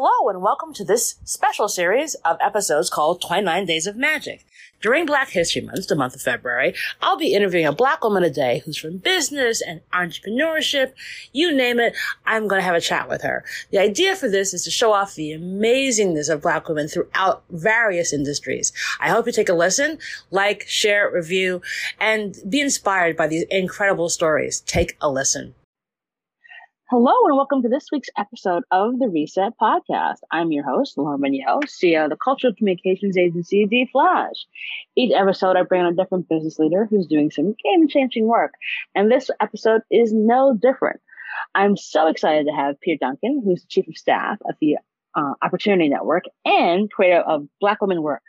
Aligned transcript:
Hello 0.00 0.28
and 0.28 0.40
welcome 0.40 0.72
to 0.74 0.84
this 0.84 1.16
special 1.24 1.66
series 1.66 2.14
of 2.24 2.36
episodes 2.40 2.88
called 2.88 3.20
29 3.20 3.66
Days 3.66 3.84
of 3.88 3.96
Magic. 3.96 4.46
During 4.80 5.06
Black 5.06 5.30
History 5.30 5.60
Month, 5.60 5.88
the 5.88 5.96
month 5.96 6.14
of 6.14 6.22
February, 6.22 6.76
I'll 7.02 7.16
be 7.16 7.34
interviewing 7.34 7.66
a 7.66 7.72
black 7.72 8.04
woman 8.04 8.22
a 8.22 8.30
day 8.30 8.62
who's 8.64 8.76
from 8.76 8.98
business 8.98 9.60
and 9.60 9.80
entrepreneurship. 9.92 10.92
You 11.32 11.52
name 11.52 11.80
it, 11.80 11.96
I'm 12.24 12.46
going 12.46 12.60
to 12.60 12.64
have 12.64 12.76
a 12.76 12.80
chat 12.80 13.08
with 13.08 13.22
her. 13.22 13.44
The 13.72 13.78
idea 13.78 14.14
for 14.14 14.28
this 14.28 14.54
is 14.54 14.62
to 14.66 14.70
show 14.70 14.92
off 14.92 15.16
the 15.16 15.32
amazingness 15.32 16.32
of 16.32 16.42
black 16.42 16.68
women 16.68 16.86
throughout 16.86 17.42
various 17.50 18.12
industries. 18.12 18.72
I 19.00 19.08
hope 19.08 19.26
you 19.26 19.32
take 19.32 19.48
a 19.48 19.52
listen, 19.52 19.98
like, 20.30 20.62
share, 20.68 21.10
review, 21.12 21.60
and 21.98 22.36
be 22.48 22.60
inspired 22.60 23.16
by 23.16 23.26
these 23.26 23.46
incredible 23.50 24.10
stories. 24.10 24.60
Take 24.60 24.96
a 25.00 25.10
listen. 25.10 25.56
Hello 26.90 27.12
and 27.26 27.36
welcome 27.36 27.60
to 27.60 27.68
this 27.68 27.88
week's 27.92 28.08
episode 28.16 28.62
of 28.70 28.98
the 28.98 29.10
Reset 29.10 29.52
Podcast. 29.60 30.20
I'm 30.30 30.52
your 30.52 30.64
host, 30.64 30.96
Lauren 30.96 31.20
Mignott, 31.20 31.64
CEO 31.64 32.04
of 32.04 32.08
the 32.08 32.16
cultural 32.16 32.54
communications 32.54 33.14
agency 33.14 33.66
D 33.66 33.86
Flash. 33.92 34.46
Each 34.96 35.12
episode, 35.14 35.58
I 35.58 35.64
bring 35.64 35.82
on 35.82 35.92
a 35.92 35.94
different 35.94 36.30
business 36.30 36.58
leader 36.58 36.86
who's 36.86 37.06
doing 37.06 37.30
some 37.30 37.54
game 37.62 37.88
changing 37.88 38.26
work, 38.26 38.54
and 38.94 39.12
this 39.12 39.30
episode 39.38 39.82
is 39.90 40.14
no 40.14 40.56
different. 40.58 41.02
I'm 41.54 41.76
so 41.76 42.06
excited 42.06 42.46
to 42.46 42.54
have 42.54 42.80
Pier 42.80 42.96
Duncan, 42.98 43.42
who's 43.44 43.60
the 43.60 43.68
chief 43.68 43.86
of 43.86 43.98
staff 43.98 44.38
of 44.48 44.54
the 44.58 44.76
uh, 45.14 45.34
Opportunity 45.42 45.90
Network 45.90 46.24
and 46.46 46.90
creator 46.90 47.20
of 47.20 47.48
Black 47.60 47.82
Women 47.82 48.00
Work. 48.00 48.22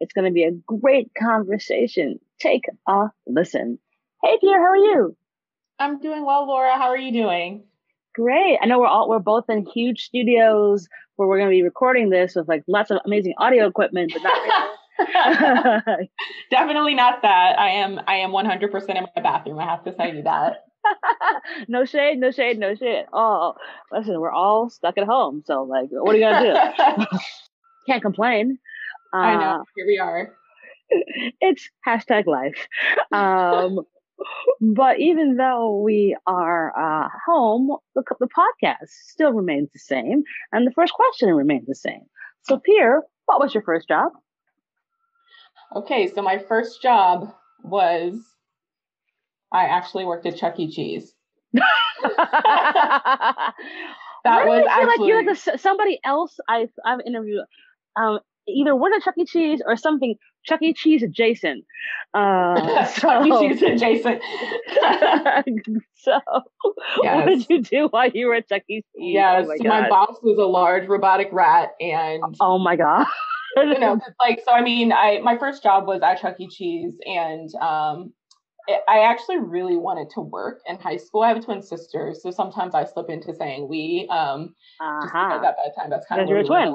It's 0.00 0.12
going 0.12 0.24
to 0.26 0.32
be 0.32 0.42
a 0.42 0.50
great 0.66 1.12
conversation. 1.16 2.18
Take 2.40 2.64
a 2.88 3.10
listen. 3.28 3.78
Hey, 4.20 4.36
Pier, 4.40 4.58
how 4.58 4.70
are 4.70 4.76
you? 4.76 5.16
I'm 5.78 6.00
doing 6.00 6.26
well, 6.26 6.44
Laura. 6.48 6.76
How 6.76 6.88
are 6.88 6.98
you 6.98 7.12
doing? 7.12 7.62
Great. 8.14 8.58
I 8.62 8.66
know 8.66 8.78
we're 8.78 8.86
all 8.86 9.08
we're 9.08 9.18
both 9.18 9.44
in 9.48 9.66
huge 9.66 10.04
studios 10.04 10.88
where 11.16 11.28
we're 11.28 11.38
going 11.38 11.50
to 11.50 11.54
be 11.54 11.62
recording 11.62 12.10
this 12.10 12.34
with 12.34 12.48
like 12.48 12.62
lots 12.68 12.90
of 12.90 12.98
amazing 13.04 13.34
audio 13.38 13.66
equipment, 13.66 14.12
but 14.12 14.22
not 14.22 14.32
really. 14.42 14.70
Definitely 16.50 16.94
not 16.94 17.22
that. 17.22 17.58
I 17.58 17.70
am 17.70 18.00
I 18.06 18.16
am 18.16 18.30
100% 18.30 18.88
in 18.96 19.02
my 19.02 19.22
bathroom. 19.22 19.58
I 19.58 19.64
have 19.64 19.84
to 19.84 19.92
tell 19.92 20.14
you 20.14 20.22
that. 20.22 20.64
no 21.68 21.84
shade, 21.84 22.18
no 22.18 22.30
shade, 22.30 22.58
no 22.58 22.74
shade. 22.74 23.06
Oh, 23.12 23.54
listen, 23.90 24.20
we're 24.20 24.30
all 24.30 24.70
stuck 24.70 24.96
at 24.98 25.06
home, 25.06 25.42
so 25.44 25.62
like, 25.62 25.88
what 25.90 26.14
are 26.14 26.18
you 26.18 26.24
gonna 26.24 26.72
do? 26.98 27.06
Can't 27.88 28.02
complain. 28.02 28.58
Uh, 29.12 29.16
I 29.16 29.34
know. 29.34 29.60
Uh, 29.60 29.64
Here 29.76 29.86
we 29.86 29.98
are. 29.98 30.32
It's 31.40 31.68
hashtag 31.86 32.26
life. 32.26 32.68
Um, 33.10 33.80
but 34.60 34.98
even 35.00 35.36
though 35.36 35.80
we 35.80 36.16
are 36.26 36.72
uh, 36.76 37.08
home, 37.26 37.76
the, 37.94 38.02
the 38.20 38.28
podcast 38.28 38.88
still 38.88 39.32
remains 39.32 39.70
the 39.72 39.78
same, 39.78 40.22
and 40.52 40.66
the 40.66 40.72
first 40.72 40.92
question 40.92 41.28
remains 41.30 41.66
the 41.66 41.74
same. 41.74 42.02
So, 42.42 42.58
Pier, 42.58 43.02
what 43.26 43.40
was 43.40 43.54
your 43.54 43.62
first 43.62 43.88
job? 43.88 44.12
Okay, 45.74 46.10
so 46.14 46.22
my 46.22 46.38
first 46.38 46.80
job 46.82 47.34
was 47.62 48.14
I 49.52 49.64
actually 49.64 50.04
worked 50.04 50.26
at 50.26 50.36
Chuck 50.36 50.58
E. 50.58 50.70
Cheese. 50.70 51.14
that 51.52 51.64
was 52.04 53.54
I 54.24 54.44
feel 54.44 54.68
actually... 54.68 54.86
like 54.86 55.08
you're 55.08 55.30
a, 55.30 55.58
somebody 55.58 56.00
else 56.04 56.38
I've 56.48 56.70
I've 56.84 57.00
interviewed. 57.06 57.44
Um, 57.96 58.20
either 58.48 58.76
worked 58.76 58.96
at 58.96 59.02
Chuck 59.02 59.14
E. 59.18 59.24
Cheese 59.24 59.62
or 59.64 59.76
something 59.76 60.16
Chuck 60.44 60.62
E. 60.62 60.72
Cheese 60.72 61.02
adjacent. 61.02 61.64
Uh, 62.12 62.84
so, 62.86 63.00
Chuck 63.00 63.26
E. 63.26 63.30
Cheese 63.30 63.62
adjacent. 63.62 64.22
so, 65.94 66.20
yes. 67.02 67.16
what 67.16 67.26
did 67.26 67.46
you 67.48 67.62
do 67.62 67.88
while 67.88 68.08
you 68.10 68.26
were 68.26 68.34
at 68.34 68.48
Chuck 68.48 68.62
E. 68.68 68.82
Cheese? 68.82 68.84
Yes, 68.96 69.46
oh 69.48 69.56
my, 69.64 69.82
my, 69.82 69.88
boss 69.88 70.16
was 70.22 70.38
a 70.38 70.44
large 70.44 70.88
robotic 70.88 71.28
rat, 71.32 71.70
and 71.80 72.22
oh 72.40 72.58
my 72.58 72.76
god. 72.76 73.06
you 73.56 73.78
know, 73.78 73.98
like 74.20 74.40
so. 74.44 74.52
I 74.52 74.62
mean, 74.62 74.92
I 74.92 75.20
my 75.20 75.38
first 75.38 75.62
job 75.62 75.86
was 75.86 76.02
at 76.02 76.20
Chuck 76.20 76.36
E. 76.38 76.48
Cheese, 76.48 76.94
and 77.06 77.54
um, 77.56 78.12
it, 78.66 78.82
I 78.88 79.00
actually 79.00 79.38
really 79.38 79.76
wanted 79.76 80.10
to 80.10 80.20
work 80.20 80.60
in 80.66 80.76
high 80.78 80.96
school. 80.96 81.22
I 81.22 81.28
have 81.28 81.36
a 81.36 81.40
twin 81.40 81.62
sister, 81.62 82.14
so 82.18 82.30
sometimes 82.30 82.74
I 82.74 82.84
slip 82.84 83.10
into 83.10 83.34
saying 83.34 83.68
we. 83.68 84.08
Um, 84.10 84.54
uh-huh. 84.80 85.30
just 85.30 85.44
at 85.44 85.56
that 85.56 85.80
time, 85.80 85.90
that's 85.90 86.06
kind 86.06 86.20
of 86.20 86.28
you're 86.28 86.38
a 86.38 86.44
twin. 86.44 86.74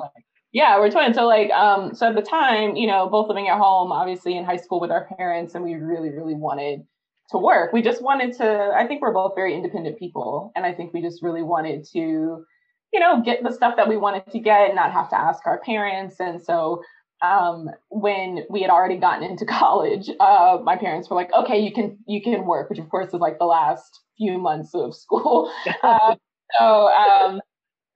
Yeah, 0.52 0.80
we're 0.80 0.90
twins. 0.90 1.16
So 1.16 1.28
like, 1.28 1.52
um, 1.52 1.94
so 1.94 2.08
at 2.08 2.16
the 2.16 2.22
time, 2.24 2.76
you 2.76 2.88
know, 2.88 3.08
both 3.08 3.28
living 3.30 3.48
at 3.50 3.58
home, 3.60 3.92
obviously 3.92 4.36
in 4.36 4.46
high 4.46 4.58
school 4.58 4.80
with 4.80 4.90
our 4.92 5.06
parents, 5.18 5.54
and 5.54 5.64
we 5.64 5.76
really, 5.76 6.10
really 6.10 6.34
wanted 6.34 6.82
to 7.30 7.38
work. 7.38 7.72
We 7.72 7.82
just 7.84 8.02
wanted 8.02 8.34
to. 8.38 8.72
I 8.76 8.88
think 8.88 9.02
we're 9.02 9.14
both 9.14 9.34
very 9.36 9.54
independent 9.54 10.00
people, 10.00 10.52
and 10.56 10.66
I 10.66 10.74
think 10.74 10.92
we 10.94 11.02
just 11.04 11.22
really 11.22 11.44
wanted 11.44 11.86
to, 11.94 12.00
you 12.00 13.00
know, 13.00 13.22
get 13.24 13.44
the 13.44 13.52
stuff 13.54 13.76
that 13.78 13.88
we 13.88 13.98
wanted 13.98 14.26
to 14.32 14.40
get, 14.40 14.68
and 14.68 14.76
not 14.76 14.92
have 14.92 15.10
to 15.12 15.20
ask 15.20 15.46
our 15.46 15.60
parents. 15.62 16.20
And 16.20 16.42
so, 16.42 16.82
um, 17.22 17.70
when 17.90 18.40
we 18.50 18.62
had 18.64 18.72
already 18.72 18.98
gotten 18.98 19.24
into 19.30 19.46
college, 19.46 20.10
uh, 20.20 20.58
my 20.64 20.78
parents 20.78 21.12
were 21.12 21.16
like, 21.16 21.32
"Okay, 21.34 21.60
you 21.60 21.72
can 21.72 22.00
you 22.08 22.24
can 22.24 22.46
work," 22.48 22.72
which 22.72 22.80
of 22.80 22.90
course 22.90 23.10
is 23.14 23.20
like 23.20 23.38
the 23.38 23.46
last 23.46 24.00
few 24.18 24.40
months 24.40 24.74
of 24.74 24.96
school. 24.96 25.52
Uh, 25.84 26.16
so 26.58 26.88
um, 26.90 27.40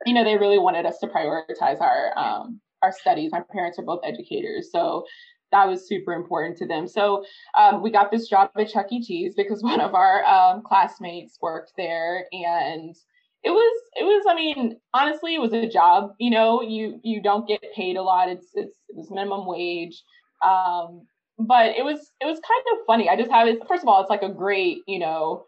you 0.05 0.13
know, 0.13 0.23
they 0.23 0.37
really 0.37 0.59
wanted 0.59 0.85
us 0.85 0.99
to 0.99 1.07
prioritize 1.07 1.81
our 1.81 2.17
um, 2.17 2.59
our 2.81 2.91
studies. 2.91 3.31
My 3.31 3.41
parents 3.51 3.79
are 3.79 3.83
both 3.83 4.01
educators, 4.03 4.69
so 4.71 5.05
that 5.51 5.67
was 5.67 5.87
super 5.87 6.13
important 6.13 6.57
to 6.57 6.67
them. 6.67 6.87
So 6.87 7.23
um, 7.57 7.81
we 7.81 7.91
got 7.91 8.11
this 8.11 8.27
job 8.27 8.49
at 8.57 8.69
Chuck 8.69 8.87
E. 8.91 9.01
Cheese 9.01 9.33
because 9.35 9.63
one 9.63 9.79
of 9.79 9.93
our 9.95 10.23
um, 10.25 10.61
classmates 10.63 11.37
worked 11.41 11.73
there, 11.77 12.25
and 12.31 12.95
it 13.43 13.51
was 13.51 13.81
it 13.95 14.03
was. 14.03 14.25
I 14.29 14.35
mean, 14.35 14.77
honestly, 14.93 15.35
it 15.35 15.41
was 15.41 15.53
a 15.53 15.67
job. 15.67 16.11
You 16.19 16.31
know, 16.31 16.61
you 16.61 16.99
you 17.03 17.21
don't 17.21 17.47
get 17.47 17.61
paid 17.75 17.97
a 17.97 18.01
lot. 18.01 18.29
It's 18.29 18.47
it's 18.53 18.77
it 18.89 18.95
was 18.95 19.09
minimum 19.11 19.45
wage. 19.45 20.03
Um, 20.45 21.07
but 21.39 21.75
it 21.75 21.83
was 21.83 22.11
it 22.21 22.25
was 22.25 22.39
kind 22.39 22.63
of 22.73 22.85
funny. 22.85 23.09
I 23.09 23.15
just 23.15 23.31
have 23.31 23.47
it. 23.47 23.59
First 23.67 23.83
of 23.83 23.87
all, 23.87 24.01
it's 24.01 24.09
like 24.09 24.23
a 24.23 24.29
great 24.29 24.79
you 24.87 24.99
know 24.99 25.45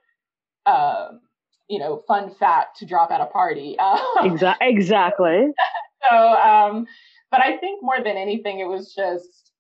uh, 0.66 1.10
you 1.70 1.80
know, 1.80 2.04
fun 2.08 2.34
fact 2.36 2.78
to 2.78 2.86
drop 2.86 3.12
at 3.12 3.22
a 3.22 3.26
party. 3.26 3.76
Exactly. 4.24 4.68
Exactly. 4.68 5.48
so, 6.10 6.16
um, 6.16 6.86
but 7.32 7.42
I 7.42 7.58
think 7.58 7.84
more 7.84 7.98
than 7.98 8.18
anything, 8.18 8.60
it 8.60 8.68
was 8.68 8.94
just 8.94 9.52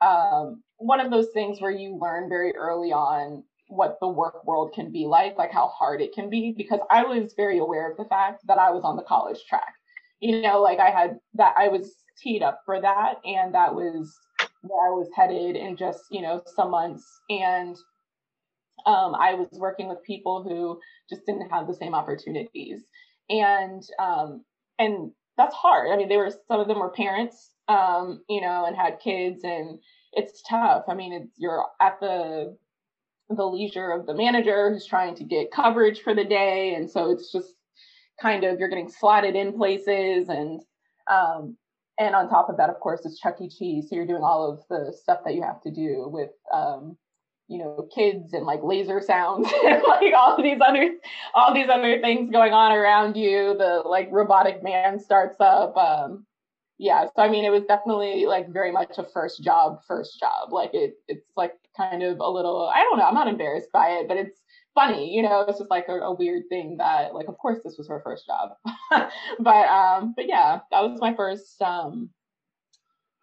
um, 0.00 0.62
one 0.76 1.00
of 1.00 1.10
those 1.10 1.28
things 1.32 1.60
where 1.60 1.70
you 1.70 1.98
learn 2.00 2.28
very 2.28 2.54
early 2.54 2.92
on 2.92 3.42
what 3.68 3.98
the 4.00 4.08
work 4.08 4.44
world 4.46 4.72
can 4.74 4.92
be 4.92 5.06
like, 5.06 5.38
like 5.38 5.50
how 5.50 5.68
hard 5.68 6.00
it 6.00 6.12
can 6.14 6.28
be, 6.28 6.54
because 6.56 6.80
I 6.90 7.02
was 7.04 7.32
very 7.36 7.58
aware 7.58 7.90
of 7.90 7.96
the 7.96 8.04
fact 8.04 8.46
that 8.46 8.58
I 8.58 8.70
was 8.70 8.84
on 8.84 8.96
the 8.96 9.02
college 9.02 9.38
track. 9.48 9.74
You 10.20 10.42
know, 10.42 10.60
like 10.60 10.78
I 10.78 10.90
had 10.90 11.18
that, 11.34 11.54
I 11.56 11.68
was 11.68 11.92
teed 12.22 12.42
up 12.42 12.60
for 12.64 12.80
that, 12.80 13.14
and 13.24 13.54
that 13.54 13.74
was 13.74 14.14
where 14.62 14.88
I 14.88 14.90
was 14.90 15.08
headed 15.14 15.56
in 15.56 15.76
just, 15.76 16.04
you 16.10 16.22
know, 16.22 16.42
some 16.54 16.70
months. 16.70 17.04
And 17.30 17.76
um, 18.86 19.14
I 19.14 19.34
was 19.34 19.48
working 19.52 19.88
with 19.88 20.02
people 20.02 20.42
who 20.42 20.80
just 21.08 21.26
didn't 21.26 21.50
have 21.50 21.66
the 21.66 21.74
same 21.74 21.94
opportunities, 21.94 22.82
and 23.28 23.82
um, 23.98 24.44
and 24.78 25.12
that's 25.36 25.54
hard. 25.54 25.90
I 25.90 25.96
mean, 25.96 26.08
they 26.08 26.16
were 26.16 26.30
some 26.48 26.60
of 26.60 26.68
them 26.68 26.78
were 26.78 26.90
parents, 26.90 27.50
um, 27.68 28.22
you 28.28 28.40
know, 28.40 28.66
and 28.66 28.76
had 28.76 29.00
kids, 29.00 29.42
and 29.44 29.78
it's 30.12 30.42
tough. 30.48 30.84
I 30.88 30.94
mean, 30.94 31.12
it's 31.12 31.32
you're 31.36 31.64
at 31.80 31.98
the 32.00 32.56
the 33.30 33.44
leisure 33.46 33.90
of 33.90 34.06
the 34.06 34.14
manager 34.14 34.70
who's 34.70 34.86
trying 34.86 35.14
to 35.16 35.24
get 35.24 35.50
coverage 35.50 36.02
for 36.02 36.14
the 36.14 36.24
day, 36.24 36.74
and 36.74 36.90
so 36.90 37.10
it's 37.10 37.32
just 37.32 37.54
kind 38.20 38.44
of 38.44 38.58
you're 38.58 38.68
getting 38.68 38.90
slotted 38.90 39.34
in 39.34 39.52
places 39.52 40.28
and 40.28 40.60
um, 41.10 41.56
and 41.98 42.14
on 42.14 42.28
top 42.28 42.48
of 42.48 42.56
that, 42.56 42.70
of 42.70 42.80
course, 42.80 43.04
it's 43.04 43.20
Chuck 43.20 43.40
E. 43.40 43.48
Cheese. 43.48 43.88
So 43.88 43.96
you're 43.96 44.06
doing 44.06 44.22
all 44.22 44.50
of 44.50 44.60
the 44.68 44.92
stuff 44.92 45.20
that 45.24 45.34
you 45.34 45.42
have 45.42 45.62
to 45.62 45.70
do 45.70 46.08
with 46.08 46.30
um, 46.52 46.96
you 47.48 47.58
know 47.58 47.88
kids 47.94 48.32
and 48.32 48.46
like 48.46 48.62
laser 48.62 49.00
sounds 49.00 49.48
and 49.64 49.82
like 49.86 50.14
all 50.16 50.40
these 50.42 50.58
other 50.66 50.94
all 51.34 51.52
these 51.52 51.68
other 51.68 52.00
things 52.00 52.30
going 52.30 52.52
on 52.52 52.72
around 52.72 53.16
you 53.16 53.54
the 53.58 53.82
like 53.84 54.08
robotic 54.10 54.62
man 54.62 54.98
starts 54.98 55.36
up 55.40 55.76
um 55.76 56.24
yeah 56.78 57.04
so 57.04 57.22
i 57.22 57.28
mean 57.28 57.44
it 57.44 57.50
was 57.50 57.64
definitely 57.64 58.26
like 58.26 58.48
very 58.52 58.72
much 58.72 58.96
a 58.98 59.04
first 59.04 59.42
job 59.42 59.80
first 59.86 60.18
job 60.18 60.52
like 60.52 60.70
it 60.72 60.94
it's 61.06 61.30
like 61.36 61.52
kind 61.76 62.02
of 62.02 62.18
a 62.20 62.28
little 62.28 62.70
i 62.74 62.78
don't 62.82 62.98
know 62.98 63.04
i'm 63.04 63.14
not 63.14 63.28
embarrassed 63.28 63.70
by 63.72 63.88
it 63.90 64.08
but 64.08 64.16
it's 64.16 64.40
funny 64.74 65.14
you 65.14 65.22
know 65.22 65.44
it's 65.46 65.58
just 65.58 65.70
like 65.70 65.86
a, 65.88 65.98
a 66.00 66.14
weird 66.14 66.42
thing 66.48 66.76
that 66.78 67.14
like 67.14 67.28
of 67.28 67.38
course 67.38 67.60
this 67.62 67.76
was 67.78 67.88
her 67.88 68.00
first 68.02 68.26
job 68.26 68.50
but 69.38 69.68
um 69.68 70.14
but 70.16 70.26
yeah 70.26 70.60
that 70.70 70.80
was 70.80 70.98
my 71.00 71.14
first 71.14 71.60
um 71.62 72.08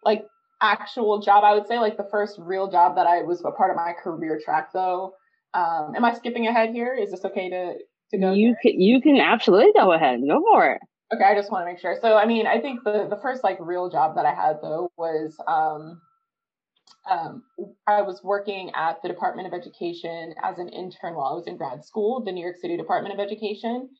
like 0.04 0.24
actual 0.62 1.20
job, 1.20 1.44
I 1.44 1.54
would 1.54 1.66
say 1.66 1.78
like 1.78 1.96
the 1.96 2.08
first 2.10 2.38
real 2.38 2.70
job 2.70 2.96
that 2.96 3.06
I 3.06 3.22
was 3.22 3.44
a 3.44 3.50
part 3.50 3.70
of 3.70 3.76
my 3.76 3.92
career 3.92 4.40
track 4.42 4.72
though. 4.72 5.14
Um, 5.54 5.94
am 5.94 6.04
I 6.04 6.14
skipping 6.14 6.46
ahead 6.46 6.70
here? 6.70 6.94
Is 6.94 7.10
this 7.10 7.24
okay 7.24 7.50
to, 7.50 7.74
to 8.12 8.18
go? 8.18 8.32
You 8.32 8.56
can, 8.62 8.80
you 8.80 9.00
can 9.00 9.18
absolutely 9.18 9.72
go 9.78 9.92
ahead. 9.92 10.20
Go 10.26 10.40
for 10.40 10.66
it. 10.66 10.80
Okay, 11.14 11.24
I 11.24 11.34
just 11.34 11.52
want 11.52 11.66
to 11.66 11.70
make 11.70 11.78
sure. 11.78 11.96
So, 12.00 12.16
I 12.16 12.24
mean, 12.24 12.46
I 12.46 12.58
think 12.58 12.84
the 12.84 13.06
the 13.10 13.18
first 13.20 13.44
like 13.44 13.58
real 13.60 13.90
job 13.90 14.16
that 14.16 14.24
I 14.24 14.34
had 14.34 14.56
though 14.62 14.90
was 14.96 15.36
um, 15.46 16.00
um, 17.10 17.42
I 17.86 18.02
was 18.02 18.22
working 18.22 18.70
at 18.74 19.02
the 19.02 19.08
Department 19.08 19.46
of 19.46 19.54
Education 19.54 20.34
as 20.42 20.58
an 20.58 20.68
intern 20.68 21.14
while 21.14 21.32
I 21.32 21.34
was 21.34 21.46
in 21.46 21.56
grad 21.56 21.84
school, 21.84 22.22
the 22.24 22.32
New 22.32 22.42
York 22.42 22.56
City 22.56 22.76
Department 22.76 23.12
of 23.12 23.20
Education, 23.20 23.90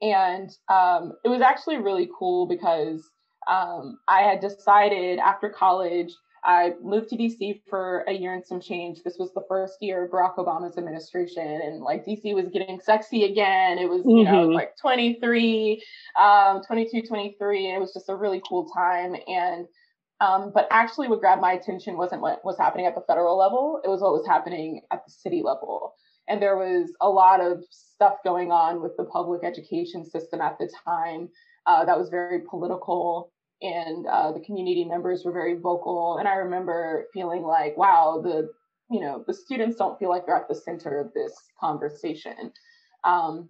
And 0.00 0.50
um, 0.68 1.14
it 1.24 1.28
was 1.28 1.40
actually 1.40 1.78
really 1.78 2.08
cool 2.16 2.46
because 2.46 3.10
um, 3.48 3.98
I 4.08 4.22
had 4.22 4.40
decided 4.40 5.18
after 5.18 5.48
college, 5.48 6.12
I 6.44 6.72
moved 6.82 7.08
to 7.10 7.16
DC 7.16 7.60
for 7.68 8.00
a 8.08 8.12
year 8.12 8.34
and 8.34 8.44
some 8.44 8.60
change. 8.60 9.02
This 9.04 9.16
was 9.18 9.32
the 9.32 9.44
first 9.48 9.76
year 9.80 10.04
of 10.04 10.10
Barack 10.10 10.36
Obama's 10.36 10.76
administration, 10.76 11.46
and 11.46 11.82
like 11.82 12.04
DC 12.04 12.34
was 12.34 12.48
getting 12.48 12.80
sexy 12.80 13.24
again. 13.24 13.78
It 13.78 13.88
was, 13.88 14.00
mm-hmm. 14.00 14.10
you 14.10 14.24
know, 14.24 14.48
like 14.48 14.76
23, 14.80 15.82
um, 16.20 16.62
22, 16.66 17.02
23, 17.02 17.66
and 17.66 17.76
it 17.76 17.80
was 17.80 17.92
just 17.92 18.08
a 18.08 18.16
really 18.16 18.42
cool 18.48 18.68
time. 18.74 19.14
And 19.28 19.66
um, 20.20 20.52
but 20.52 20.66
actually, 20.70 21.08
what 21.08 21.20
grabbed 21.20 21.40
my 21.40 21.52
attention 21.52 21.96
wasn't 21.96 22.22
what 22.22 22.44
was 22.44 22.58
happening 22.58 22.86
at 22.86 22.94
the 22.94 23.04
federal 23.06 23.38
level; 23.38 23.80
it 23.84 23.88
was 23.88 24.00
what 24.00 24.12
was 24.12 24.26
happening 24.26 24.82
at 24.90 25.04
the 25.06 25.12
city 25.12 25.42
level. 25.44 25.94
And 26.28 26.40
there 26.40 26.56
was 26.56 26.92
a 27.00 27.08
lot 27.08 27.40
of 27.40 27.64
stuff 27.70 28.14
going 28.24 28.52
on 28.52 28.80
with 28.80 28.96
the 28.96 29.04
public 29.04 29.42
education 29.44 30.08
system 30.08 30.40
at 30.40 30.56
the 30.58 30.70
time 30.84 31.28
uh, 31.66 31.84
that 31.84 31.98
was 31.98 32.08
very 32.08 32.40
political 32.40 33.32
and 33.62 34.06
uh, 34.06 34.32
the 34.32 34.40
community 34.40 34.84
members 34.84 35.24
were 35.24 35.32
very 35.32 35.54
vocal. 35.54 36.18
And 36.18 36.26
I 36.26 36.34
remember 36.34 37.06
feeling 37.14 37.42
like, 37.42 37.76
wow, 37.76 38.20
the 38.22 38.50
you 38.90 39.00
know 39.00 39.24
the 39.26 39.34
students 39.34 39.76
don't 39.76 39.98
feel 39.98 40.10
like 40.10 40.26
they're 40.26 40.36
at 40.36 40.48
the 40.48 40.54
center 40.54 41.00
of 41.00 41.14
this 41.14 41.32
conversation. 41.60 42.52
Um, 43.04 43.48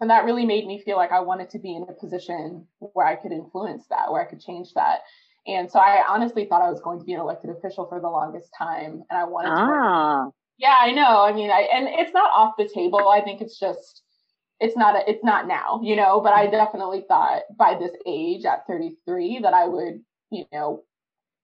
and 0.00 0.08
that 0.08 0.24
really 0.24 0.46
made 0.46 0.66
me 0.66 0.80
feel 0.82 0.96
like 0.96 1.12
I 1.12 1.20
wanted 1.20 1.50
to 1.50 1.58
be 1.58 1.76
in 1.76 1.82
a 1.82 1.92
position 1.92 2.66
where 2.78 3.06
I 3.06 3.16
could 3.16 3.32
influence 3.32 3.84
that, 3.90 4.10
where 4.10 4.22
I 4.22 4.24
could 4.24 4.40
change 4.40 4.72
that. 4.74 5.00
And 5.46 5.70
so 5.70 5.78
I 5.78 6.04
honestly 6.08 6.46
thought 6.46 6.62
I 6.62 6.70
was 6.70 6.80
going 6.80 6.98
to 7.00 7.04
be 7.04 7.12
an 7.12 7.20
elected 7.20 7.50
official 7.50 7.86
for 7.86 8.00
the 8.00 8.08
longest 8.08 8.50
time, 8.56 9.02
and 9.10 9.18
I 9.18 9.24
wanted 9.24 9.50
ah. 9.52 10.24
to. 10.26 10.30
Yeah, 10.58 10.76
I 10.78 10.92
know. 10.92 11.22
I 11.22 11.32
mean, 11.32 11.50
I 11.50 11.62
and 11.72 11.88
it's 11.88 12.12
not 12.12 12.30
off 12.34 12.54
the 12.56 12.68
table. 12.68 13.08
I 13.08 13.20
think 13.20 13.40
it's 13.40 13.58
just 13.58 14.02
it's 14.60 14.76
not 14.76 14.94
a, 14.94 15.10
it's 15.10 15.24
not 15.24 15.48
now, 15.48 15.80
you 15.82 15.96
know, 15.96 16.20
but 16.20 16.32
I 16.32 16.46
definitely 16.46 17.04
thought 17.08 17.42
by 17.58 17.76
this 17.78 17.92
age 18.06 18.44
at 18.44 18.66
33 18.66 19.40
that 19.42 19.54
I 19.54 19.66
would, 19.66 20.00
you 20.30 20.44
know, 20.52 20.84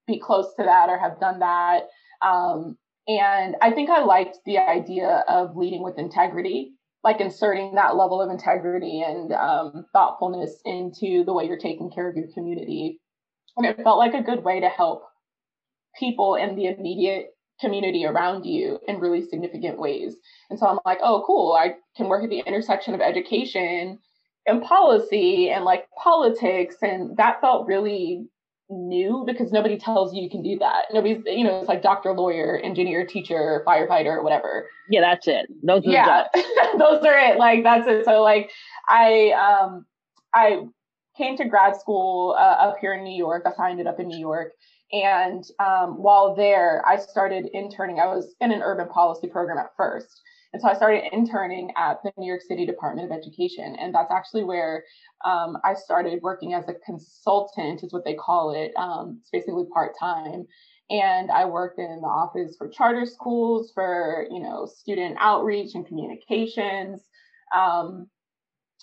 be 0.06 0.18
close 0.18 0.54
to 0.56 0.64
that 0.64 0.90
or 0.90 0.98
have 0.98 1.18
done 1.18 1.40
that. 1.40 1.88
Um, 2.22 2.76
and 3.08 3.56
I 3.62 3.70
think 3.70 3.88
I 3.88 4.04
liked 4.04 4.38
the 4.44 4.58
idea 4.58 5.24
of 5.28 5.56
leading 5.56 5.82
with 5.82 5.98
integrity, 5.98 6.72
like 7.02 7.20
inserting 7.20 7.74
that 7.76 7.96
level 7.96 8.20
of 8.20 8.30
integrity 8.30 9.02
and 9.02 9.32
um, 9.32 9.86
thoughtfulness 9.92 10.60
into 10.64 11.24
the 11.24 11.32
way 11.32 11.46
you're 11.46 11.58
taking 11.58 11.90
care 11.90 12.08
of 12.08 12.16
your 12.16 12.28
community. 12.34 13.00
And 13.56 13.64
it 13.64 13.82
felt 13.82 13.98
like 13.98 14.14
a 14.14 14.22
good 14.22 14.44
way 14.44 14.60
to 14.60 14.68
help 14.68 15.04
people 15.98 16.34
in 16.34 16.56
the 16.56 16.66
immediate 16.66 17.35
community 17.60 18.04
around 18.04 18.44
you 18.44 18.78
in 18.86 19.00
really 19.00 19.26
significant 19.26 19.78
ways. 19.78 20.16
And 20.50 20.58
so 20.58 20.66
I'm 20.66 20.78
like, 20.84 20.98
oh, 21.02 21.24
cool. 21.26 21.52
I 21.52 21.76
can 21.96 22.08
work 22.08 22.22
at 22.22 22.30
the 22.30 22.40
intersection 22.40 22.94
of 22.94 23.00
education 23.00 23.98
and 24.46 24.62
policy 24.62 25.50
and 25.50 25.64
like 25.64 25.86
politics. 26.02 26.76
And 26.82 27.16
that 27.16 27.40
felt 27.40 27.66
really 27.66 28.26
new 28.68 29.24
because 29.26 29.52
nobody 29.52 29.78
tells 29.78 30.14
you 30.14 30.22
you 30.22 30.30
can 30.30 30.42
do 30.42 30.58
that. 30.58 30.86
Nobody's, 30.92 31.22
you 31.26 31.44
know, 31.44 31.60
it's 31.60 31.68
like 31.68 31.82
doctor, 31.82 32.12
lawyer, 32.12 32.58
engineer, 32.62 33.06
teacher, 33.06 33.62
firefighter, 33.66 34.22
whatever. 34.22 34.68
Yeah, 34.90 35.00
that's 35.00 35.28
it. 35.28 35.46
Those 35.62 35.86
are 35.86 35.90
yeah, 35.90 36.24
those 36.78 37.04
are 37.04 37.18
it. 37.18 37.38
Like 37.38 37.62
that's 37.62 37.86
it. 37.86 38.04
So 38.04 38.22
like 38.22 38.50
I 38.88 39.30
um 39.30 39.86
I 40.34 40.64
came 41.16 41.36
to 41.36 41.44
grad 41.46 41.76
school 41.76 42.36
uh, 42.38 42.42
up 42.42 42.76
here 42.80 42.92
in 42.92 43.04
New 43.04 43.16
York. 43.16 43.44
That's 43.44 43.56
how 43.56 43.64
I 43.64 43.70
ended 43.70 43.86
up 43.86 44.00
in 44.00 44.08
New 44.08 44.18
York. 44.18 44.52
And 44.92 45.44
um, 45.58 46.02
while 46.02 46.34
there, 46.34 46.82
I 46.86 46.96
started 46.96 47.48
interning. 47.52 47.98
I 47.98 48.06
was 48.06 48.34
in 48.40 48.52
an 48.52 48.62
urban 48.62 48.88
policy 48.88 49.26
program 49.26 49.58
at 49.58 49.70
first. 49.76 50.22
And 50.52 50.62
so 50.62 50.68
I 50.68 50.74
started 50.74 51.04
interning 51.12 51.72
at 51.76 52.02
the 52.02 52.12
New 52.16 52.26
York 52.26 52.40
City 52.40 52.64
Department 52.64 53.10
of 53.10 53.16
Education. 53.16 53.76
And 53.78 53.94
that's 53.94 54.12
actually 54.12 54.44
where 54.44 54.84
um, 55.24 55.58
I 55.64 55.74
started 55.74 56.22
working 56.22 56.54
as 56.54 56.68
a 56.68 56.74
consultant, 56.74 57.82
is 57.82 57.92
what 57.92 58.04
they 58.04 58.14
call 58.14 58.54
it. 58.54 58.72
Um, 58.76 59.18
it's 59.20 59.30
basically 59.30 59.64
part 59.72 59.92
time. 59.98 60.46
And 60.88 61.30
I 61.32 61.46
worked 61.46 61.80
in 61.80 62.00
the 62.00 62.06
office 62.06 62.54
for 62.56 62.68
charter 62.68 63.06
schools, 63.06 63.72
for 63.74 64.26
you 64.30 64.40
know 64.40 64.66
student 64.66 65.16
outreach 65.18 65.74
and 65.74 65.84
communications. 65.84 67.00
Um, 67.54 68.08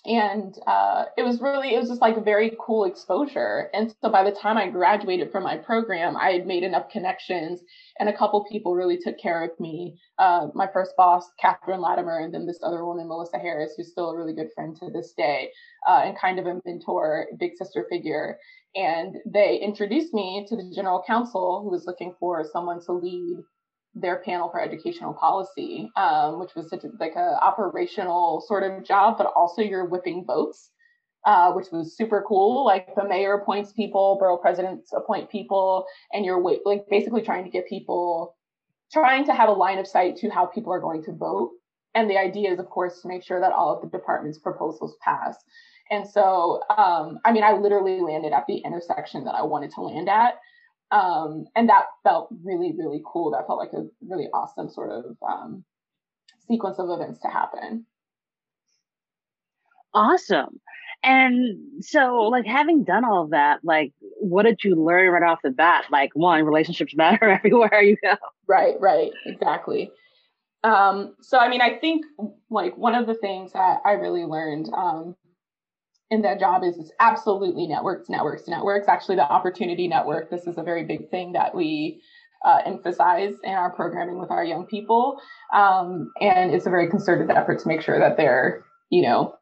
and 0.06 0.58
uh, 0.66 1.06
it 1.16 1.22
was 1.22 1.40
really 1.40 1.74
it 1.74 1.78
was 1.78 1.88
just 1.88 2.02
like 2.02 2.16
a 2.16 2.20
very 2.20 2.56
cool 2.60 2.84
exposure. 2.84 3.70
And 3.72 3.94
so 4.02 4.10
by 4.10 4.22
the 4.22 4.36
time 4.36 4.58
i 4.58 4.68
graduated 4.68 5.32
from 5.32 5.44
my 5.44 5.56
program 5.56 6.16
i 6.16 6.30
had 6.30 6.46
made 6.46 6.62
enough 6.62 6.90
connections 6.90 7.60
and 7.98 8.08
a 8.08 8.16
couple 8.16 8.44
people 8.50 8.74
really 8.74 8.98
took 8.98 9.18
care 9.18 9.42
of 9.42 9.58
me. 9.58 9.98
Uh, 10.18 10.48
my 10.54 10.68
first 10.72 10.92
boss 10.96 11.24
catherine 11.40 11.80
latimer 11.80 12.18
and 12.18 12.34
then 12.34 12.46
this 12.46 12.60
other 12.62 12.84
woman 12.84 13.08
melissa 13.08 13.38
harris 13.38 13.72
who's 13.76 13.90
still 13.90 14.10
a 14.10 14.16
really 14.16 14.34
good 14.34 14.48
friend 14.54 14.76
to 14.76 14.90
this 14.90 15.12
day 15.16 15.50
uh, 15.88 16.02
and 16.04 16.18
kind 16.18 16.38
of 16.38 16.46
a 16.46 16.60
mentor 16.64 17.26
big 17.38 17.52
sister 17.56 17.86
figure. 17.90 18.38
And 18.76 19.16
they 19.24 19.58
introduced 19.58 20.12
me 20.12 20.44
to 20.48 20.56
the 20.56 20.70
general 20.74 21.02
counsel 21.06 21.62
who 21.62 21.70
was 21.70 21.86
looking 21.86 22.14
for 22.18 22.44
someone 22.52 22.84
to 22.86 22.92
lead 22.92 23.38
their 23.94 24.22
panel 24.24 24.48
for 24.50 24.60
educational 24.60 25.14
policy, 25.14 25.90
um, 25.96 26.40
which 26.40 26.54
was 26.54 26.68
such 26.68 26.84
a, 26.84 26.88
like 26.98 27.14
a 27.16 27.38
operational 27.42 28.44
sort 28.46 28.62
of 28.62 28.84
job, 28.84 29.16
but 29.18 29.32
also 29.36 29.62
you're 29.62 29.84
whipping 29.84 30.24
votes, 30.24 30.70
uh, 31.24 31.52
which 31.52 31.68
was 31.70 31.96
super 31.96 32.24
cool. 32.26 32.64
Like 32.64 32.94
the 32.96 33.06
mayor 33.06 33.34
appoints 33.34 33.72
people, 33.72 34.16
borough 34.18 34.36
presidents 34.36 34.92
appoint 34.92 35.30
people, 35.30 35.86
and 36.12 36.24
you're 36.24 36.42
like 36.64 36.84
basically 36.90 37.22
trying 37.22 37.44
to 37.44 37.50
get 37.50 37.68
people, 37.68 38.36
trying 38.92 39.24
to 39.26 39.32
have 39.32 39.48
a 39.48 39.52
line 39.52 39.78
of 39.78 39.86
sight 39.86 40.16
to 40.16 40.28
how 40.28 40.46
people 40.46 40.72
are 40.72 40.80
going 40.80 41.04
to 41.04 41.12
vote. 41.12 41.52
And 41.94 42.10
the 42.10 42.18
idea 42.18 42.52
is, 42.52 42.58
of 42.58 42.68
course, 42.68 43.00
to 43.02 43.08
make 43.08 43.22
sure 43.22 43.40
that 43.40 43.52
all 43.52 43.76
of 43.76 43.82
the 43.82 43.96
department's 43.96 44.38
proposals 44.38 44.96
pass. 45.00 45.36
And 45.90 46.08
so, 46.08 46.62
um, 46.76 47.20
I 47.24 47.32
mean, 47.32 47.44
I 47.44 47.52
literally 47.52 48.00
landed 48.00 48.32
at 48.32 48.46
the 48.48 48.56
intersection 48.56 49.24
that 49.24 49.34
I 49.34 49.42
wanted 49.42 49.70
to 49.72 49.82
land 49.82 50.08
at. 50.08 50.34
Um, 50.94 51.46
and 51.56 51.68
that 51.68 51.86
felt 52.04 52.28
really, 52.44 52.72
really 52.78 53.02
cool. 53.04 53.32
That 53.32 53.48
felt 53.48 53.58
like 53.58 53.72
a 53.72 53.86
really 54.06 54.28
awesome 54.32 54.70
sort 54.70 54.92
of 54.92 55.16
um, 55.28 55.64
sequence 56.46 56.78
of 56.78 56.88
events 56.88 57.20
to 57.22 57.28
happen. 57.28 57.84
Awesome. 59.92 60.60
And 61.02 61.84
so, 61.84 62.28
like, 62.30 62.46
having 62.46 62.84
done 62.84 63.04
all 63.04 63.24
of 63.24 63.30
that, 63.30 63.60
like, 63.64 63.92
what 64.20 64.44
did 64.44 64.62
you 64.62 64.76
learn 64.76 65.10
right 65.10 65.28
off 65.28 65.40
the 65.42 65.50
bat? 65.50 65.86
Like, 65.90 66.10
one, 66.14 66.44
relationships 66.44 66.94
matter 66.94 67.28
everywhere 67.44 67.82
you 67.82 67.96
go. 68.02 68.14
Right, 68.46 68.76
right, 68.80 69.10
exactly. 69.26 69.90
Um, 70.62 71.16
so, 71.20 71.38
I 71.38 71.48
mean, 71.48 71.60
I 71.60 71.76
think 71.76 72.06
like 72.50 72.78
one 72.78 72.94
of 72.94 73.06
the 73.06 73.14
things 73.14 73.52
that 73.52 73.80
I 73.84 73.92
really 73.92 74.24
learned 74.24 74.70
um, 74.72 75.16
in 76.10 76.22
that 76.22 76.38
job 76.38 76.62
is, 76.62 76.76
is 76.76 76.92
absolutely 77.00 77.66
networks, 77.66 78.08
networks, 78.08 78.46
networks. 78.46 78.88
Actually, 78.88 79.16
the 79.16 79.30
Opportunity 79.30 79.88
Network, 79.88 80.30
this 80.30 80.46
is 80.46 80.58
a 80.58 80.62
very 80.62 80.84
big 80.84 81.10
thing 81.10 81.32
that 81.32 81.54
we 81.54 82.00
uh, 82.44 82.58
emphasize 82.66 83.34
in 83.42 83.52
our 83.52 83.70
programming 83.70 84.18
with 84.18 84.30
our 84.30 84.44
young 84.44 84.66
people. 84.66 85.20
Um, 85.52 86.12
and 86.20 86.54
it's 86.54 86.66
a 86.66 86.70
very 86.70 86.90
concerted 86.90 87.30
effort 87.30 87.60
to 87.60 87.68
make 87.68 87.80
sure 87.80 87.98
that 87.98 88.16
they're, 88.16 88.64
you 88.90 89.02
know, 89.02 89.34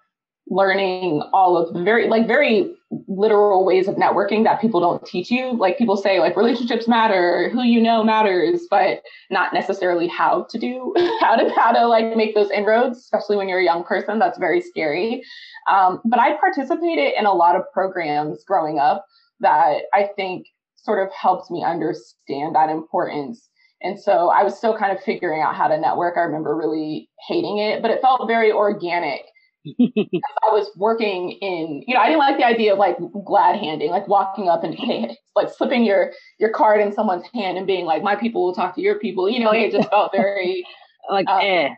learning 0.48 1.22
all 1.32 1.56
of 1.56 1.74
the 1.74 1.82
very, 1.82 2.08
like, 2.08 2.26
very 2.26 2.74
literal 3.08 3.64
ways 3.64 3.88
of 3.88 3.96
networking 3.96 4.44
that 4.44 4.60
people 4.60 4.80
don't 4.80 5.04
teach 5.06 5.30
you. 5.30 5.56
Like 5.56 5.78
people 5.78 5.96
say, 5.96 6.20
like 6.20 6.36
relationships 6.36 6.86
matter, 6.86 7.48
who 7.50 7.62
you 7.62 7.80
know 7.80 8.04
matters, 8.04 8.66
but 8.70 9.02
not 9.30 9.54
necessarily 9.54 10.06
how 10.06 10.46
to 10.50 10.58
do, 10.58 10.94
how 11.20 11.36
to 11.36 11.50
how 11.54 11.72
to 11.72 11.86
like 11.86 12.16
make 12.16 12.34
those 12.34 12.50
inroads, 12.50 12.98
especially 12.98 13.36
when 13.36 13.48
you're 13.48 13.60
a 13.60 13.64
young 13.64 13.84
person. 13.84 14.18
That's 14.18 14.38
very 14.38 14.60
scary. 14.60 15.22
Um, 15.70 16.00
but 16.04 16.18
I 16.18 16.36
participated 16.36 17.14
in 17.18 17.26
a 17.26 17.32
lot 17.32 17.56
of 17.56 17.62
programs 17.72 18.44
growing 18.44 18.78
up 18.78 19.06
that 19.40 19.82
I 19.92 20.08
think 20.16 20.46
sort 20.76 21.06
of 21.06 21.12
helped 21.14 21.50
me 21.50 21.64
understand 21.64 22.54
that 22.54 22.70
importance. 22.70 23.48
And 23.82 23.98
so 23.98 24.28
I 24.28 24.44
was 24.44 24.56
still 24.56 24.76
kind 24.76 24.96
of 24.96 25.02
figuring 25.02 25.42
out 25.42 25.56
how 25.56 25.68
to 25.68 25.78
network. 25.78 26.16
I 26.16 26.20
remember 26.20 26.56
really 26.56 27.08
hating 27.28 27.58
it, 27.58 27.82
but 27.82 27.90
it 27.90 28.00
felt 28.00 28.28
very 28.28 28.52
organic. 28.52 29.22
I 29.64 30.50
was 30.50 30.70
working 30.76 31.32
in, 31.40 31.84
you 31.86 31.94
know, 31.94 32.00
I 32.00 32.06
didn't 32.06 32.18
like 32.18 32.36
the 32.36 32.46
idea 32.46 32.72
of 32.72 32.78
like 32.78 32.96
glad 33.24 33.56
handing, 33.60 33.90
like 33.90 34.08
walking 34.08 34.48
up 34.48 34.64
and 34.64 34.76
like 35.36 35.48
slipping 35.50 35.84
your 35.84 36.12
your 36.38 36.50
card 36.50 36.80
in 36.80 36.92
someone's 36.92 37.26
hand 37.32 37.58
and 37.58 37.66
being 37.66 37.84
like, 37.84 38.02
my 38.02 38.16
people 38.16 38.44
will 38.44 38.54
talk 38.54 38.74
to 38.74 38.80
your 38.80 38.98
people. 38.98 39.30
You 39.30 39.40
know, 39.40 39.52
it 39.52 39.72
just 39.72 39.88
felt 39.88 40.12
very 40.12 40.64
like 41.10 41.28
um, 41.28 41.40
eh. 41.42 41.68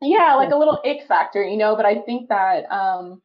Yeah 0.00 0.34
like 0.36 0.50
a 0.50 0.56
little 0.56 0.80
ick 0.84 1.06
factor 1.06 1.44
you 1.44 1.56
know 1.56 1.76
but 1.76 1.86
i 1.86 2.00
think 2.00 2.28
that 2.28 2.64
um 2.70 3.20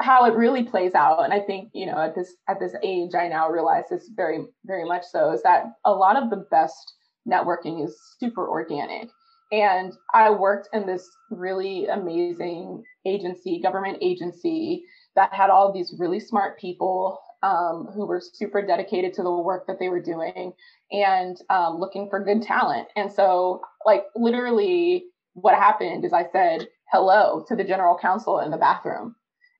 how 0.00 0.24
it 0.24 0.34
really 0.34 0.64
plays 0.64 0.94
out 0.94 1.22
and 1.22 1.32
i 1.32 1.40
think 1.40 1.70
you 1.72 1.86
know 1.86 1.98
at 1.98 2.14
this 2.14 2.34
at 2.48 2.58
this 2.58 2.74
age 2.82 3.14
i 3.14 3.28
now 3.28 3.48
realize 3.48 3.84
this 3.90 4.10
very 4.16 4.44
very 4.64 4.84
much 4.84 5.04
so 5.04 5.30
is 5.30 5.42
that 5.42 5.64
a 5.84 5.92
lot 5.92 6.20
of 6.20 6.30
the 6.30 6.44
best 6.50 6.94
networking 7.28 7.84
is 7.84 7.96
super 8.18 8.48
organic 8.48 9.08
and 9.52 9.92
i 10.14 10.30
worked 10.30 10.68
in 10.72 10.86
this 10.86 11.08
really 11.30 11.86
amazing 11.86 12.82
agency 13.06 13.60
government 13.62 13.98
agency 14.00 14.84
that 15.14 15.32
had 15.32 15.50
all 15.50 15.72
these 15.72 15.94
really 15.98 16.20
smart 16.20 16.58
people 16.58 17.18
um, 17.42 17.88
who 17.94 18.06
were 18.06 18.20
super 18.20 18.60
dedicated 18.60 19.14
to 19.14 19.22
the 19.22 19.30
work 19.30 19.66
that 19.66 19.78
they 19.78 19.88
were 19.88 20.02
doing 20.02 20.52
and 20.90 21.38
um, 21.50 21.78
looking 21.78 22.08
for 22.08 22.24
good 22.24 22.42
talent 22.42 22.88
and 22.96 23.12
so 23.12 23.60
like 23.84 24.04
literally 24.16 25.04
what 25.36 25.54
happened 25.54 26.04
is 26.04 26.12
I 26.12 26.26
said 26.32 26.66
hello 26.92 27.44
to 27.48 27.54
the 27.56 27.64
general 27.64 27.98
counsel 27.98 28.40
in 28.40 28.50
the 28.50 28.56
bathroom. 28.56 29.14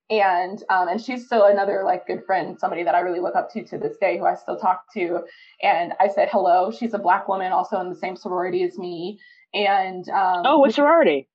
and 0.08 0.62
um, 0.70 0.88
and 0.88 1.00
she's 1.00 1.26
still 1.26 1.44
another 1.46 1.82
like 1.84 2.06
good 2.06 2.24
friend, 2.24 2.58
somebody 2.58 2.84
that 2.84 2.94
I 2.94 3.00
really 3.00 3.20
look 3.20 3.34
up 3.36 3.50
to 3.52 3.64
to 3.64 3.78
this 3.78 3.96
day, 4.00 4.18
who 4.18 4.24
I 4.24 4.34
still 4.36 4.56
talk 4.56 4.84
to. 4.94 5.22
And 5.62 5.92
I 6.00 6.08
said 6.08 6.28
hello. 6.30 6.70
She's 6.70 6.94
a 6.94 6.98
black 6.98 7.28
woman, 7.28 7.52
also 7.52 7.80
in 7.80 7.90
the 7.90 7.96
same 7.96 8.16
sorority 8.16 8.62
as 8.64 8.78
me. 8.78 9.18
And 9.54 10.08
um, 10.08 10.42
oh, 10.44 10.58
what 10.58 10.74
sorority? 10.74 11.28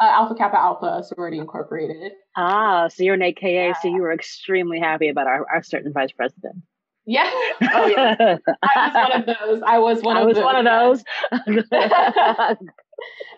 Uh, 0.00 0.08
Alpha 0.08 0.34
Kappa 0.34 0.58
Alpha 0.58 1.02
Sorority 1.04 1.38
Incorporated. 1.38 2.12
Ah, 2.36 2.88
so 2.88 3.02
you're 3.02 3.14
an 3.14 3.22
AKA, 3.22 3.68
yeah. 3.68 3.72
so 3.80 3.88
you 3.88 4.02
were 4.02 4.12
extremely 4.12 4.78
happy 4.78 5.08
about 5.08 5.26
our, 5.26 5.46
our 5.50 5.62
certain 5.62 5.92
vice 5.92 6.12
president. 6.12 6.56
Yeah. 7.06 7.30
Oh, 7.62 7.86
yeah. 7.86 8.36
I 8.62 8.78
was 8.78 8.92
one 8.94 9.12
of 9.12 9.26
those. 9.26 9.62
I 9.66 9.78
was 9.78 10.02
one 10.02 10.16
I 10.16 10.20
of 10.20 10.26
was 10.26 10.36
those. 10.36 10.44
one 10.44 10.56
of 10.56 10.64
those. 10.64 11.04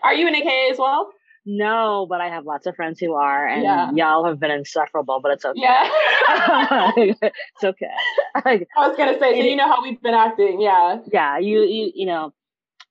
Are 0.03 0.13
you 0.13 0.27
an 0.27 0.35
AKA 0.35 0.69
as 0.71 0.77
well? 0.77 1.11
No, 1.45 2.05
but 2.09 2.21
I 2.21 2.27
have 2.27 2.45
lots 2.45 2.67
of 2.67 2.75
friends 2.75 2.99
who 2.99 3.13
are, 3.13 3.47
and 3.47 3.63
yeah. 3.63 3.91
y'all 3.95 4.25
have 4.25 4.39
been 4.39 4.51
insufferable, 4.51 5.19
but 5.23 5.31
it's 5.31 5.45
okay. 5.45 5.59
Yeah. 5.59 5.89
it's 6.97 7.63
okay. 7.63 7.87
I 8.35 8.65
was 8.77 8.97
gonna 8.97 9.17
say, 9.17 9.39
so 9.39 9.47
you 9.47 9.55
know 9.55 9.67
how 9.67 9.81
we've 9.81 10.01
been 10.01 10.13
acting, 10.13 10.61
yeah. 10.61 10.97
Yeah, 11.11 11.39
you 11.39 11.61
you 11.61 11.91
you 11.95 12.05
know, 12.05 12.33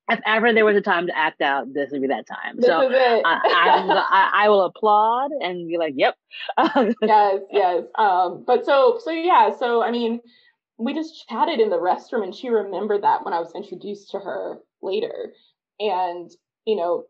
if 0.09 0.21
ever 0.25 0.53
there 0.53 0.65
was 0.65 0.77
a 0.77 0.81
time 0.81 1.07
to 1.07 1.17
act 1.17 1.41
out, 1.41 1.73
this 1.73 1.91
would 1.91 2.01
be 2.01 2.09
that 2.09 2.27
time. 2.27 2.57
This 2.57 2.67
so. 2.67 2.91
I, 2.91 3.21
I, 3.25 4.31
I, 4.45 4.49
will 4.49 4.63
applaud 4.65 5.31
and 5.41 5.69
be 5.69 5.77
like, 5.77 5.95
"Yep." 5.97 6.17
yes, 7.03 7.41
yes. 7.53 7.85
Um, 7.97 8.45
but 8.47 8.65
so 8.65 8.99
so 9.03 9.11
yeah, 9.11 9.51
so 9.57 9.83
I 9.83 9.91
mean, 9.91 10.21
we 10.79 10.95
just 10.95 11.29
chatted 11.29 11.61
in 11.61 11.71
the 11.71 11.79
restroom, 11.79 12.25
and 12.25 12.35
she 12.35 12.49
remembered 12.49 13.03
that 13.03 13.25
when 13.25 13.35
I 13.35 13.41
was 13.41 13.53
introduced 13.55 14.11
to 14.13 14.19
her 14.19 14.59
later, 14.83 15.33
and 15.79 16.31
you 16.65 16.77
know, 16.77 17.05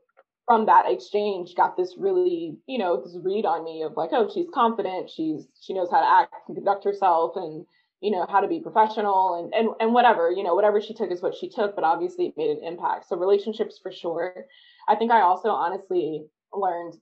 from 0.47 0.67
that 0.67 0.91
exchange 0.91 1.55
got 1.55 1.77
this 1.77 1.95
really, 1.99 2.57
you 2.67 2.79
know, 2.79 3.01
this 3.01 3.17
read 3.23 3.45
on 3.45 3.65
me 3.65 3.83
of 3.83 3.97
like, 3.97 4.11
oh, 4.13 4.31
she's 4.33 4.49
confident, 4.53 5.11
she's 5.11 5.47
she 5.61 5.73
knows 5.73 5.91
how 5.91 6.01
to 6.01 6.07
act 6.07 6.35
and 6.49 6.57
conduct 6.57 6.85
herself 6.85 7.33
and 7.37 7.65
you 8.01 8.11
know 8.11 8.27
how 8.29 8.41
to 8.41 8.49
be 8.49 8.61
professional 8.61 9.35
and 9.35 9.55
and 9.55 9.75
and 9.81 9.95
whatever, 9.95 10.31
you 10.31 10.43
know, 10.43 10.55
whatever 10.55 10.81
she 10.81 10.95
took 10.95 11.11
is 11.11 11.23
what 11.23 11.35
she 11.35 11.49
took, 11.49 11.75
but 11.75 11.85
obviously 11.85 12.27
it 12.27 12.37
made 12.37 12.51
an 12.51 12.65
impact. 12.65 13.09
So 13.09 13.17
relationships 13.17 13.79
for 13.83 13.93
sure. 13.93 14.47
I 14.89 14.97
think 14.97 15.11
I 15.11 15.21
also 15.21 15.51
honestly 15.51 16.27
learned 16.53 16.95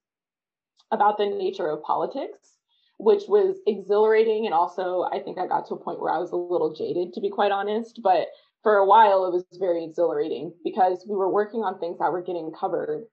about 0.91 1.19
the 1.19 1.27
nature 1.27 1.69
of 1.69 1.83
politics, 1.83 2.59
which 2.99 3.25
was 3.29 3.57
exhilarating 3.67 4.47
and 4.47 4.55
also 4.55 5.03
I 5.13 5.21
think 5.21 5.39
I 5.39 5.47
got 5.47 5.67
to 5.69 5.75
a 5.75 5.83
point 5.83 6.01
where 6.01 6.13
I 6.13 6.19
was 6.19 6.33
a 6.33 6.37
little 6.37 6.75
jaded 6.75 7.13
to 7.15 7.21
be 7.21 7.31
quite 7.31 7.53
honest, 7.53 8.01
but 8.03 8.29
for 8.63 8.79
a 8.79 8.87
while 8.87 9.27
it 9.27 9.33
was 9.33 9.45
very 9.61 9.85
exhilarating 9.85 10.53
because 10.65 11.05
we 11.09 11.15
were 11.15 11.31
working 11.31 11.61
on 11.61 11.79
things 11.79 11.99
that 11.99 12.11
were 12.11 12.23
getting 12.23 12.51
covered 12.59 13.05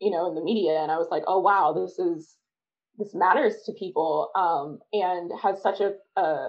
you 0.00 0.10
know 0.10 0.28
in 0.28 0.34
the 0.36 0.40
media 0.40 0.78
and 0.80 0.92
i 0.92 0.96
was 0.96 1.08
like 1.10 1.24
oh 1.26 1.40
wow 1.40 1.72
this 1.72 1.98
is 1.98 2.36
this 2.98 3.14
matters 3.14 3.62
to 3.64 3.72
people 3.72 4.30
um, 4.36 4.78
and 4.92 5.32
has 5.42 5.62
such 5.62 5.80
a, 5.80 5.94
a 6.20 6.48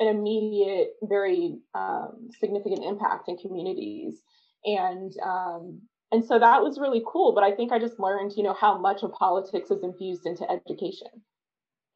an 0.00 0.08
immediate 0.08 0.94
very 1.02 1.58
um, 1.74 2.28
significant 2.38 2.84
impact 2.84 3.28
in 3.28 3.36
communities. 3.38 4.20
And 4.64 5.12
um, 5.24 5.82
and 6.12 6.24
so 6.24 6.38
that 6.38 6.62
was 6.62 6.78
really 6.78 7.02
cool 7.06 7.34
but 7.34 7.42
i 7.42 7.50
think 7.50 7.72
i 7.72 7.78
just 7.78 7.98
learned 7.98 8.32
you 8.36 8.42
know 8.42 8.54
how 8.54 8.78
much 8.78 9.02
of 9.02 9.12
politics 9.12 9.70
is 9.70 9.82
infused 9.82 10.26
into 10.26 10.50
education. 10.50 11.08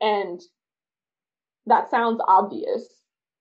And 0.00 0.40
that 1.66 1.90
sounds 1.90 2.20
obvious 2.26 2.82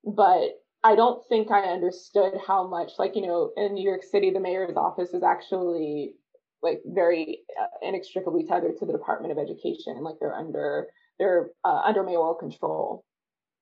but 0.03 0.59
i 0.83 0.95
don't 0.95 1.23
think 1.29 1.49
i 1.49 1.61
understood 1.61 2.33
how 2.45 2.67
much 2.67 2.91
like 2.99 3.15
you 3.15 3.25
know 3.25 3.51
in 3.55 3.73
new 3.73 3.83
york 3.83 4.03
city 4.03 4.31
the 4.31 4.39
mayor's 4.39 4.75
office 4.75 5.13
is 5.13 5.23
actually 5.23 6.13
like 6.61 6.81
very 6.85 7.39
uh, 7.59 7.87
inextricably 7.87 8.45
tethered 8.45 8.77
to 8.79 8.85
the 8.85 8.91
Department 8.91 9.31
of 9.31 9.37
Education, 9.37 10.01
like 10.01 10.15
they're 10.19 10.35
under 10.35 10.87
they're 11.19 11.49
uh, 11.63 11.81
under 11.85 12.03
mayoral 12.03 12.35
control, 12.35 13.03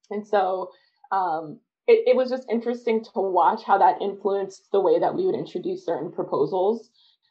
and 0.10 0.26
so 0.26 0.72
um, 1.12 1.60
it, 1.88 2.10
it 2.10 2.16
was 2.16 2.30
just 2.30 2.50
interesting 2.50 3.04
to 3.04 3.12
watch 3.16 3.64
how 3.64 3.78
that 3.78 4.02
influenced 4.02 4.68
the 4.72 4.80
way 4.80 5.00
that 5.00 5.16
we 5.16 5.26
would 5.26 5.36
introduce 5.36 5.86
certain 5.86 6.12
proposals, 6.12 6.90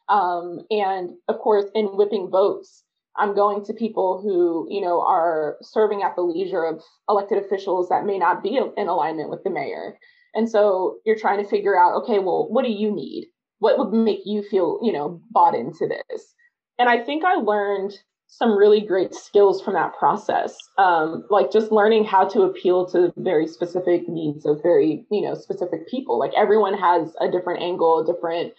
um, 0.09 0.59
and 0.69 1.11
of 1.27 1.39
course, 1.39 1.65
in 1.73 1.85
whipping 1.97 2.29
votes. 2.29 2.83
I'm 3.17 3.33
going 3.33 3.63
to 3.65 3.73
people 3.73 4.21
who, 4.21 4.67
you 4.69 4.81
know, 4.81 5.01
are 5.01 5.55
serving 5.61 6.03
at 6.03 6.17
the 6.17 6.21
leisure 6.21 6.65
of 6.65 6.83
elected 7.07 7.37
officials 7.37 7.87
that 7.87 8.05
may 8.05 8.17
not 8.17 8.43
be 8.43 8.57
in 8.57 8.87
alignment 8.89 9.29
with 9.29 9.41
the 9.45 9.49
mayor. 9.49 9.97
And 10.33 10.49
so 10.49 10.97
you're 11.05 11.17
trying 11.17 11.41
to 11.41 11.49
figure 11.49 11.79
out, 11.79 12.03
okay, 12.03 12.19
well, 12.19 12.49
what 12.49 12.65
do 12.65 12.71
you 12.71 12.93
need? 12.93 13.27
what 13.59 13.77
would 13.77 13.93
make 13.93 14.21
you 14.25 14.43
feel 14.43 14.79
you 14.81 14.91
know 14.91 15.21
bought 15.31 15.55
into 15.55 15.87
this 15.87 16.33
and 16.77 16.89
i 16.89 17.03
think 17.03 17.23
i 17.23 17.35
learned 17.35 17.93
some 18.37 18.57
really 18.57 18.81
great 18.81 19.15
skills 19.15 19.61
from 19.61 19.75
that 19.75 19.93
process. 19.97 20.57
Um, 20.77 21.23
like 21.29 21.53
just 21.53 21.71
learning 21.71 22.03
how 22.03 22.27
to 22.29 22.41
appeal 22.41 22.85
to 22.87 23.13
very 23.15 23.47
specific 23.47 24.09
needs 24.09 24.45
of 24.45 24.61
very 24.61 25.05
you 25.09 25.21
know 25.21 25.35
specific 25.35 25.87
people. 25.87 26.19
Like 26.19 26.31
everyone 26.35 26.77
has 26.77 27.13
a 27.21 27.31
different 27.31 27.63
angle 27.63 28.01
a 28.01 28.13
different 28.13 28.53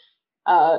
uh, 0.47 0.79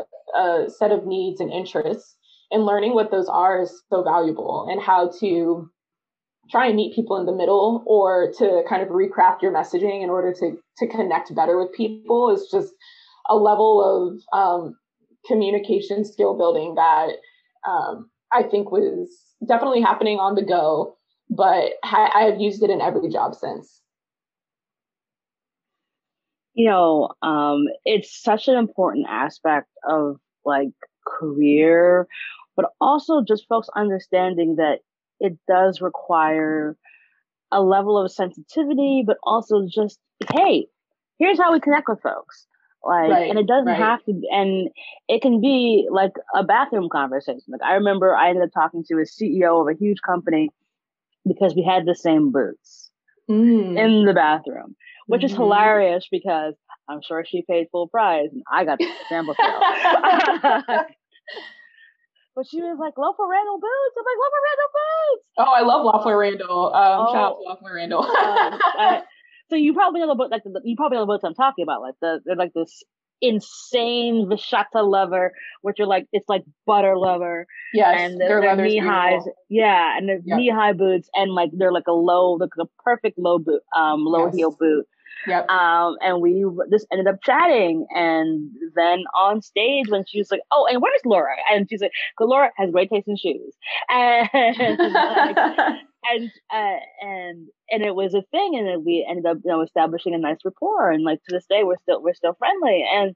set 0.67 0.91
of 0.91 1.05
needs 1.05 1.39
and 1.39 1.51
interests 1.51 2.15
and 2.49 2.65
learning 2.65 2.93
what 2.93 3.11
those 3.11 3.27
are 3.27 3.61
is 3.61 3.83
so 3.89 4.03
valuable. 4.03 4.67
And 4.69 4.81
how 4.81 5.11
to 5.19 5.69
try 6.49 6.67
and 6.67 6.75
meet 6.75 6.95
people 6.95 7.17
in 7.17 7.25
the 7.25 7.35
middle 7.35 7.83
or 7.85 8.31
to 8.39 8.63
kind 8.67 8.81
of 8.81 8.87
recraft 8.89 9.41
your 9.41 9.53
messaging 9.53 10.03
in 10.03 10.09
order 10.09 10.33
to 10.33 10.57
to 10.77 10.87
connect 10.87 11.35
better 11.35 11.59
with 11.59 11.73
people 11.73 12.33
is 12.33 12.49
just 12.51 12.73
a 13.29 13.35
level 13.35 14.19
of 14.33 14.39
um, 14.39 14.75
communication 15.27 16.03
skill 16.03 16.35
building 16.35 16.75
that 16.75 17.09
um, 17.67 18.09
I 18.31 18.43
think 18.43 18.71
was 18.71 19.09
definitely 19.47 19.81
happening 19.81 20.19
on 20.19 20.35
the 20.35 20.43
go, 20.43 20.95
but 21.29 21.73
ha- 21.83 22.11
I 22.13 22.23
have 22.23 22.39
used 22.39 22.63
it 22.63 22.69
in 22.69 22.81
every 22.81 23.09
job 23.09 23.35
since. 23.35 23.81
You 26.53 26.69
know, 26.69 27.09
um, 27.21 27.65
it's 27.85 28.21
such 28.21 28.47
an 28.47 28.55
important 28.55 29.05
aspect 29.09 29.67
of 29.87 30.17
like 30.43 30.69
career, 31.05 32.07
but 32.55 32.65
also 32.81 33.21
just 33.21 33.47
folks 33.47 33.69
understanding 33.75 34.55
that 34.55 34.79
it 35.19 35.37
does 35.47 35.81
require 35.81 36.75
a 37.51 37.61
level 37.61 37.97
of 37.97 38.11
sensitivity, 38.11 39.03
but 39.05 39.17
also 39.23 39.67
just, 39.69 39.99
hey, 40.33 40.67
here's 41.19 41.37
how 41.37 41.53
we 41.53 41.59
connect 41.59 41.87
with 41.87 42.01
folks. 42.01 42.47
Like, 42.83 43.09
right, 43.09 43.29
and 43.29 43.39
it 43.39 43.47
doesn't 43.47 43.65
right. 43.65 43.77
have 43.77 44.03
to, 44.05 44.21
and 44.31 44.69
it 45.09 45.21
can 45.21 45.41
be 45.41 45.87
like 45.91 46.13
a 46.35 46.43
bathroom 46.43 46.89
conversation. 46.89 47.41
Like, 47.47 47.61
I 47.61 47.73
remember 47.73 48.15
I 48.15 48.29
ended 48.29 48.43
up 48.43 48.51
talking 48.53 48.83
to 48.87 48.95
a 48.95 49.05
CEO 49.05 49.61
of 49.61 49.67
a 49.67 49.77
huge 49.77 49.97
company 50.05 50.49
because 51.27 51.53
we 51.55 51.63
had 51.63 51.85
the 51.85 51.95
same 51.95 52.31
boots 52.31 52.89
mm. 53.29 53.77
in 53.77 54.05
the 54.05 54.13
bathroom, 54.13 54.75
which 55.07 55.21
mm-hmm. 55.21 55.31
is 55.31 55.33
hilarious 55.33 56.07
because 56.09 56.53
I'm 56.89 57.01
sure 57.01 57.25
she 57.25 57.43
paid 57.47 57.67
full 57.71 57.87
price 57.87 58.29
and 58.31 58.43
I 58.51 58.63
got 58.65 58.79
the 58.79 58.87
sample 59.09 59.35
sale. 59.35 59.59
but 62.35 62.47
she 62.49 62.61
was 62.61 62.77
like, 62.79 62.97
Loeffler 62.97 63.27
Randall 63.27 63.59
boots. 63.59 63.95
I'm 63.97 64.05
like, 64.05 64.17
Loeffler 64.23 64.43
Randall 64.47 64.71
boots. 64.77 65.25
Oh, 65.39 65.51
I 65.53 65.61
love 65.61 65.85
Loeffler 65.85 66.17
Randall. 66.17 66.73
Um, 66.73 67.07
oh, 67.07 67.13
shout 67.13 67.23
out 67.23 67.35
to 67.35 67.41
Loeffler 67.49 67.75
Randall. 67.75 68.03
um, 68.03 68.09
I, 68.15 69.01
so 69.49 69.55
you 69.55 69.73
probably 69.73 70.01
know 70.01 70.07
the 70.07 70.15
book, 70.15 70.31
like 70.31 70.43
the, 70.43 70.61
you 70.63 70.75
probably 70.75 70.97
know 70.97 71.03
the 71.03 71.07
books 71.13 71.23
I'm 71.23 71.33
talking 71.33 71.63
about. 71.63 71.81
Like 71.81 71.95
the 72.01 72.19
they're 72.25 72.35
like 72.35 72.53
this 72.53 72.83
insane 73.21 74.27
Vachetta 74.29 74.83
lover, 74.87 75.33
which 75.61 75.79
are 75.79 75.85
like 75.85 76.07
it's 76.11 76.29
like 76.29 76.43
butter 76.65 76.97
lover. 76.97 77.47
Yes, 77.73 77.95
and 77.99 78.19
they're, 78.19 78.41
they're 78.41 78.55
knee 78.55 78.77
highs. 78.77 79.23
Yeah, 79.49 79.97
and 79.97 80.07
they're 80.07 80.21
yep. 80.23 80.37
knee 80.37 80.49
high 80.49 80.73
boots, 80.73 81.09
and 81.13 81.33
like 81.33 81.49
they're 81.53 81.71
like 81.71 81.87
a 81.87 81.93
low, 81.93 82.33
like 82.33 82.49
a 82.59 82.65
perfect 82.83 83.17
low 83.17 83.39
boot, 83.39 83.61
um, 83.75 84.05
low 84.05 84.25
yes. 84.25 84.35
heel 84.35 84.55
boot. 84.57 84.85
Yep. 85.25 85.49
Um, 85.49 85.97
and 86.01 86.21
we 86.21 86.45
just 86.71 86.85
ended 86.91 87.07
up 87.07 87.21
chatting. 87.23 87.87
And 87.89 88.51
then 88.75 89.03
on 89.15 89.41
stage, 89.41 89.89
when 89.89 90.05
she 90.07 90.19
was 90.19 90.31
like, 90.31 90.41
"Oh, 90.51 90.67
and 90.69 90.81
where's 90.81 91.01
Laura?" 91.05 91.35
and 91.51 91.67
she's 91.69 91.81
like, 91.81 91.91
"Laura 92.19 92.51
has 92.57 92.71
great 92.71 92.89
taste 92.89 93.07
in 93.07 93.17
shoes," 93.17 93.53
and 93.89 94.29
like, 94.93 95.37
and 96.11 96.31
uh, 96.53 96.77
and 97.01 97.47
and 97.69 97.83
it 97.83 97.95
was 97.95 98.13
a 98.13 98.23
thing, 98.31 98.55
and 98.57 98.67
then 98.67 98.83
we 98.85 99.05
ended 99.07 99.25
up, 99.25 99.37
you 99.43 99.51
know, 99.51 99.61
establishing 99.61 100.13
a 100.13 100.17
nice 100.17 100.37
rapport. 100.45 100.91
And 100.91 101.03
like 101.03 101.23
to 101.23 101.35
this 101.35 101.45
day, 101.49 101.63
we're 101.63 101.79
still 101.83 102.01
we're 102.01 102.13
still 102.13 102.35
friendly. 102.39 102.85
And 102.91 103.15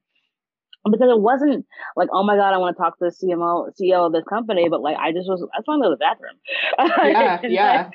because 0.89 1.10
it 1.10 1.20
wasn't 1.20 1.65
like, 1.96 2.10
oh 2.12 2.24
my 2.24 2.36
god, 2.36 2.53
I 2.53 2.58
want 2.58 2.75
to 2.75 2.81
talk 2.81 2.98
to 2.98 3.05
the 3.05 3.12
CMO 3.12 3.72
CEO 3.79 4.05
of 4.05 4.13
this 4.13 4.24
company, 4.24 4.67
but 4.67 4.81
like 4.81 4.98
I 4.98 5.12
just 5.12 5.29
was, 5.29 5.46
I 5.53 5.60
just 5.60 5.67
want 5.67 5.84
to 5.84 5.86
go 5.86 5.91
to 5.91 5.96
the 5.96 5.98
bathroom. 5.98 7.12
Yeah, 7.12 7.39
yeah. 7.48 7.89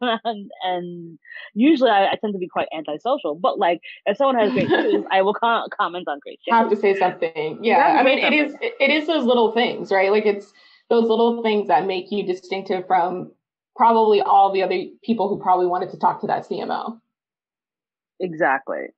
Like, 0.00 0.20
and, 0.24 0.50
and, 0.62 1.18
usually 1.54 1.90
I, 1.90 2.06
I, 2.06 2.16
tend 2.20 2.32
to 2.34 2.38
be 2.38 2.48
quite 2.48 2.68
antisocial, 2.76 3.34
but 3.34 3.58
like 3.58 3.80
if 4.06 4.16
someone 4.16 4.38
has 4.38 4.52
great 4.52 4.68
news, 4.68 5.04
I 5.10 5.22
will 5.22 5.34
com- 5.34 5.66
comment 5.76 6.06
on 6.08 6.20
great 6.20 6.38
shoes. 6.44 6.52
Have 6.52 6.70
to 6.70 6.76
say 6.76 6.96
something. 6.96 7.58
Yeah, 7.62 7.96
I 7.98 8.04
mean, 8.04 8.18
it 8.18 8.32
is 8.32 8.54
it 8.60 8.90
is 8.90 9.06
those 9.06 9.24
little 9.24 9.52
things, 9.52 9.90
right? 9.90 10.10
Like 10.12 10.26
it's 10.26 10.52
those 10.88 11.08
little 11.08 11.42
things 11.42 11.68
that 11.68 11.86
make 11.86 12.10
you 12.10 12.24
distinctive 12.24 12.86
from 12.86 13.32
probably 13.80 14.20
all 14.20 14.52
the 14.52 14.62
other 14.62 14.76
people 15.02 15.30
who 15.30 15.42
probably 15.42 15.66
wanted 15.66 15.90
to 15.90 15.98
talk 15.98 16.20
to 16.20 16.26
that 16.26 16.46
CMO. 16.46 17.00
Exactly. 18.20 18.88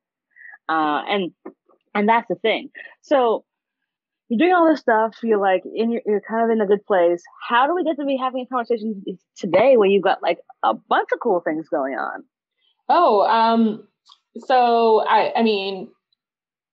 Uh, 0.69 1.03
and 1.09 1.31
and 1.95 2.09
that's 2.09 2.27
the 2.29 2.35
thing. 2.35 2.71
So, 3.01 3.45
you're 4.29 4.39
doing 4.39 4.53
all 4.53 4.69
this 4.69 4.81
stuff. 4.81 5.15
You're 5.23 5.39
like 5.39 5.63
in 5.73 5.93
your, 5.93 6.01
you're 6.05 6.23
kind 6.29 6.45
of 6.45 6.51
in 6.51 6.61
a 6.61 6.67
good 6.67 6.85
place. 6.85 7.23
How 7.49 7.69
do 7.69 7.77
we 7.77 7.85
get 7.85 7.97
to 8.01 8.05
be 8.05 8.17
having 8.17 8.45
a 8.45 8.47
conversation 8.47 9.05
today 9.37 9.77
where 9.77 9.89
you've 9.89 10.03
got 10.03 10.21
like 10.21 10.39
a 10.65 10.75
bunch 10.75 11.11
of 11.13 11.21
cool 11.21 11.41
things 11.47 11.69
going 11.69 11.95
on? 11.95 12.25
Oh, 12.89 13.21
um, 13.23 13.87
so 14.37 15.05
I, 15.07 15.33
I 15.37 15.43
mean, 15.45 15.93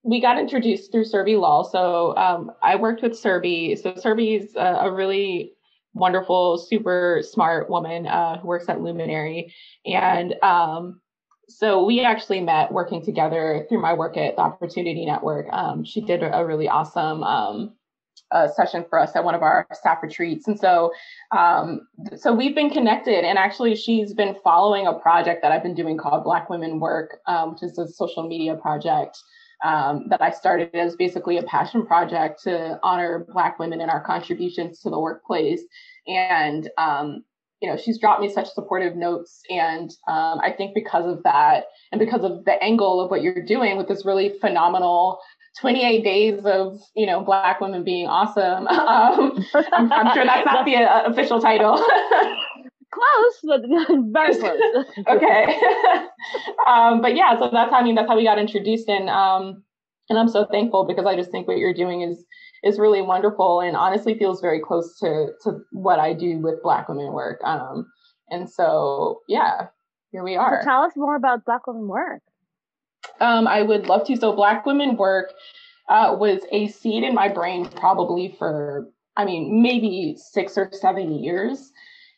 we 0.02 0.20
got 0.20 0.36
introduced 0.36 0.90
through 0.90 1.04
Survey 1.04 1.36
Law. 1.36 1.62
So 1.62 2.16
um, 2.16 2.50
I 2.60 2.74
worked 2.74 3.02
with 3.02 3.16
Survey. 3.16 3.76
So 3.76 3.94
Survey's 3.94 4.56
a, 4.56 4.78
a 4.80 4.92
really 4.92 5.52
wonderful, 5.94 6.58
super 6.58 7.20
smart 7.22 7.68
woman 7.68 8.06
uh, 8.06 8.38
who 8.38 8.48
works 8.48 8.68
at 8.68 8.80
Luminary, 8.80 9.54
and 9.84 10.34
um, 10.42 11.00
so 11.50 11.84
we 11.84 12.00
actually 12.00 12.40
met 12.40 12.72
working 12.72 13.04
together 13.04 13.66
through 13.68 13.80
my 13.80 13.92
work 13.92 14.16
at 14.16 14.36
the 14.36 14.42
Opportunity 14.42 15.04
Network. 15.04 15.46
Um, 15.52 15.84
she 15.84 16.00
did 16.00 16.22
a 16.22 16.44
really 16.46 16.68
awesome 16.68 17.24
um, 17.24 17.74
uh, 18.30 18.46
session 18.48 18.84
for 18.88 18.98
us 19.00 19.10
at 19.16 19.24
one 19.24 19.34
of 19.34 19.42
our 19.42 19.66
staff 19.72 19.98
retreats, 20.02 20.46
and 20.46 20.58
so 20.58 20.92
um, 21.36 21.80
so 22.16 22.32
we've 22.32 22.54
been 22.54 22.70
connected. 22.70 23.24
And 23.24 23.36
actually, 23.36 23.74
she's 23.74 24.14
been 24.14 24.36
following 24.44 24.86
a 24.86 24.94
project 24.94 25.42
that 25.42 25.50
I've 25.50 25.62
been 25.62 25.74
doing 25.74 25.98
called 25.98 26.24
Black 26.24 26.48
Women 26.48 26.78
Work, 26.78 27.18
um, 27.26 27.52
which 27.52 27.62
is 27.62 27.78
a 27.78 27.88
social 27.88 28.26
media 28.26 28.54
project. 28.54 29.18
Um, 29.62 30.06
that 30.08 30.22
I 30.22 30.30
started 30.30 30.74
as 30.74 30.96
basically 30.96 31.36
a 31.36 31.42
passion 31.42 31.84
project 31.84 32.42
to 32.44 32.80
honor 32.82 33.26
Black 33.30 33.58
women 33.58 33.82
and 33.82 33.90
our 33.90 34.02
contributions 34.02 34.80
to 34.80 34.90
the 34.90 34.98
workplace. 34.98 35.60
And 36.06 36.70
um, 36.78 37.24
you 37.60 37.68
know, 37.68 37.76
she's 37.76 37.98
dropped 37.98 38.22
me 38.22 38.32
such 38.32 38.50
supportive 38.52 38.96
notes. 38.96 39.42
And 39.50 39.90
um, 40.08 40.40
I 40.42 40.52
think 40.56 40.74
because 40.74 41.06
of 41.06 41.22
that, 41.24 41.64
and 41.92 41.98
because 41.98 42.24
of 42.24 42.44
the 42.44 42.62
angle 42.62 43.00
of 43.00 43.10
what 43.10 43.22
you're 43.22 43.44
doing 43.44 43.76
with 43.76 43.88
this 43.88 44.04
really 44.04 44.38
phenomenal 44.40 45.20
28 45.60 46.04
days 46.04 46.44
of, 46.44 46.80
you 46.94 47.06
know, 47.06 47.20
Black 47.20 47.60
women 47.60 47.84
being 47.84 48.06
awesome, 48.06 48.66
um, 48.68 49.44
I'm, 49.54 49.92
I'm, 49.92 50.14
sure 50.14 50.24
that's 50.24 50.46
not 50.46 50.64
the 50.64 50.76
uh, 50.76 51.10
official 51.10 51.40
title. 51.40 51.74
close, 52.90 53.40
but 53.44 53.60
very 54.12 54.36
close. 54.36 54.60
okay. 55.08 55.44
um, 56.66 57.00
but 57.00 57.16
yeah, 57.16 57.38
so 57.38 57.50
that's 57.52 57.70
how 57.70 57.78
I 57.78 57.82
mean 57.82 57.94
that's 57.94 58.08
how 58.08 58.16
we 58.16 58.24
got 58.24 58.38
introduced, 58.38 58.88
and 58.88 59.08
um, 59.08 59.62
and 60.08 60.18
I'm 60.18 60.28
so 60.28 60.46
thankful 60.46 60.84
because 60.84 61.06
I 61.06 61.16
just 61.16 61.30
think 61.30 61.48
what 61.48 61.58
you're 61.58 61.74
doing 61.74 62.02
is 62.02 62.24
is 62.62 62.78
really 62.78 63.00
wonderful 63.00 63.60
and 63.60 63.76
honestly 63.76 64.18
feels 64.18 64.40
very 64.40 64.60
close 64.60 64.98
to 64.98 65.28
to 65.44 65.60
what 65.72 65.98
I 65.98 66.12
do 66.12 66.38
with 66.38 66.62
Black 66.62 66.88
women 66.88 67.12
work. 67.12 67.40
Um, 67.44 67.86
and 68.30 68.48
so 68.48 69.20
yeah, 69.28 69.68
here 70.12 70.22
we 70.22 70.36
are. 70.36 70.60
So 70.62 70.68
tell 70.68 70.82
us 70.82 70.92
more 70.96 71.16
about 71.16 71.44
Black 71.44 71.66
women 71.66 71.88
work. 71.88 72.22
Um, 73.20 73.46
I 73.46 73.62
would 73.62 73.86
love 73.86 74.06
to. 74.06 74.16
So 74.16 74.32
Black 74.34 74.66
women 74.66 74.96
work 74.96 75.32
uh, 75.88 76.16
was 76.18 76.40
a 76.52 76.68
seed 76.68 77.02
in 77.02 77.14
my 77.14 77.28
brain 77.28 77.68
probably 77.68 78.34
for 78.38 78.88
I 79.16 79.24
mean 79.24 79.62
maybe 79.62 80.16
six 80.16 80.58
or 80.58 80.70
seven 80.72 81.22
years. 81.22 81.72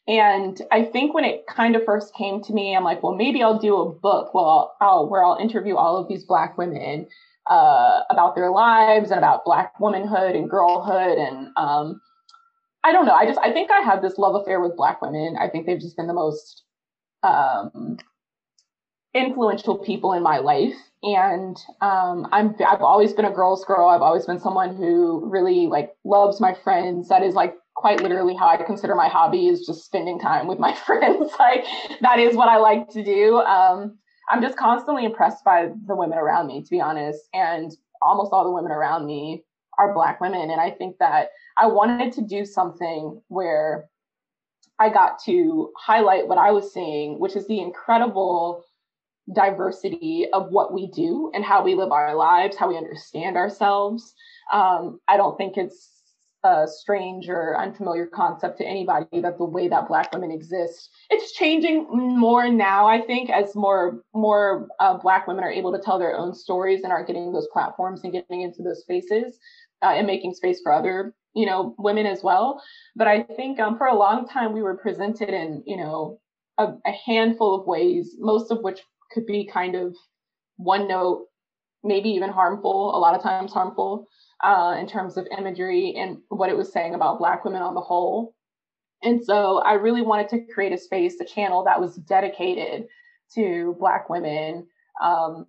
And 0.09 0.61
I 0.73 0.85
think 0.85 1.15
when 1.15 1.25
it 1.25 1.47
kind 1.47 1.77
of 1.77 1.85
first 1.85 2.15
came 2.15 2.43
to 2.43 2.53
me, 2.53 2.75
I'm 2.75 2.83
like, 2.83 3.03
well, 3.03 3.15
maybe 3.15 3.43
I'll 3.43 3.59
do 3.59 3.77
a 3.77 3.89
book. 3.89 4.35
Well, 4.35 4.75
I'll, 4.81 4.89
I'll, 4.89 5.09
where 5.09 5.25
I'll 5.25 5.39
interview 5.39 5.77
all 5.77 5.97
of 5.97 6.09
these 6.09 6.25
Black 6.25 6.59
women 6.59 7.07
uh, 7.49 8.01
about 8.11 8.35
their 8.35 8.51
lives 8.51 9.11
and 9.11 9.19
about 9.19 9.45
Black 9.45 9.79
womanhood 9.79 10.35
and 10.35 10.51
girlhood. 10.51 11.19
And 11.19 11.49
um, 11.57 12.01
I 12.83 12.93
don't 12.93 13.07
know. 13.07 13.15
I 13.15 13.27
just 13.27 13.39
I 13.41 13.53
think 13.53 13.71
I 13.71 13.81
have 13.81 14.03
this 14.03 14.19
love 14.19 14.35
affair 14.35 14.61
with 14.61 14.77
Black 14.77 15.01
women. 15.01 15.37
I 15.41 15.49
think 15.49 15.67
they've 15.67 15.81
just 15.81 15.97
been 15.97 16.09
the 16.09 16.15
most 16.15 16.65
um, 17.23 17.99
influential 19.15 19.79
people 19.79 20.13
in 20.15 20.23
my 20.23 20.39
life. 20.39 20.75
And 21.05 21.57
um, 21.81 22.27
I'm 22.33 22.57
I've 22.67 22.83
always 22.83 23.13
been 23.13 23.25
a 23.25 23.31
girl's 23.31 23.65
girl. 23.65 23.89
I've 23.89 24.03
always 24.03 24.27
been 24.27 24.41
someone 24.41 24.75
who 24.77 25.29
really 25.31 25.69
like 25.69 25.95
loves 26.05 26.41
my 26.41 26.55
friends. 26.55 27.09
That 27.09 27.23
is 27.23 27.35
like 27.35 27.55
quite 27.75 28.03
literally 28.03 28.35
how 28.35 28.49
I 28.49 28.57
consider 28.57 28.95
my 28.95 29.09
hobby 29.09 29.49
is 29.49 29.67
just 29.67 29.85
spending 29.85 30.19
time 30.19 30.47
with 30.47 30.59
my 30.59 30.75
friends. 30.87 31.33
like 31.39 31.65
that 32.01 32.19
is 32.19 32.37
what 32.37 32.49
I 32.49 32.59
like 32.59 32.89
to 32.91 33.03
do. 33.03 33.39
Um, 33.39 33.99
I'm 34.31 34.43
just 34.43 34.57
constantly 34.57 35.05
impressed 35.05 35.45
by 35.45 35.71
the 35.87 35.97
women 35.97 36.19
around 36.19 36.47
me, 36.47 36.63
to 36.63 36.71
be 36.71 36.81
honest. 36.81 37.21
And 37.35 37.73
almost 38.01 38.33
all 38.33 38.45
the 38.45 38.51
women 38.51 38.73
around 38.73 39.07
me 39.07 39.45
are 39.79 39.95
Black 39.95 40.21
women. 40.21 40.51
And 40.51 40.61
I 40.61 40.71
think 40.71 40.99
that 40.99 41.29
I 41.59 41.67
wanted 41.67 42.13
to 42.15 42.23
do 42.23 42.45
something 42.45 43.21
where 43.29 43.89
I 44.79 44.89
got 44.89 45.23
to 45.25 45.71
highlight 45.77 46.29
what 46.29 46.39
I 46.39 46.51
was 46.51 46.73
seeing, 46.73 47.19
which 47.19 47.37
is 47.37 47.47
the 47.47 47.61
incredible 47.61 48.65
diversity 49.33 50.27
of 50.33 50.51
what 50.51 50.73
we 50.73 50.89
do 50.89 51.31
and 51.35 51.45
how 51.45 51.63
we 51.63 51.75
live 51.75 51.93
our 51.93 52.15
lives, 52.17 52.57
how 52.57 52.69
we 52.69 52.77
understand 52.77 53.37
ourselves. 53.37 54.15
Um, 54.53 55.01
I 55.09 55.17
don't 55.17 55.37
think 55.37 55.57
it's 55.57 56.02
a 56.45 56.67
strange 56.67 57.29
or 57.29 57.57
unfamiliar 57.59 58.07
concept 58.07 58.59
to 58.59 58.67
anybody 58.67 59.21
that 59.21 59.39
the 59.39 59.45
way 59.45 59.69
that 59.69 59.87
black 59.87 60.13
women 60.13 60.31
exist 60.31 60.91
it's 61.11 61.33
changing 61.33 61.87
more 61.91 62.49
now 62.51 62.87
i 62.87 63.01
think 63.01 63.31
as 63.31 63.55
more 63.55 64.03
more 64.13 64.69
uh, 64.81 64.97
black 64.99 65.27
women 65.27 65.45
are 65.45 65.53
able 65.53 65.73
to 65.73 65.79
tell 65.79 65.99
their 65.99 66.17
own 66.17 66.35
stories 66.35 66.83
and 66.83 66.93
are 66.93 67.05
getting 67.05 67.33
those 67.33 67.49
platforms 67.53 68.01
and 68.03 68.13
getting 68.13 68.43
into 68.43 68.63
those 68.63 68.81
spaces 68.81 69.39
uh, 69.83 69.93
and 69.95 70.07
making 70.07 70.35
space 70.35 70.61
for 70.61 70.73
other 70.73 71.15
you 71.35 71.47
know 71.47 71.75
women 71.79 72.07
as 72.07 72.23
well. 72.23 72.63
But 72.97 73.09
i 73.09 73.23
think 73.23 73.61
um, 73.61 73.79
for 73.79 73.87
a 73.87 73.97
long 73.97 74.27
time 74.29 74.53
we 74.53 74.63
were 74.63 74.77
presented 74.77 75.31
in 75.31 75.63
you 75.67 75.77
know 75.77 76.21
a, 76.59 76.73
a 76.87 76.93
handful 77.07 77.61
of 77.61 77.67
ways 77.67 78.17
most 78.19 78.51
of 78.51 78.63
which 78.63 78.81
could 79.13 79.27
be 79.27 79.47
kind 79.47 79.75
of 79.75 79.97
one 80.57 80.89
note 80.89 81.27
maybe 81.85 82.11
even 82.11 82.31
harmful 82.31 82.95
a 82.95 82.99
lot 82.99 83.15
of 83.15 83.23
times 83.23 83.53
harmful 83.53 84.07
uh, 84.43 84.77
in 84.79 84.87
terms 84.87 85.17
of 85.17 85.27
imagery 85.37 85.95
and 85.97 86.19
what 86.29 86.51
it 86.51 86.57
was 86.57 86.73
saying 86.73 86.95
about 86.95 87.19
Black 87.19 87.45
women 87.45 87.63
on 87.63 87.75
the 87.75 87.81
whole. 87.81 88.35
And 89.03 89.25
so 89.25 89.59
I 89.59 89.75
really 89.75 90.03
wanted 90.03 90.29
to 90.31 90.41
create 90.53 90.73
a 90.73 90.79
space, 90.79 91.21
a 91.21 91.25
channel 91.25 91.65
that 91.65 91.81
was 91.81 91.97
dedicated 91.97 92.87
to 93.35 93.77
Black 93.79 94.09
women, 94.09 94.67
um, 95.03 95.47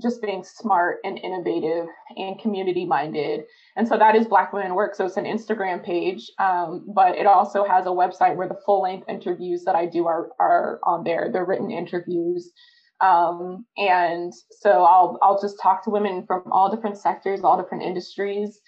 just 0.00 0.22
being 0.22 0.44
smart 0.44 0.98
and 1.04 1.18
innovative 1.18 1.86
and 2.16 2.38
community 2.38 2.84
minded. 2.84 3.42
And 3.76 3.88
so 3.88 3.98
that 3.98 4.14
is 4.14 4.28
Black 4.28 4.52
Women 4.52 4.74
Work. 4.74 4.94
So 4.94 5.04
it's 5.06 5.16
an 5.16 5.24
Instagram 5.24 5.84
page, 5.84 6.30
um, 6.38 6.86
but 6.94 7.16
it 7.16 7.26
also 7.26 7.64
has 7.64 7.86
a 7.86 7.90
website 7.90 8.36
where 8.36 8.48
the 8.48 8.60
full 8.64 8.82
length 8.82 9.08
interviews 9.08 9.64
that 9.64 9.74
I 9.74 9.86
do 9.86 10.06
are, 10.06 10.30
are 10.38 10.78
on 10.84 11.02
there. 11.02 11.30
They're 11.32 11.44
written 11.44 11.72
interviews 11.72 12.52
um, 13.00 13.64
and 13.76 14.32
so 14.50 14.84
I'll 14.84 15.18
I'll 15.22 15.40
just 15.40 15.60
talk 15.62 15.84
to 15.84 15.90
women 15.90 16.24
from 16.26 16.42
all 16.50 16.74
different 16.74 16.98
sectors, 16.98 17.40
all 17.42 17.60
different 17.60 17.84
industries, 17.84 18.60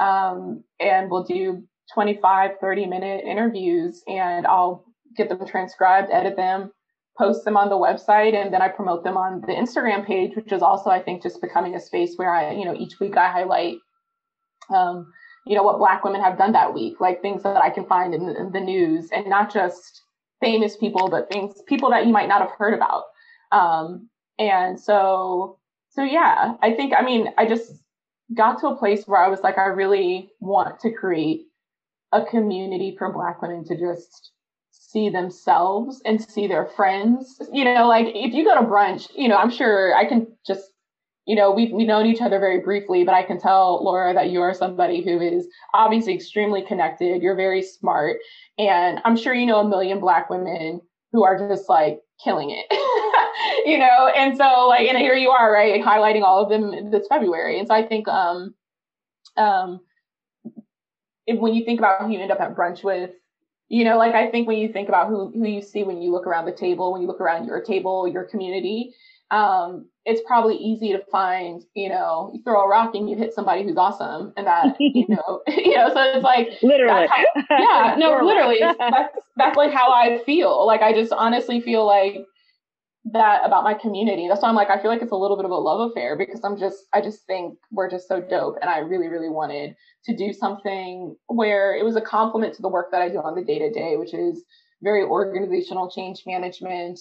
um, 0.00 0.62
and 0.80 1.10
we'll 1.10 1.24
do 1.24 1.62
25, 1.94 2.52
30 2.60 2.86
minute 2.86 3.24
interviews, 3.24 4.02
and 4.06 4.46
I'll 4.46 4.84
get 5.16 5.28
them 5.28 5.46
transcribed, 5.46 6.10
edit 6.12 6.36
them, 6.36 6.70
post 7.16 7.44
them 7.44 7.56
on 7.56 7.70
the 7.70 7.76
website, 7.76 8.34
and 8.34 8.52
then 8.52 8.60
I 8.60 8.68
promote 8.68 9.04
them 9.04 9.16
on 9.16 9.40
the 9.40 9.54
Instagram 9.54 10.06
page, 10.06 10.36
which 10.36 10.52
is 10.52 10.62
also 10.62 10.90
I 10.90 11.00
think 11.02 11.22
just 11.22 11.40
becoming 11.40 11.74
a 11.74 11.80
space 11.80 12.14
where 12.16 12.32
I 12.32 12.52
you 12.52 12.64
know 12.64 12.74
each 12.74 13.00
week 13.00 13.16
I 13.16 13.30
highlight. 13.30 13.76
Um, 14.74 15.12
you 15.46 15.56
know 15.56 15.62
what 15.62 15.78
black 15.78 16.04
women 16.04 16.20
have 16.20 16.36
done 16.36 16.52
that 16.52 16.74
week 16.74 17.00
like 17.00 17.22
things 17.22 17.42
that 17.42 17.56
i 17.56 17.70
can 17.70 17.86
find 17.86 18.12
in 18.12 18.26
the, 18.26 18.36
in 18.36 18.52
the 18.52 18.60
news 18.60 19.08
and 19.12 19.26
not 19.26 19.50
just 19.50 20.02
famous 20.42 20.76
people 20.76 21.08
but 21.08 21.26
things 21.30 21.62
people 21.66 21.88
that 21.88 22.06
you 22.06 22.12
might 22.12 22.28
not 22.28 22.42
have 22.42 22.50
heard 22.58 22.74
about 22.74 23.04
um, 23.52 24.08
and 24.38 24.78
so, 24.78 25.58
so 25.90 26.02
yeah, 26.02 26.54
I 26.62 26.74
think, 26.74 26.92
I 26.96 27.02
mean, 27.02 27.28
I 27.36 27.46
just 27.46 27.72
got 28.34 28.60
to 28.60 28.68
a 28.68 28.76
place 28.76 29.04
where 29.06 29.20
I 29.20 29.28
was 29.28 29.40
like, 29.40 29.58
I 29.58 29.66
really 29.66 30.30
want 30.40 30.80
to 30.80 30.92
create 30.92 31.46
a 32.12 32.24
community 32.24 32.94
for 32.98 33.12
Black 33.12 33.42
women 33.42 33.64
to 33.66 33.78
just 33.78 34.32
see 34.88 35.10
themselves 35.10 36.00
and 36.04 36.20
see 36.20 36.46
their 36.46 36.66
friends. 36.66 37.40
You 37.52 37.64
know, 37.64 37.86
like 37.88 38.06
if 38.14 38.32
you 38.32 38.44
go 38.44 38.58
to 38.58 38.66
brunch, 38.66 39.08
you 39.14 39.28
know, 39.28 39.36
I'm 39.36 39.50
sure 39.50 39.94
I 39.94 40.06
can 40.06 40.26
just, 40.46 40.72
you 41.26 41.36
know, 41.36 41.50
we've 41.50 41.72
we 41.72 41.84
known 41.84 42.06
each 42.06 42.22
other 42.22 42.38
very 42.38 42.60
briefly, 42.60 43.04
but 43.04 43.14
I 43.14 43.22
can 43.22 43.38
tell 43.38 43.84
Laura 43.84 44.14
that 44.14 44.30
you 44.30 44.40
are 44.40 44.54
somebody 44.54 45.04
who 45.04 45.20
is 45.20 45.46
obviously 45.74 46.14
extremely 46.14 46.62
connected. 46.62 47.22
You're 47.22 47.36
very 47.36 47.62
smart, 47.62 48.16
and 48.56 48.98
I'm 49.04 49.16
sure 49.16 49.34
you 49.34 49.44
know 49.44 49.60
a 49.60 49.68
million 49.68 50.00
Black 50.00 50.30
women 50.30 50.80
who 51.12 51.24
are 51.24 51.48
just 51.48 51.68
like 51.68 52.00
killing 52.24 52.50
it. 52.50 52.66
you 53.68 53.78
know, 53.78 54.08
and 54.16 54.36
so 54.36 54.66
like, 54.68 54.88
and 54.88 54.96
here 54.96 55.14
you 55.14 55.30
are, 55.30 55.52
right, 55.52 55.82
highlighting 55.84 56.22
all 56.22 56.42
of 56.42 56.48
them 56.48 56.90
this 56.90 57.06
February. 57.08 57.58
And 57.58 57.68
so 57.68 57.74
I 57.74 57.86
think, 57.86 58.08
um, 58.08 58.54
um, 59.36 59.80
if, 61.26 61.38
when 61.38 61.52
you 61.52 61.64
think 61.66 61.78
about 61.78 62.00
who 62.00 62.10
you 62.10 62.18
end 62.18 62.32
up 62.32 62.40
at 62.40 62.56
brunch 62.56 62.82
with, 62.82 63.10
you 63.68 63.84
know, 63.84 63.98
like 63.98 64.14
I 64.14 64.30
think 64.30 64.48
when 64.48 64.56
you 64.56 64.72
think 64.72 64.88
about 64.88 65.08
who 65.08 65.30
who 65.30 65.46
you 65.46 65.60
see 65.60 65.82
when 65.82 66.00
you 66.00 66.10
look 66.10 66.26
around 66.26 66.46
the 66.46 66.52
table, 66.52 66.90
when 66.90 67.02
you 67.02 67.06
look 67.06 67.20
around 67.20 67.46
your 67.46 67.60
table, 67.62 68.08
your 68.08 68.24
community, 68.24 68.94
um, 69.30 69.86
it's 70.06 70.22
probably 70.26 70.56
easy 70.56 70.92
to 70.92 71.04
find, 71.12 71.62
you 71.74 71.90
know, 71.90 72.30
you 72.32 72.42
throw 72.42 72.64
a 72.64 72.68
rock 72.68 72.94
and 72.94 73.10
you 73.10 73.16
hit 73.18 73.34
somebody 73.34 73.62
who's 73.62 73.76
awesome, 73.76 74.32
and 74.38 74.46
that, 74.46 74.76
you 74.80 75.04
know, 75.10 75.42
you 75.48 75.76
know, 75.76 75.92
so 75.92 76.02
it's 76.02 76.24
like 76.24 76.48
literally, 76.62 77.06
how, 77.08 77.24
yeah, 77.50 77.96
no, 77.98 78.18
literally, 78.24 78.60
that's 78.60 79.14
that's 79.36 79.56
like 79.58 79.74
how 79.74 79.92
I 79.92 80.22
feel. 80.24 80.66
Like 80.66 80.80
I 80.80 80.94
just 80.94 81.12
honestly 81.12 81.60
feel 81.60 81.84
like 81.84 82.24
that 83.12 83.44
about 83.44 83.64
my 83.64 83.74
community. 83.74 84.28
That's 84.28 84.42
why 84.42 84.48
I'm 84.48 84.54
like, 84.54 84.70
I 84.70 84.80
feel 84.80 84.90
like 84.90 85.02
it's 85.02 85.12
a 85.12 85.16
little 85.16 85.36
bit 85.36 85.44
of 85.44 85.50
a 85.50 85.56
love 85.56 85.90
affair 85.90 86.16
because 86.16 86.40
I'm 86.44 86.58
just, 86.58 86.86
I 86.92 87.00
just 87.00 87.26
think 87.26 87.58
we're 87.70 87.90
just 87.90 88.08
so 88.08 88.20
dope. 88.20 88.56
And 88.60 88.70
I 88.70 88.78
really, 88.78 89.08
really 89.08 89.28
wanted 89.28 89.76
to 90.04 90.16
do 90.16 90.32
something 90.32 91.16
where 91.26 91.74
it 91.74 91.84
was 91.84 91.96
a 91.96 92.00
compliment 92.00 92.54
to 92.54 92.62
the 92.62 92.68
work 92.68 92.90
that 92.92 93.02
I 93.02 93.08
do 93.08 93.18
on 93.18 93.34
the 93.34 93.44
day 93.44 93.58
to 93.58 93.70
day, 93.70 93.96
which 93.96 94.14
is 94.14 94.44
very 94.82 95.02
organizational 95.02 95.90
change 95.90 96.22
management. 96.26 96.98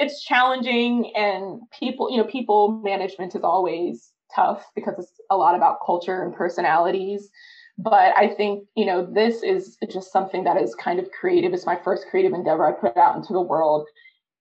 It's 0.00 0.24
challenging 0.24 1.12
and 1.16 1.60
people, 1.78 2.10
you 2.10 2.18
know, 2.18 2.24
people 2.24 2.80
management 2.84 3.34
is 3.34 3.42
always 3.42 4.12
tough 4.34 4.64
because 4.74 4.94
it's 4.98 5.12
a 5.30 5.36
lot 5.36 5.54
about 5.54 5.78
culture 5.84 6.22
and 6.22 6.34
personalities. 6.34 7.30
But 7.78 8.16
I 8.16 8.34
think, 8.34 8.64
you 8.76 8.84
know, 8.84 9.06
this 9.06 9.42
is 9.42 9.76
just 9.88 10.12
something 10.12 10.44
that 10.44 10.60
is 10.60 10.74
kind 10.74 10.98
of 10.98 11.10
creative. 11.12 11.52
It's 11.52 11.66
my 11.66 11.78
first 11.84 12.06
creative 12.10 12.32
endeavor 12.32 12.66
I 12.66 12.72
put 12.72 12.96
out 12.96 13.16
into 13.16 13.32
the 13.32 13.40
world 13.40 13.86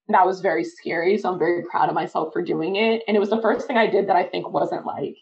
that 0.10 0.26
was 0.26 0.42
very 0.42 0.64
scary. 0.64 1.18
So 1.18 1.32
I'm 1.32 1.40
very 1.40 1.64
proud 1.64 1.90
of 1.90 1.96
myself 1.96 2.32
for 2.32 2.42
doing 2.42 2.76
it. 2.76 3.04
And 3.08 3.18
it 3.18 3.20
was 3.20 3.30
the 3.30 3.42
first 3.42 3.68
thing 3.68 3.78
I 3.78 3.88
did 3.88 4.08
that 4.08 4.16
I 4.16 4.24
think 4.24 4.50
wasn't 4.50 4.86
like, 4.86 5.18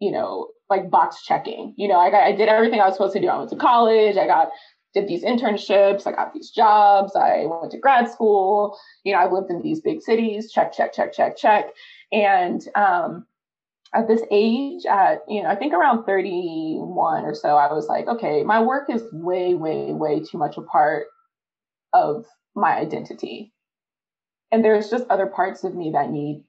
you 0.00 0.10
know, 0.10 0.48
like 0.70 0.90
box 0.90 1.22
checking. 1.24 1.74
You 1.76 1.88
know, 1.88 1.98
I 1.98 2.10
got, 2.10 2.22
I 2.22 2.32
did 2.32 2.48
everything 2.48 2.80
I 2.80 2.86
was 2.86 2.94
supposed 2.94 3.12
to 3.14 3.20
do. 3.20 3.28
I 3.28 3.36
went 3.36 3.50
to 3.50 3.56
college. 3.56 4.16
I 4.16 4.26
got 4.26 4.50
did 4.94 5.06
these 5.06 5.22
internships. 5.22 6.06
I 6.06 6.12
got 6.12 6.32
these 6.32 6.50
jobs. 6.50 7.14
I 7.14 7.44
went 7.46 7.70
to 7.72 7.78
grad 7.78 8.10
school. 8.10 8.78
You 9.04 9.12
know, 9.12 9.20
I 9.20 9.30
lived 9.30 9.50
in 9.50 9.62
these 9.62 9.80
big 9.80 10.00
cities. 10.00 10.50
Check, 10.50 10.72
check, 10.72 10.92
check, 10.92 11.12
check, 11.12 11.36
check. 11.36 11.66
And 12.10 12.66
um, 12.74 13.26
at 13.94 14.08
this 14.08 14.22
age, 14.30 14.86
at 14.86 15.20
you 15.28 15.42
know, 15.42 15.48
I 15.48 15.56
think 15.56 15.74
around 15.74 16.04
31 16.06 17.24
or 17.24 17.34
so, 17.34 17.56
I 17.56 17.72
was 17.72 17.86
like, 17.86 18.08
okay, 18.08 18.42
my 18.42 18.62
work 18.62 18.88
is 18.88 19.04
way, 19.12 19.54
way, 19.54 19.92
way 19.92 20.20
too 20.20 20.38
much 20.38 20.56
a 20.56 20.62
part 20.62 21.06
of 21.92 22.24
my 22.56 22.76
identity 22.76 23.52
and 24.52 24.64
there's 24.64 24.90
just 24.90 25.08
other 25.08 25.26
parts 25.26 25.64
of 25.64 25.74
me 25.74 25.92
that 25.94 26.10
need 26.10 26.44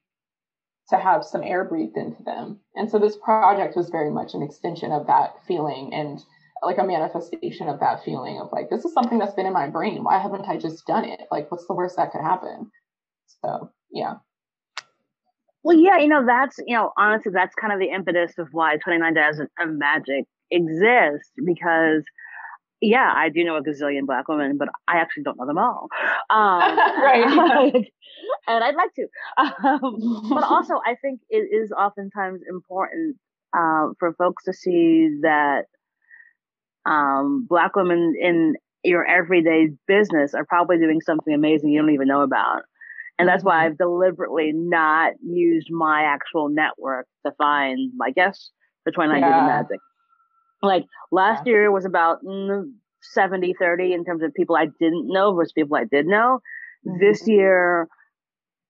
to 0.89 0.97
have 0.97 1.23
some 1.23 1.43
air 1.43 1.63
breathed 1.63 1.97
into 1.97 2.21
them. 2.23 2.59
And 2.75 2.89
so 2.89 2.99
this 2.99 3.17
project 3.17 3.75
was 3.75 3.89
very 3.89 4.11
much 4.11 4.33
an 4.33 4.41
extension 4.41 4.91
of 4.91 5.07
that 5.07 5.35
feeling 5.47 5.91
and 5.93 6.19
like 6.63 6.77
a 6.77 6.83
manifestation 6.83 7.67
of 7.69 7.79
that 7.79 8.03
feeling 8.03 8.39
of 8.39 8.49
like, 8.51 8.69
this 8.69 8.85
is 8.85 8.93
something 8.93 9.17
that's 9.17 9.33
been 9.33 9.45
in 9.45 9.53
my 9.53 9.67
brain. 9.67 10.03
Why 10.03 10.19
haven't 10.19 10.45
I 10.47 10.57
just 10.57 10.85
done 10.85 11.05
it? 11.05 11.21
Like, 11.31 11.49
what's 11.49 11.65
the 11.65 11.73
worst 11.73 11.97
that 11.97 12.11
could 12.11 12.21
happen? 12.21 12.69
So, 13.43 13.71
yeah. 13.91 14.15
Well, 15.63 15.77
yeah, 15.77 15.97
you 15.97 16.07
know, 16.07 16.25
that's, 16.25 16.57
you 16.65 16.75
know, 16.75 16.91
honestly, 16.97 17.31
that's 17.33 17.55
kind 17.55 17.71
of 17.71 17.79
the 17.79 17.93
impetus 17.93 18.33
of 18.37 18.47
why 18.51 18.77
29 18.77 19.13
Days 19.13 19.39
of 19.39 19.47
Magic 19.69 20.25
exists 20.49 21.31
because 21.43 22.03
yeah, 22.81 23.13
I 23.15 23.29
do 23.29 23.43
know 23.43 23.57
a 23.57 23.63
gazillion 23.63 24.07
black 24.07 24.27
women, 24.27 24.57
but 24.57 24.69
I 24.87 24.97
actually 24.97 25.23
don't 25.23 25.37
know 25.37 25.45
them 25.45 25.57
all. 25.57 25.87
Um, 26.29 26.77
right. 26.77 27.73
and 28.47 28.63
I'd 28.63 28.75
like 28.75 28.93
to. 28.95 29.07
Um, 29.37 30.29
but 30.29 30.43
also, 30.49 30.75
I 30.85 30.95
think 31.01 31.19
it 31.29 31.49
is 31.51 31.73
oftentimes 31.73 32.39
important 32.49 33.17
uh, 33.53 33.89
for 33.99 34.13
folks 34.17 34.45
to 34.45 34.53
see 34.53 35.09
that 35.23 35.63
um, 36.85 37.45
black 37.49 37.75
women 37.75 38.13
in 38.17 38.55
your 38.85 39.05
everyday 39.05 39.71
business 39.87 40.33
are 40.33 40.45
probably 40.45 40.77
doing 40.77 41.01
something 41.01 41.33
amazing 41.33 41.69
you 41.69 41.81
don't 41.81 41.93
even 41.93 42.07
know 42.07 42.21
about. 42.21 42.61
And 43.19 43.27
that's 43.27 43.43
why 43.43 43.55
mm-hmm. 43.55 43.71
I've 43.71 43.77
deliberately 43.77 44.51
not 44.53 45.13
used 45.21 45.67
my 45.69 46.03
actual 46.03 46.47
network 46.47 47.07
to 47.25 47.33
find 47.37 47.91
my 47.97 48.11
guests 48.11 48.51
for 48.85 48.91
29 48.91 49.19
yeah. 49.19 49.45
Magic. 49.45 49.79
Like 50.61 50.85
last 51.11 51.43
yeah. 51.45 51.53
year 51.53 51.71
was 51.71 51.85
about 51.85 52.23
mm, 52.23 52.71
70 53.01 53.55
30 53.59 53.93
in 53.93 54.05
terms 54.05 54.23
of 54.23 54.33
people 54.33 54.55
I 54.55 54.67
didn't 54.79 55.07
know 55.07 55.33
versus 55.33 55.53
people 55.53 55.75
I 55.75 55.85
did 55.85 56.05
know. 56.05 56.39
Mm-hmm. 56.87 56.99
This 56.99 57.27
year, 57.27 57.87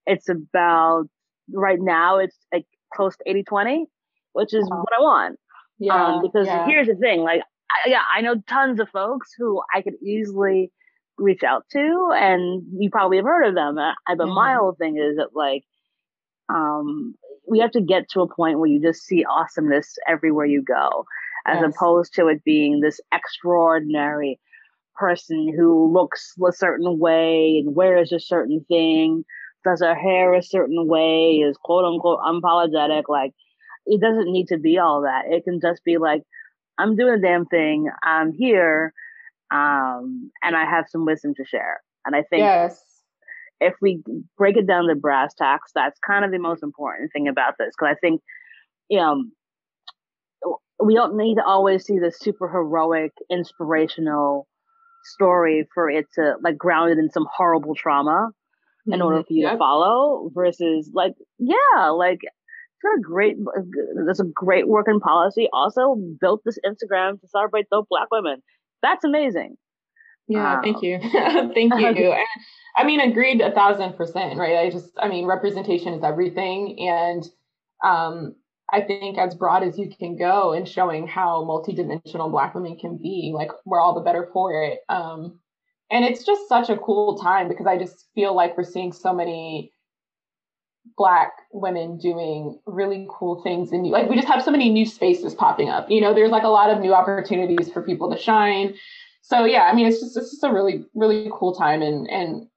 it's 0.06 0.28
about, 0.28 1.04
right 1.52 1.80
now, 1.80 2.18
it's 2.18 2.36
like 2.52 2.66
close 2.94 3.16
to 3.16 3.24
80 3.26 3.44
20, 3.44 3.86
which 4.32 4.54
is 4.54 4.68
what 4.68 4.92
I 4.96 5.00
want. 5.00 5.38
Yeah. 5.78 6.14
Um, 6.14 6.22
because 6.22 6.46
yeah. 6.46 6.66
here's 6.66 6.86
the 6.86 6.94
thing 6.94 7.20
like, 7.20 7.42
I, 7.70 7.88
yeah, 7.88 8.02
I 8.14 8.20
know 8.20 8.36
tons 8.48 8.80
of 8.80 8.88
folks 8.90 9.30
who 9.36 9.62
I 9.74 9.82
could 9.82 9.94
easily 10.02 10.70
reach 11.18 11.42
out 11.42 11.64
to, 11.72 12.10
and 12.14 12.62
you 12.78 12.90
probably 12.90 13.18
have 13.18 13.26
heard 13.26 13.46
of 13.46 13.54
them. 13.54 13.78
Uh, 13.78 13.92
but 14.08 14.18
mm-hmm. 14.18 14.34
my 14.34 14.54
whole 14.54 14.74
thing 14.78 14.96
is 14.98 15.16
that, 15.16 15.30
like, 15.34 15.64
um, 16.48 17.14
we 17.48 17.60
have 17.60 17.70
to 17.72 17.80
get 17.80 18.08
to 18.10 18.20
a 18.20 18.34
point 18.34 18.58
where 18.58 18.68
you 18.68 18.80
just 18.80 19.02
see 19.02 19.24
awesomeness 19.24 19.96
everywhere 20.06 20.46
you 20.46 20.62
go 20.62 21.04
as 21.46 21.58
yes. 21.60 21.74
opposed 21.74 22.14
to 22.14 22.28
it 22.28 22.44
being 22.44 22.80
this 22.80 23.00
extraordinary 23.12 24.38
person 24.94 25.52
who 25.56 25.92
looks 25.92 26.34
a 26.46 26.52
certain 26.52 26.98
way 26.98 27.62
and 27.64 27.74
wears 27.74 28.12
a 28.12 28.20
certain 28.20 28.64
thing, 28.68 29.24
does 29.64 29.80
her 29.80 29.94
hair 29.94 30.34
a 30.34 30.42
certain 30.42 30.86
way, 30.86 31.36
is 31.36 31.56
quote 31.56 31.84
unquote 31.84 32.20
unapologetic. 32.20 33.04
Like, 33.08 33.32
it 33.86 34.00
doesn't 34.00 34.30
need 34.30 34.48
to 34.48 34.58
be 34.58 34.78
all 34.78 35.02
that. 35.02 35.32
It 35.32 35.44
can 35.44 35.60
just 35.60 35.84
be 35.84 35.98
like, 35.98 36.22
I'm 36.78 36.96
doing 36.96 37.14
a 37.14 37.20
damn 37.20 37.46
thing. 37.46 37.88
I'm 38.02 38.32
here. 38.32 38.92
Um, 39.52 40.30
and 40.42 40.56
I 40.56 40.64
have 40.64 40.86
some 40.88 41.04
wisdom 41.04 41.34
to 41.36 41.44
share. 41.44 41.80
And 42.06 42.16
I 42.16 42.22
think 42.22 42.40
yes. 42.40 42.82
if 43.60 43.74
we 43.82 44.02
break 44.38 44.56
it 44.56 44.66
down 44.66 44.88
to 44.88 44.94
brass 44.94 45.34
tacks, 45.34 45.72
that's 45.74 45.98
kind 46.06 46.24
of 46.24 46.30
the 46.30 46.38
most 46.38 46.62
important 46.62 47.12
thing 47.12 47.28
about 47.28 47.54
this. 47.58 47.74
Cause 47.78 47.88
I 47.90 47.94
think, 48.00 48.22
you 48.88 48.98
know, 48.98 49.24
we 50.84 50.94
don't 50.94 51.16
need 51.16 51.36
to 51.36 51.44
always 51.44 51.84
see 51.84 51.98
the 51.98 52.12
super 52.12 52.48
heroic, 52.48 53.12
inspirational 53.30 54.46
story 55.04 55.68
for 55.74 55.90
it 55.90 56.06
to 56.14 56.34
like 56.42 56.56
grounded 56.56 56.98
in 56.98 57.10
some 57.10 57.26
horrible 57.34 57.74
trauma 57.74 58.30
in 58.86 58.94
mm-hmm. 58.94 59.02
order 59.02 59.22
for 59.22 59.32
you 59.32 59.42
yep. 59.42 59.52
to 59.52 59.58
follow 59.58 60.30
versus 60.32 60.90
like 60.92 61.14
yeah 61.38 61.88
like 61.90 62.20
it's 62.22 62.82
got 62.82 62.98
a 62.98 63.00
great 63.00 63.36
there's 63.94 64.20
a 64.20 64.24
great 64.24 64.68
working 64.68 65.00
policy. 65.00 65.48
Also 65.52 65.96
built 66.20 66.42
this 66.44 66.58
instagram 66.66 67.20
to 67.20 67.28
celebrate 67.28 67.66
dope 67.70 67.88
black 67.88 68.08
women. 68.10 68.42
That's 68.82 69.04
amazing. 69.04 69.56
Yeah 70.28 70.56
um, 70.56 70.62
thank 70.64 70.82
you. 70.82 70.98
Thank 71.54 71.74
you. 71.98 72.14
I 72.76 72.84
mean 72.84 73.00
agreed 73.00 73.40
a 73.40 73.52
thousand 73.52 73.96
percent 73.96 74.38
right? 74.38 74.58
I 74.58 74.70
just 74.70 74.90
i 74.98 75.08
mean 75.08 75.26
representation 75.26 75.94
is 75.94 76.04
everything. 76.04 76.76
And 76.80 77.24
um 77.84 78.34
I 78.72 78.80
think 78.80 79.18
as 79.18 79.34
broad 79.34 79.62
as 79.62 79.78
you 79.78 79.90
can 79.90 80.16
go 80.16 80.52
in 80.52 80.64
showing 80.64 81.06
how 81.06 81.44
multidimensional 81.44 82.30
Black 82.30 82.54
women 82.54 82.78
can 82.78 82.96
be, 82.96 83.30
like 83.34 83.50
we're 83.66 83.80
all 83.80 83.94
the 83.94 84.00
better 84.00 84.30
for 84.32 84.64
it. 84.64 84.80
Um, 84.88 85.38
and 85.90 86.06
it's 86.06 86.24
just 86.24 86.48
such 86.48 86.70
a 86.70 86.78
cool 86.78 87.18
time 87.18 87.48
because 87.48 87.66
I 87.66 87.76
just 87.76 88.06
feel 88.14 88.34
like 88.34 88.56
we're 88.56 88.64
seeing 88.64 88.92
so 88.92 89.12
many 89.12 89.72
Black 90.96 91.32
women 91.52 91.98
doing 91.98 92.58
really 92.66 93.06
cool 93.10 93.42
things, 93.42 93.70
and 93.72 93.86
like 93.86 94.08
we 94.08 94.16
just 94.16 94.26
have 94.26 94.42
so 94.42 94.50
many 94.50 94.68
new 94.70 94.86
spaces 94.86 95.34
popping 95.34 95.68
up. 95.68 95.88
You 95.90 96.00
know, 96.00 96.12
there's 96.12 96.32
like 96.32 96.42
a 96.42 96.48
lot 96.48 96.70
of 96.70 96.80
new 96.80 96.94
opportunities 96.94 97.70
for 97.70 97.82
people 97.82 98.10
to 98.10 98.18
shine. 98.18 98.74
So 99.20 99.44
yeah, 99.44 99.64
I 99.64 99.74
mean, 99.74 99.86
it's 99.86 100.00
just 100.00 100.16
it's 100.16 100.30
just 100.30 100.42
a 100.42 100.52
really 100.52 100.84
really 100.94 101.30
cool 101.32 101.54
time, 101.54 101.82
and 101.82 102.10
and 102.10 102.48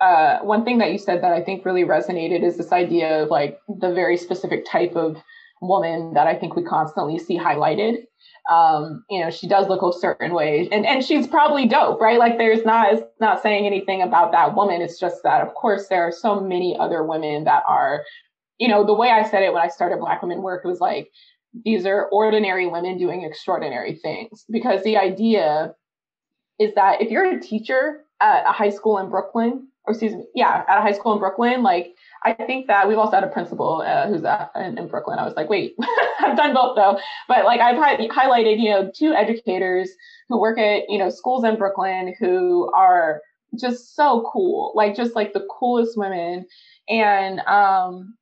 uh, 0.00 0.38
one 0.40 0.64
thing 0.64 0.78
that 0.78 0.92
you 0.92 0.98
said 0.98 1.22
that 1.22 1.32
I 1.32 1.42
think 1.42 1.64
really 1.64 1.82
resonated 1.82 2.44
is 2.44 2.56
this 2.56 2.72
idea 2.72 3.22
of 3.22 3.30
like 3.30 3.58
the 3.68 3.92
very 3.92 4.16
specific 4.16 4.64
type 4.64 4.94
of 4.94 5.16
woman 5.60 6.14
that 6.14 6.26
I 6.26 6.34
think 6.34 6.56
we 6.56 6.62
constantly 6.62 7.18
see 7.18 7.38
highlighted. 7.38 8.04
Um, 8.50 9.04
you 9.10 9.20
know, 9.20 9.30
she 9.30 9.48
does 9.48 9.68
look 9.68 9.82
a 9.82 9.98
certain 9.98 10.32
way 10.32 10.68
and, 10.70 10.86
and 10.86 11.02
she's 11.02 11.26
probably 11.26 11.66
dope, 11.66 12.00
right? 12.00 12.18
Like 12.18 12.38
there's 12.38 12.64
not, 12.64 12.92
it's 12.92 13.02
not 13.20 13.42
saying 13.42 13.66
anything 13.66 14.02
about 14.02 14.30
that 14.32 14.54
woman. 14.54 14.80
It's 14.80 15.00
just 15.00 15.22
that, 15.24 15.42
of 15.44 15.54
course, 15.54 15.88
there 15.88 16.06
are 16.06 16.12
so 16.12 16.40
many 16.40 16.76
other 16.78 17.02
women 17.02 17.44
that 17.44 17.64
are, 17.66 18.04
you 18.58 18.68
know, 18.68 18.84
the 18.84 18.94
way 18.94 19.10
I 19.10 19.28
said 19.28 19.42
it 19.42 19.52
when 19.52 19.62
I 19.62 19.68
started 19.68 19.98
Black 19.98 20.22
Women 20.22 20.42
Work 20.42 20.64
was 20.64 20.80
like, 20.80 21.10
these 21.64 21.86
are 21.86 22.08
ordinary 22.12 22.66
women 22.66 22.98
doing 22.98 23.22
extraordinary 23.22 23.96
things 23.96 24.44
because 24.50 24.84
the 24.84 24.96
idea 24.96 25.74
is 26.58 26.74
that 26.74 27.00
if 27.00 27.10
you're 27.10 27.36
a 27.36 27.40
teacher 27.40 28.04
at 28.20 28.44
a 28.46 28.52
high 28.52 28.70
school 28.70 28.98
in 28.98 29.10
Brooklyn, 29.10 29.68
or 29.86 29.92
excuse 29.92 30.14
me, 30.14 30.24
yeah, 30.34 30.64
at 30.68 30.78
a 30.78 30.80
high 30.80 30.92
school 30.92 31.12
in 31.12 31.18
Brooklyn, 31.18 31.62
like 31.62 31.94
I 32.24 32.32
think 32.32 32.66
that 32.66 32.88
we've 32.88 32.98
also 32.98 33.12
had 33.12 33.24
a 33.24 33.28
principal 33.28 33.82
uh, 33.86 34.08
who's 34.08 34.24
uh, 34.24 34.48
in, 34.56 34.78
in, 34.78 34.88
Brooklyn. 34.88 35.18
I 35.18 35.24
was 35.24 35.34
like, 35.36 35.48
wait, 35.48 35.76
I've 36.20 36.36
done 36.36 36.54
both 36.54 36.76
though. 36.76 36.98
But 37.28 37.44
like 37.44 37.60
I've 37.60 37.76
hi- 37.76 38.08
highlighted, 38.08 38.58
you 38.58 38.70
know, 38.70 38.90
two 38.94 39.12
educators 39.12 39.90
who 40.28 40.40
work 40.40 40.58
at, 40.58 40.84
you 40.88 40.98
know, 40.98 41.08
schools 41.08 41.44
in 41.44 41.56
Brooklyn 41.56 42.14
who 42.18 42.70
are 42.74 43.20
just 43.58 43.94
so 43.94 44.28
cool, 44.32 44.72
like 44.74 44.96
just 44.96 45.14
like 45.14 45.32
the 45.32 45.46
coolest 45.58 45.96
women. 45.96 46.46
And, 46.88 47.40
um, 47.40 48.16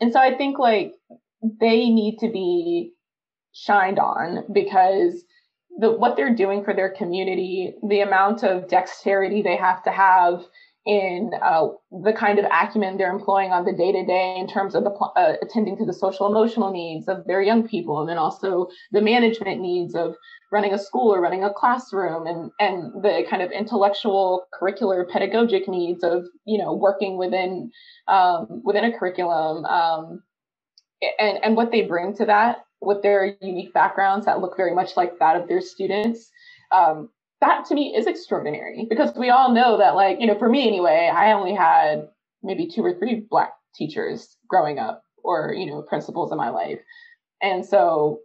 and 0.00 0.12
so 0.12 0.20
I 0.20 0.36
think 0.36 0.58
like 0.58 0.92
they 1.60 1.88
need 1.90 2.18
to 2.18 2.30
be 2.30 2.92
shined 3.52 3.98
on 3.98 4.44
because 4.52 5.24
the, 5.78 5.92
what 5.92 6.16
they're 6.16 6.34
doing 6.34 6.64
for 6.64 6.74
their 6.74 6.90
community, 6.90 7.74
the 7.88 8.00
amount 8.00 8.42
of 8.42 8.68
dexterity 8.68 9.42
they 9.42 9.56
have 9.56 9.82
to 9.84 9.90
have 9.90 10.44
in 10.86 11.30
uh, 11.42 11.68
the 12.02 12.12
kind 12.12 12.38
of 12.38 12.44
acumen 12.52 12.98
they're 12.98 13.10
employing 13.12 13.52
on 13.52 13.64
the 13.64 13.72
day 13.72 13.90
to 13.90 14.04
day 14.04 14.36
in 14.38 14.46
terms 14.46 14.74
of 14.74 14.84
the 14.84 14.90
uh, 14.90 15.34
attending 15.40 15.76
to 15.78 15.86
the 15.86 15.94
social 15.94 16.26
emotional 16.26 16.70
needs 16.70 17.08
of 17.08 17.26
their 17.26 17.40
young 17.40 17.66
people, 17.66 18.00
and 18.00 18.08
then 18.08 18.18
also 18.18 18.68
the 18.92 19.00
management 19.00 19.60
needs 19.60 19.94
of 19.94 20.14
running 20.52 20.74
a 20.74 20.78
school 20.78 21.12
or 21.12 21.22
running 21.22 21.42
a 21.42 21.52
classroom, 21.52 22.26
and 22.26 22.50
and 22.60 23.02
the 23.02 23.24
kind 23.30 23.42
of 23.42 23.50
intellectual, 23.50 24.46
curricular, 24.52 25.08
pedagogic 25.10 25.66
needs 25.68 26.04
of 26.04 26.26
you 26.44 26.58
know 26.58 26.74
working 26.74 27.16
within 27.16 27.70
um, 28.06 28.60
within 28.62 28.84
a 28.84 28.96
curriculum, 28.96 29.64
um, 29.64 30.22
and 31.18 31.38
and 31.42 31.56
what 31.56 31.70
they 31.70 31.80
bring 31.80 32.14
to 32.14 32.26
that 32.26 32.58
with 32.84 33.02
their 33.02 33.36
unique 33.40 33.72
backgrounds 33.72 34.26
that 34.26 34.40
look 34.40 34.56
very 34.56 34.74
much 34.74 34.96
like 34.96 35.18
that 35.18 35.36
of 35.36 35.48
their 35.48 35.60
students. 35.60 36.30
Um, 36.72 37.10
that 37.44 37.64
to 37.66 37.74
me 37.74 37.94
is 37.94 38.06
extraordinary 38.06 38.86
because 38.88 39.12
we 39.16 39.30
all 39.30 39.52
know 39.52 39.76
that 39.78 39.94
like 39.94 40.20
you 40.20 40.26
know 40.26 40.38
for 40.38 40.48
me 40.48 40.66
anyway 40.66 41.10
i 41.14 41.32
only 41.32 41.54
had 41.54 42.08
maybe 42.42 42.66
two 42.66 42.82
or 42.82 42.94
three 42.98 43.26
black 43.28 43.52
teachers 43.74 44.36
growing 44.48 44.78
up 44.78 45.02
or 45.22 45.52
you 45.56 45.66
know 45.66 45.82
principals 45.82 46.32
in 46.32 46.38
my 46.38 46.48
life 46.48 46.78
and 47.42 47.64
so 47.64 48.20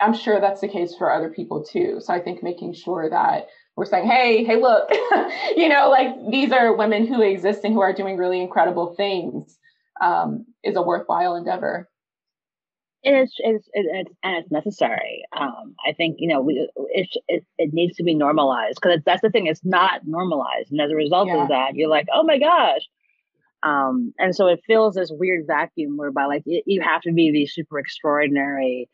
i'm 0.00 0.14
sure 0.14 0.40
that's 0.40 0.60
the 0.60 0.68
case 0.68 0.94
for 0.96 1.12
other 1.12 1.30
people 1.30 1.64
too 1.64 1.98
so 2.00 2.12
i 2.12 2.20
think 2.20 2.42
making 2.42 2.72
sure 2.72 3.08
that 3.08 3.46
we're 3.76 3.84
saying 3.84 4.08
hey 4.08 4.44
hey 4.44 4.56
look 4.56 4.88
you 5.56 5.68
know 5.68 5.88
like 5.88 6.08
these 6.30 6.50
are 6.50 6.74
women 6.76 7.06
who 7.06 7.22
exist 7.22 7.60
and 7.64 7.74
who 7.74 7.80
are 7.80 7.92
doing 7.92 8.16
really 8.16 8.40
incredible 8.40 8.94
things 8.96 9.56
um, 10.00 10.46
is 10.64 10.76
a 10.76 10.82
worthwhile 10.82 11.36
endeavor 11.36 11.88
it 13.02 13.10
is, 13.10 13.34
it's, 13.38 13.68
it's, 13.72 14.10
and 14.22 14.36
it's 14.36 14.50
necessary. 14.50 15.22
Um, 15.36 15.74
I 15.88 15.92
think 15.92 16.16
you 16.18 16.28
know 16.28 16.40
we 16.40 16.68
it 16.90 17.08
it, 17.28 17.44
it 17.56 17.70
needs 17.72 17.96
to 17.96 18.02
be 18.02 18.14
normalized 18.14 18.78
because 18.80 19.00
that's 19.06 19.22
the 19.22 19.30
thing. 19.30 19.46
It's 19.46 19.64
not 19.64 20.00
normalized, 20.04 20.70
and 20.70 20.80
as 20.80 20.90
a 20.90 20.96
result 20.96 21.28
yeah. 21.28 21.42
of 21.42 21.48
that, 21.48 21.74
you're 21.74 21.88
like, 21.88 22.06
oh 22.12 22.24
my 22.24 22.38
gosh. 22.38 22.82
Um, 23.62 24.14
and 24.18 24.34
so 24.34 24.46
it 24.46 24.60
fills 24.66 24.94
this 24.94 25.10
weird 25.12 25.46
vacuum 25.46 25.96
whereby 25.96 26.26
like 26.26 26.42
you, 26.46 26.62
you 26.64 26.80
have 26.80 27.02
to 27.02 27.12
be 27.12 27.32
the 27.32 27.46
super 27.46 27.78
extraordinary 27.78 28.88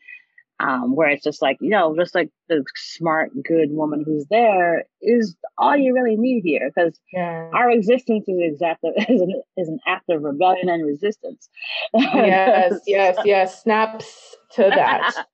um, 0.61 0.95
where 0.95 1.09
it's 1.09 1.25
just 1.25 1.43
like 1.43 1.59
you 1.61 1.71
know 1.71 1.95
just 1.97 2.15
like 2.15 2.31
the 2.49 2.65
smart 2.77 3.31
good 3.43 3.71
woman 3.71 4.05
who's 4.07 4.27
there 4.31 4.85
is 5.03 5.37
all 5.59 5.77
you 5.77 5.95
really 5.95 6.17
need 6.17 6.43
here 6.45 6.71
because 6.75 6.99
yeah. 7.13 7.51
our 7.53 7.71
existence 7.71 8.25
is 8.29 8.37
exactly 8.41 8.91
is 9.09 9.21
an, 9.21 9.43
is 9.57 9.69
an 9.69 9.79
act 9.87 10.09
of 10.11 10.23
rebellion 10.23 10.69
and 10.69 10.87
resistance. 10.87 11.49
Yes 11.95 12.81
yes 12.87 13.17
yes. 13.25 13.63
Snaps 13.63 14.37
to 14.53 14.63
that. 14.63 15.15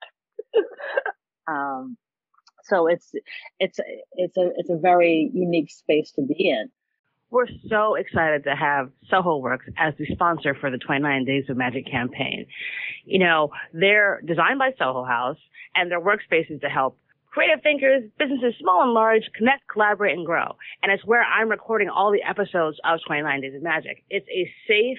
Um 1.48 1.96
so 2.64 2.86
it's 2.86 3.10
it's 3.58 3.80
it's 4.12 4.36
a 4.36 4.50
it's 4.56 4.70
a 4.70 4.76
very 4.76 5.30
unique 5.34 5.70
space 5.70 6.12
to 6.12 6.22
be 6.22 6.48
in 6.48 6.70
we're 7.30 7.46
so 7.68 7.94
excited 7.94 8.44
to 8.44 8.54
have 8.54 8.90
Soho 9.08 9.38
Works 9.38 9.66
as 9.78 9.94
the 9.98 10.06
sponsor 10.12 10.54
for 10.60 10.70
the 10.70 10.78
29 10.78 11.24
Days 11.24 11.44
of 11.48 11.56
Magic 11.56 11.86
campaign. 11.90 12.46
You 13.04 13.20
know, 13.20 13.50
they're 13.72 14.20
designed 14.26 14.58
by 14.58 14.72
Soho 14.78 15.04
House 15.04 15.38
and 15.74 15.90
their 15.90 16.00
workspaces 16.00 16.60
to 16.60 16.68
help 16.68 16.98
creative 17.30 17.62
thinkers, 17.62 18.02
businesses 18.18 18.54
small 18.60 18.82
and 18.82 18.92
large, 18.92 19.22
connect, 19.36 19.62
collaborate, 19.72 20.16
and 20.16 20.26
grow. 20.26 20.56
And 20.82 20.90
it's 20.90 21.04
where 21.04 21.22
I'm 21.22 21.48
recording 21.48 21.88
all 21.88 22.10
the 22.10 22.22
episodes 22.28 22.78
of 22.84 22.98
29 23.06 23.40
Days 23.40 23.54
of 23.54 23.62
Magic. 23.62 24.02
It's 24.10 24.26
a 24.28 24.50
safe, 24.66 24.98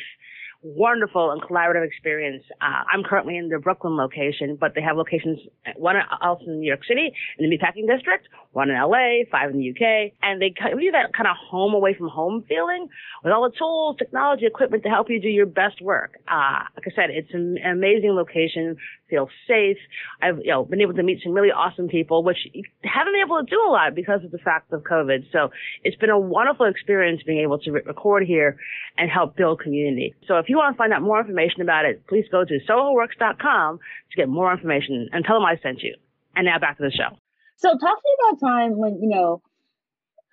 wonderful 0.63 1.31
and 1.31 1.41
collaborative 1.41 1.85
experience. 1.85 2.43
Uh, 2.61 2.83
I'm 2.91 3.03
currently 3.03 3.37
in 3.37 3.49
the 3.49 3.57
Brooklyn 3.59 3.97
location, 3.97 4.57
but 4.59 4.73
they 4.75 4.81
have 4.81 4.95
locations, 4.95 5.39
one 5.75 5.95
else 6.21 6.41
in 6.45 6.59
New 6.59 6.67
York 6.67 6.81
City 6.87 7.11
in 7.37 7.49
the 7.49 7.57
Meatpacking 7.57 7.87
District, 7.87 8.27
one 8.51 8.69
in 8.69 8.75
LA, 8.75 9.23
five 9.31 9.49
in 9.49 9.57
the 9.57 9.69
UK, 9.69 10.13
and 10.21 10.41
they 10.41 10.49
give 10.49 10.79
you 10.79 10.91
that 10.91 11.13
kind 11.13 11.27
of 11.27 11.35
home 11.37 11.73
away 11.73 11.93
from 11.93 12.09
home 12.09 12.43
feeling 12.47 12.87
with 13.23 13.33
all 13.33 13.49
the 13.49 13.57
tools, 13.57 13.95
technology, 13.97 14.45
equipment 14.45 14.83
to 14.83 14.89
help 14.89 15.09
you 15.09 15.19
do 15.19 15.29
your 15.29 15.45
best 15.45 15.81
work. 15.81 16.19
Uh, 16.27 16.63
like 16.75 16.85
I 16.87 16.95
said, 16.95 17.09
it's 17.09 17.33
an 17.33 17.57
amazing 17.65 18.11
location, 18.11 18.77
feel 19.11 19.29
safe. 19.47 19.77
I've, 20.21 20.39
you 20.39 20.51
know, 20.51 20.65
been 20.65 20.81
able 20.81 20.95
to 20.95 21.03
meet 21.03 21.19
some 21.23 21.33
really 21.33 21.51
awesome 21.51 21.87
people, 21.87 22.23
which 22.23 22.37
haven't 22.83 23.13
been 23.13 23.21
able 23.23 23.37
to 23.37 23.45
do 23.45 23.61
a 23.67 23.69
lot 23.69 23.93
because 23.93 24.23
of 24.23 24.31
the 24.31 24.39
fact 24.39 24.73
of 24.73 24.81
COVID. 24.81 25.25
So 25.31 25.51
it's 25.83 25.97
been 25.97 26.09
a 26.09 26.17
wonderful 26.19 26.65
experience 26.65 27.21
being 27.23 27.39
able 27.39 27.59
to 27.59 27.71
re- 27.71 27.81
record 27.85 28.25
here 28.25 28.57
and 28.97 29.11
help 29.11 29.35
build 29.35 29.59
community. 29.59 30.15
So 30.27 30.37
if 30.37 30.49
you 30.49 30.57
want 30.57 30.73
to 30.73 30.77
find 30.77 30.93
out 30.93 31.03
more 31.03 31.19
information 31.19 31.61
about 31.61 31.85
it, 31.85 32.07
please 32.07 32.25
go 32.31 32.45
to 32.45 32.59
sohoworks.com 32.67 33.77
to 33.77 34.15
get 34.15 34.29
more 34.29 34.51
information 34.51 35.09
and 35.11 35.25
tell 35.25 35.35
them 35.35 35.45
I 35.45 35.57
sent 35.61 35.83
you. 35.83 35.95
And 36.35 36.45
now 36.45 36.57
back 36.57 36.77
to 36.77 36.83
the 36.83 36.91
show. 36.91 37.17
So 37.57 37.69
talk 37.69 37.79
to 37.79 37.85
me 37.85 38.29
about 38.29 38.47
time 38.47 38.77
when, 38.77 38.99
you 39.01 39.09
know, 39.09 39.41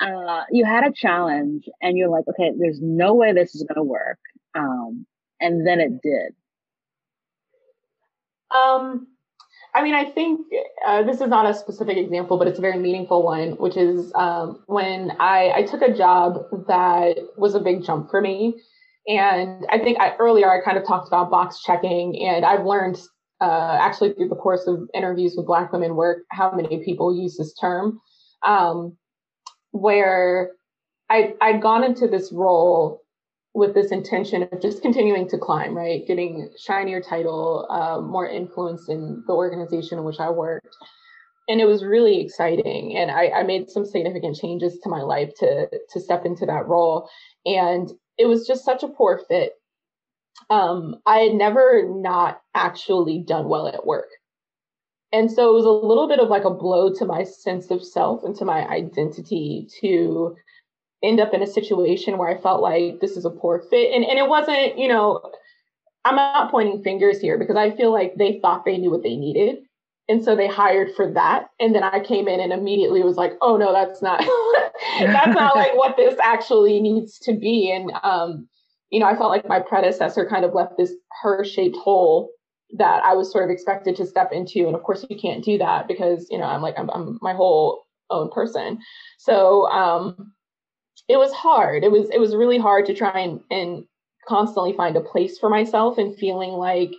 uh, 0.01 0.45
you 0.53 0.65
had 0.65 0.85
a 0.85 0.93
challenge 0.93 1.65
and 1.83 1.99
you're 1.99 2.09
like, 2.09 2.25
okay, 2.29 2.53
there's 2.57 2.79
no 2.81 3.15
way 3.15 3.33
this 3.33 3.55
is 3.55 3.65
going 3.69 3.77
to 3.77 3.83
work. 3.83 4.19
Um, 4.55 5.07
and 5.41 5.67
then 5.67 5.81
it 5.81 6.01
did. 6.03 6.35
Um, 8.55 9.09
I 9.75 9.83
mean, 9.83 9.95
I 9.95 10.05
think 10.07 10.41
uh, 10.87 11.03
this 11.03 11.21
is 11.21 11.29
not 11.29 11.47
a 11.47 11.55
specific 11.55 11.97
example, 11.97 12.39
but 12.39 12.49
it's 12.49 12.59
a 12.59 12.63
very 12.63 12.79
meaningful 12.79 13.23
one, 13.23 13.53
which 13.53 13.77
is 13.77 14.13
um, 14.15 14.63
when 14.67 15.13
I, 15.21 15.53
I 15.57 15.63
took 15.63 15.83
a 15.83 15.93
job 15.93 16.39
that 16.69 17.19
was 17.37 17.55
a 17.55 17.61
big 17.61 17.85
jump 17.85 18.11
for 18.11 18.21
me. 18.21 18.55
And 19.07 19.67
I 19.71 19.79
think 19.79 20.01
I, 20.01 20.17
earlier 20.17 20.51
I 20.51 20.65
kind 20.65 20.79
of 20.79 20.87
talked 20.87 21.09
about 21.09 21.31
box 21.31 21.63
checking, 21.63 22.19
and 22.27 22.45
I've 22.45 22.65
learned 22.65 23.01
uh, 23.41 23.79
actually 23.81 24.15
through 24.15 24.29
the 24.29 24.37
course 24.37 24.67
of 24.67 24.89
interviews 24.95 25.35
with 25.37 25.47
Black 25.47 25.73
women 25.73 25.95
work 25.97 26.25
how 26.31 26.51
many 26.51 26.85
people 26.85 27.17
use 27.17 27.37
this 27.37 27.55
term, 27.55 28.01
um, 28.45 28.97
where 29.71 30.51
I, 31.09 31.35
I'd 31.41 31.63
gone 31.63 31.85
into 31.85 32.07
this 32.07 32.33
role 32.33 33.03
with 33.55 33.75
this 33.75 33.91
intention 33.91 34.49
of 34.51 34.61
just 34.61 34.83
continuing 34.83 35.29
to 35.29 35.39
climb, 35.39 35.77
right? 35.77 36.07
Getting 36.07 36.51
shinier 36.59 37.01
title, 37.01 37.67
uh, 37.71 38.01
more 38.01 38.29
influence 38.29 38.89
in 38.89 39.23
the 39.27 39.33
organization 39.33 39.99
in 39.99 40.05
which 40.05 40.21
I 40.21 40.31
worked. 40.31 40.77
And 41.49 41.61
it 41.61 41.65
was 41.65 41.83
really 41.83 42.21
exciting. 42.21 42.97
And 42.97 43.11
I, 43.11 43.29
I 43.29 43.43
made 43.43 43.71
some 43.71 43.87
significant 43.87 44.37
changes 44.37 44.79
to 44.83 44.91
my 44.91 45.01
life 45.01 45.31
to, 45.39 45.69
to 45.93 46.01
step 46.01 46.27
into 46.27 46.45
that 46.47 46.69
role. 46.69 47.09
And 47.47 47.91
it 48.19 48.27
was 48.27 48.47
just 48.47 48.65
such 48.65 48.83
a 48.83 48.89
poor 48.89 49.23
fit. 49.29 49.53
Um, 50.51 50.97
I 51.07 51.19
had 51.21 51.35
never 51.35 51.89
not 51.89 52.41
actually 52.55 53.25
done 53.27 53.49
well 53.49 53.67
at 53.67 53.87
work. 53.87 54.09
And 55.11 55.33
so 55.33 55.49
it 55.49 55.55
was 55.55 55.65
a 55.65 55.87
little 55.87 56.07
bit 56.07 56.21
of 56.21 56.29
like 56.29 56.45
a 56.45 56.51
blow 56.51 56.93
to 56.93 57.07
my 57.07 57.25
sense 57.25 57.71
of 57.71 57.83
self 57.83 58.25
and 58.25 58.37
to 58.37 58.45
my 58.45 58.69
identity 58.69 59.69
to 59.81 60.37
end 61.03 61.21
up 61.21 61.33
in 61.33 61.43
a 61.43 61.47
situation 61.47 62.19
where 62.19 62.29
I 62.29 62.41
felt 62.41 62.61
like 62.61 63.01
this 63.01 63.17
is 63.17 63.25
a 63.25 63.31
poor 63.31 63.61
fit. 63.71 63.95
And, 63.95 64.05
and 64.05 64.19
it 64.19 64.29
wasn't, 64.29 64.79
you 64.79 64.89
know, 64.89 65.33
I'm 66.05 66.17
not 66.17 66.51
pointing 66.51 66.83
fingers 66.83 67.21
here 67.21 67.39
because 67.39 67.57
I 67.57 67.71
feel 67.71 67.93
like 67.93 68.15
they 68.17 68.41
thought 68.41 68.65
they 68.65 68.79
knew 68.79 68.91
what 68.91 69.03
they 69.03 69.17
needed. 69.17 69.59
And 70.09 70.25
so 70.25 70.35
they 70.35 70.49
hired 70.49 70.95
for 70.97 71.13
that. 71.13 71.49
And 71.61 71.75
then 71.75 71.83
I 71.83 72.01
came 72.01 72.29
in 72.29 72.41
and 72.41 72.53
immediately 72.53 73.03
was 73.03 73.17
like, 73.17 73.35
oh 73.43 73.57
no, 73.57 73.73
that's 73.73 74.01
not 74.01 74.21
that's 75.01 75.35
not 75.35 75.55
like 75.55 75.77
what 75.77 75.97
this 75.97 76.17
actually 76.23 76.81
needs 76.81 77.19
to 77.21 77.35
be. 77.35 77.71
And 77.71 77.93
um, 78.03 78.49
you 78.91 79.01
know, 79.01 79.07
I 79.07 79.17
felt 79.17 79.31
like 79.31 79.47
my 79.47 79.61
predecessor 79.61 80.27
kind 80.27 80.47
of 80.47 80.55
left 80.55 80.79
this 80.79 80.95
her-shaped 81.23 81.77
hole 81.77 82.31
that 82.79 83.05
I 83.05 83.15
was 83.15 83.31
sort 83.31 83.45
of 83.45 83.51
expected 83.51 83.97
to 83.97 84.07
step 84.07 84.31
into. 84.33 84.67
And 84.67 84.75
of 84.75 84.83
course 84.83 85.05
you 85.09 85.19
can't 85.19 85.45
do 85.45 85.59
that 85.59 85.89
because, 85.89 86.27
you 86.31 86.39
know, 86.39 86.45
I'm 86.45 86.63
like 86.63 86.79
I'm, 86.79 86.89
I'm 86.91 87.19
my 87.21 87.35
whole 87.35 87.85
own 88.09 88.31
person. 88.31 88.79
So 89.19 89.67
um 89.69 90.33
it 91.09 91.17
was 91.17 91.33
hard. 91.33 91.85
It 91.85 91.91
was 91.91 92.11
it 92.11 92.21
was 92.21 92.37
really 92.37 92.59
hard 92.59 92.87
to 92.87 92.95
try 92.95 93.19
and, 93.19 93.41
and 93.51 93.85
constantly 94.27 94.75
find 94.75 94.97
a 94.97 95.01
place 95.01 95.39
for 95.39 95.49
myself 95.49 95.99
and 95.99 96.17
feeling 96.17 96.51
like 96.51 96.93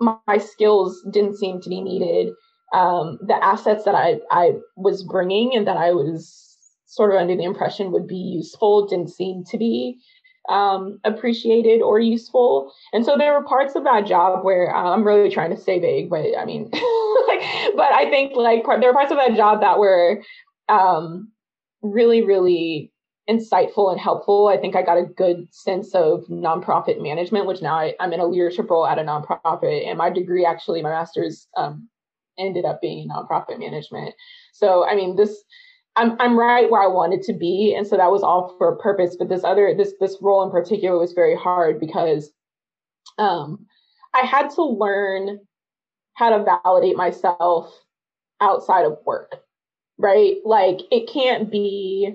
my 0.00 0.38
skills 0.38 1.04
didn't 1.12 1.36
seem 1.36 1.60
to 1.60 1.68
be 1.68 1.80
needed. 1.80 2.32
Um, 2.72 3.18
the 3.26 3.42
assets 3.44 3.84
that 3.84 3.94
I, 3.94 4.20
I 4.30 4.52
was 4.76 5.02
bringing 5.04 5.54
and 5.54 5.66
that 5.66 5.76
I 5.76 5.92
was 5.92 6.56
sort 6.86 7.12
of 7.12 7.20
under 7.20 7.36
the 7.36 7.44
impression 7.44 7.92
would 7.92 8.06
be 8.06 8.16
useful 8.16 8.86
didn't 8.86 9.10
seem 9.10 9.44
to 9.50 9.58
be 9.58 9.98
um, 10.48 10.98
appreciated 11.04 11.82
or 11.82 12.00
useful. 12.00 12.72
And 12.92 13.04
so 13.04 13.16
there 13.16 13.32
were 13.32 13.44
parts 13.44 13.74
of 13.74 13.84
that 13.84 14.06
job 14.06 14.44
where 14.44 14.74
uh, 14.74 14.90
I'm 14.90 15.04
really 15.04 15.30
trying 15.30 15.54
to 15.54 15.60
stay 15.60 15.78
vague, 15.78 16.10
but 16.10 16.24
I 16.38 16.44
mean, 16.44 16.64
like, 16.64 16.72
but 17.76 17.92
I 17.92 18.06
think 18.10 18.34
like 18.36 18.64
there 18.80 18.88
were 18.88 18.94
parts 18.94 19.12
of 19.12 19.18
that 19.18 19.36
job 19.36 19.60
that 19.60 19.78
were 19.78 20.22
um, 20.68 21.30
really, 21.82 22.22
really 22.22 22.92
insightful 23.28 23.90
and 23.90 24.00
helpful. 24.00 24.48
I 24.48 24.56
think 24.56 24.74
I 24.74 24.82
got 24.82 24.98
a 24.98 25.04
good 25.04 25.52
sense 25.54 25.94
of 25.94 26.24
nonprofit 26.28 27.00
management, 27.00 27.46
which 27.46 27.62
now 27.62 27.76
I, 27.76 27.94
am 28.00 28.12
in 28.12 28.20
a 28.20 28.26
leadership 28.26 28.70
role 28.70 28.86
at 28.86 28.98
a 28.98 29.02
nonprofit. 29.02 29.86
And 29.86 29.98
my 29.98 30.10
degree, 30.10 30.44
actually, 30.44 30.82
my 30.82 30.90
master's 30.90 31.46
um, 31.56 31.88
ended 32.38 32.64
up 32.64 32.80
being 32.80 33.08
nonprofit 33.08 33.58
management. 33.58 34.14
So, 34.52 34.86
I 34.86 34.94
mean, 34.94 35.16
this. 35.16 35.42
I'm 35.94 36.16
I'm 36.20 36.38
right 36.38 36.70
where 36.70 36.82
I 36.82 36.86
wanted 36.86 37.20
to 37.24 37.34
be, 37.34 37.74
and 37.76 37.86
so 37.86 37.98
that 37.98 38.10
was 38.10 38.22
all 38.22 38.54
for 38.56 38.72
a 38.72 38.78
purpose. 38.78 39.14
But 39.18 39.28
this 39.28 39.44
other 39.44 39.74
this 39.76 39.92
this 40.00 40.16
role 40.22 40.42
in 40.42 40.50
particular 40.50 40.98
was 40.98 41.12
very 41.12 41.36
hard 41.36 41.78
because 41.78 42.30
um, 43.18 43.66
I 44.14 44.20
had 44.20 44.48
to 44.54 44.64
learn 44.64 45.40
how 46.14 46.30
to 46.30 46.44
validate 46.64 46.96
myself 46.96 47.78
outside 48.40 48.84
of 48.84 48.98
work, 49.04 49.32
right? 50.02 50.36
Like 50.44 50.80
it 50.90 51.08
can't 51.12 51.50
be 51.50 52.14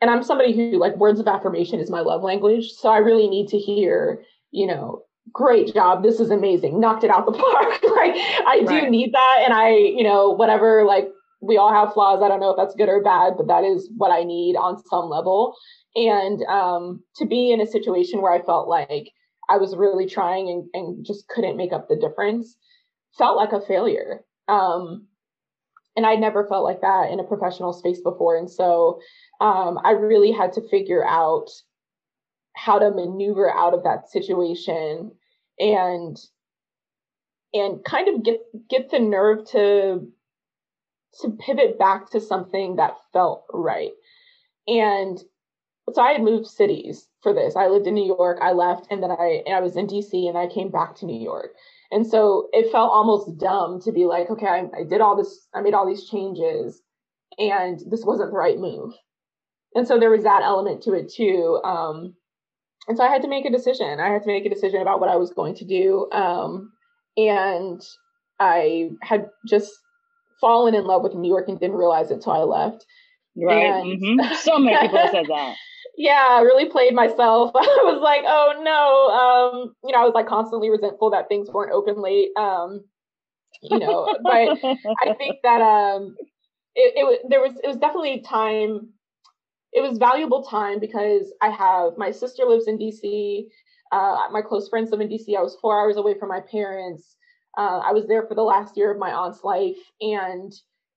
and 0.00 0.10
I'm 0.10 0.22
somebody 0.22 0.54
who 0.54 0.78
like 0.78 0.96
words 0.96 1.20
of 1.20 1.26
affirmation 1.26 1.80
is 1.80 1.90
my 1.90 2.00
love 2.00 2.22
language. 2.22 2.72
So 2.72 2.90
I 2.90 2.98
really 2.98 3.28
need 3.28 3.48
to 3.48 3.58
hear, 3.58 4.22
you 4.50 4.66
know, 4.66 5.02
great 5.32 5.72
job. 5.72 6.02
This 6.02 6.20
is 6.20 6.30
amazing. 6.30 6.78
Knocked 6.78 7.04
it 7.04 7.10
out 7.10 7.24
the 7.24 7.32
park. 7.32 7.82
like 7.82 8.14
I 8.46 8.62
do 8.66 8.74
right. 8.74 8.90
need 8.90 9.14
that. 9.14 9.42
And 9.44 9.54
I, 9.54 9.70
you 9.70 10.02
know, 10.02 10.30
whatever, 10.30 10.84
like 10.84 11.08
we 11.40 11.56
all 11.56 11.72
have 11.72 11.94
flaws. 11.94 12.22
I 12.22 12.28
don't 12.28 12.40
know 12.40 12.50
if 12.50 12.56
that's 12.56 12.74
good 12.74 12.88
or 12.88 13.02
bad, 13.02 13.34
but 13.38 13.46
that 13.46 13.64
is 13.64 13.88
what 13.96 14.10
I 14.10 14.22
need 14.24 14.56
on 14.56 14.82
some 14.84 15.08
level. 15.08 15.56
And 15.94 16.42
um, 16.44 17.02
to 17.16 17.24
be 17.24 17.50
in 17.50 17.60
a 17.60 17.66
situation 17.66 18.20
where 18.20 18.32
I 18.32 18.42
felt 18.42 18.68
like 18.68 19.10
I 19.48 19.56
was 19.56 19.76
really 19.76 20.06
trying 20.06 20.50
and, 20.50 20.64
and 20.74 21.06
just 21.06 21.28
couldn't 21.28 21.56
make 21.56 21.72
up 21.72 21.88
the 21.88 21.96
difference 21.96 22.56
felt 23.16 23.36
like 23.36 23.52
a 23.52 23.60
failure. 23.60 24.24
Um, 24.48 25.06
and 25.96 26.06
I 26.06 26.14
never 26.14 26.46
felt 26.46 26.64
like 26.64 26.82
that 26.82 27.10
in 27.10 27.20
a 27.20 27.24
professional 27.24 27.72
space 27.72 28.00
before. 28.00 28.36
And 28.36 28.50
so 28.50 29.00
um, 29.40 29.78
I 29.82 29.92
really 29.92 30.30
had 30.30 30.52
to 30.54 30.68
figure 30.68 31.06
out 31.06 31.48
how 32.54 32.78
to 32.78 32.90
maneuver 32.90 33.52
out 33.52 33.74
of 33.74 33.84
that 33.84 34.10
situation 34.10 35.12
and 35.58 36.18
and 37.54 37.84
kind 37.84 38.08
of 38.08 38.22
get 38.22 38.40
get 38.68 38.90
the 38.90 38.98
nerve 38.98 39.46
to 39.50 40.06
to 41.20 41.30
pivot 41.38 41.78
back 41.78 42.10
to 42.10 42.20
something 42.20 42.76
that 42.76 42.96
felt 43.12 43.44
right. 43.52 43.92
And 44.68 45.18
so 45.92 46.02
I 46.02 46.12
had 46.12 46.22
moved 46.22 46.46
cities 46.46 47.08
for 47.22 47.32
this. 47.32 47.56
I 47.56 47.68
lived 47.68 47.86
in 47.86 47.94
New 47.94 48.06
York, 48.06 48.38
I 48.42 48.52
left, 48.52 48.88
and 48.90 49.02
then 49.02 49.10
I 49.10 49.42
and 49.46 49.54
I 49.54 49.60
was 49.60 49.76
in 49.76 49.86
DC 49.86 50.28
and 50.28 50.36
I 50.36 50.46
came 50.46 50.70
back 50.70 50.96
to 50.96 51.06
New 51.06 51.20
York. 51.20 51.54
And 51.90 52.06
so 52.06 52.48
it 52.52 52.70
felt 52.72 52.90
almost 52.92 53.38
dumb 53.38 53.80
to 53.82 53.92
be 53.92 54.06
like, 54.06 54.30
okay, 54.30 54.46
I, 54.46 54.64
I 54.78 54.84
did 54.88 55.00
all 55.00 55.16
this, 55.16 55.46
I 55.54 55.60
made 55.60 55.74
all 55.74 55.86
these 55.86 56.08
changes, 56.08 56.82
and 57.38 57.80
this 57.90 58.04
wasn't 58.04 58.30
the 58.30 58.36
right 58.36 58.58
move. 58.58 58.92
And 59.74 59.86
so 59.86 59.98
there 59.98 60.10
was 60.10 60.24
that 60.24 60.42
element 60.42 60.82
to 60.82 60.94
it 60.94 61.12
too. 61.12 61.60
Um, 61.64 62.14
and 62.88 62.96
so 62.96 63.04
I 63.04 63.10
had 63.10 63.22
to 63.22 63.28
make 63.28 63.44
a 63.44 63.50
decision. 63.50 64.00
I 64.00 64.10
had 64.10 64.22
to 64.22 64.28
make 64.28 64.46
a 64.46 64.50
decision 64.50 64.80
about 64.80 65.00
what 65.00 65.10
I 65.10 65.16
was 65.16 65.32
going 65.32 65.54
to 65.56 65.64
do. 65.64 66.08
Um, 66.12 66.72
and 67.16 67.80
I 68.38 68.90
had 69.02 69.26
just 69.46 69.72
fallen 70.40 70.74
in 70.74 70.84
love 70.84 71.02
with 71.02 71.14
New 71.14 71.28
York 71.28 71.48
and 71.48 71.58
didn't 71.58 71.76
realize 71.76 72.10
it 72.10 72.14
until 72.14 72.32
I 72.32 72.38
left. 72.38 72.86
Right. 73.36 73.64
And, 73.64 74.00
mm-hmm. 74.00 74.34
So 74.36 74.58
many 74.58 74.78
people 74.80 75.08
said 75.10 75.26
that. 75.28 75.56
Yeah, 75.96 76.26
I 76.30 76.40
really 76.42 76.66
played 76.68 76.94
myself. 76.94 77.52
I 77.56 77.80
was 77.84 78.00
like, 78.02 78.22
oh 78.26 78.60
no. 78.62 79.60
Um, 79.62 79.74
you 79.84 79.92
know, 79.92 80.02
I 80.02 80.04
was 80.04 80.14
like 80.14 80.26
constantly 80.26 80.70
resentful 80.70 81.10
that 81.10 81.28
things 81.28 81.48
weren't 81.50 81.72
open 81.72 82.00
late. 82.02 82.30
Um, 82.36 82.84
you 83.62 83.78
know, 83.78 84.08
but 84.22 84.58
I 85.02 85.14
think 85.18 85.38
that 85.42 85.62
um 85.62 86.16
it, 86.74 86.94
it 86.96 87.04
was 87.04 87.18
there 87.28 87.40
was 87.40 87.52
it 87.62 87.68
was 87.68 87.76
definitely 87.78 88.20
time 88.20 88.90
it 89.72 89.82
was 89.82 89.98
valuable 89.98 90.42
time 90.42 90.80
because 90.80 91.32
I 91.42 91.50
have 91.50 91.98
my 91.98 92.10
sister 92.10 92.44
lives 92.44 92.68
in 92.68 92.78
DC. 92.78 93.48
Uh, 93.92 94.16
my 94.32 94.42
close 94.42 94.68
friends 94.68 94.90
live 94.90 95.00
in 95.00 95.08
DC. 95.08 95.36
I 95.36 95.42
was 95.42 95.56
four 95.60 95.78
hours 95.80 95.96
away 95.96 96.18
from 96.18 96.28
my 96.28 96.40
parents. 96.40 97.16
Uh, 97.58 97.80
I 97.84 97.92
was 97.92 98.06
there 98.06 98.26
for 98.26 98.34
the 98.34 98.42
last 98.42 98.76
year 98.76 98.90
of 98.90 98.98
my 98.98 99.12
aunt's 99.12 99.44
life. 99.44 99.76
And 100.00 100.52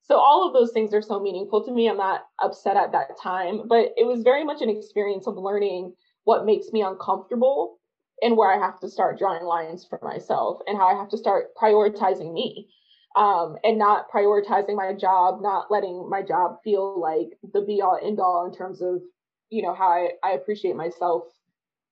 so 0.09 0.17
all 0.17 0.47
of 0.47 0.53
those 0.53 0.71
things 0.71 0.91
are 0.95 1.03
so 1.03 1.19
meaningful 1.19 1.63
to 1.63 1.71
me. 1.71 1.87
I'm 1.87 1.97
not 1.97 2.21
upset 2.41 2.75
at 2.75 2.91
that 2.93 3.15
time, 3.21 3.67
but 3.67 3.93
it 3.95 4.07
was 4.07 4.23
very 4.23 4.43
much 4.43 4.63
an 4.63 4.69
experience 4.69 5.27
of 5.27 5.37
learning 5.37 5.93
what 6.23 6.47
makes 6.47 6.71
me 6.71 6.81
uncomfortable 6.81 7.77
and 8.23 8.35
where 8.35 8.51
I 8.51 8.57
have 8.57 8.79
to 8.79 8.89
start 8.89 9.19
drawing 9.19 9.43
lines 9.43 9.85
for 9.87 9.99
myself 10.01 10.61
and 10.65 10.79
how 10.79 10.87
I 10.87 10.95
have 10.95 11.09
to 11.09 11.17
start 11.17 11.49
prioritizing 11.61 12.33
me 12.33 12.69
um, 13.15 13.57
and 13.63 13.77
not 13.77 14.09
prioritizing 14.09 14.75
my 14.75 14.93
job, 14.99 15.43
not 15.43 15.69
letting 15.69 16.09
my 16.09 16.23
job 16.23 16.57
feel 16.63 16.99
like 16.99 17.37
the 17.53 17.61
be 17.61 17.79
all 17.83 17.99
end 18.01 18.19
all 18.19 18.47
in 18.47 18.57
terms 18.57 18.81
of, 18.81 19.03
you 19.51 19.61
know, 19.61 19.75
how 19.75 19.89
I, 19.89 20.09
I 20.23 20.31
appreciate 20.31 20.75
myself, 20.75 21.25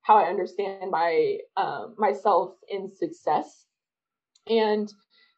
how 0.02 0.18
I 0.18 0.28
understand 0.28 0.90
my 0.90 1.38
um, 1.56 1.94
myself 2.00 2.56
in 2.68 2.90
success. 2.90 3.66
And 4.48 4.92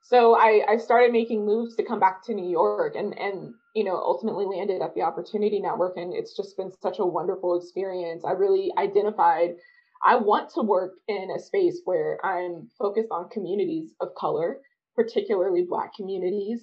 so 0.09 0.35
I, 0.35 0.63
I 0.67 0.77
started 0.77 1.11
making 1.11 1.45
moves 1.45 1.75
to 1.75 1.83
come 1.83 1.99
back 1.99 2.23
to 2.25 2.33
New 2.33 2.49
York 2.49 2.95
and 2.95 3.17
and 3.19 3.53
you 3.75 3.83
know 3.83 3.95
ultimately 3.95 4.45
landed 4.45 4.81
at 4.81 4.95
the 4.95 5.03
Opportunity 5.03 5.59
Network 5.59 5.97
and 5.97 6.15
it's 6.15 6.35
just 6.35 6.57
been 6.57 6.71
such 6.81 6.97
a 6.97 7.05
wonderful 7.05 7.55
experience. 7.55 8.23
I 8.25 8.31
really 8.31 8.71
identified 8.77 9.51
I 10.03 10.15
want 10.15 10.49
to 10.55 10.63
work 10.63 10.93
in 11.07 11.29
a 11.35 11.39
space 11.39 11.81
where 11.85 12.25
I'm 12.25 12.69
focused 12.79 13.09
on 13.11 13.29
communities 13.29 13.93
of 13.99 14.15
color, 14.15 14.61
particularly 14.95 15.65
Black 15.69 15.93
communities. 15.93 16.61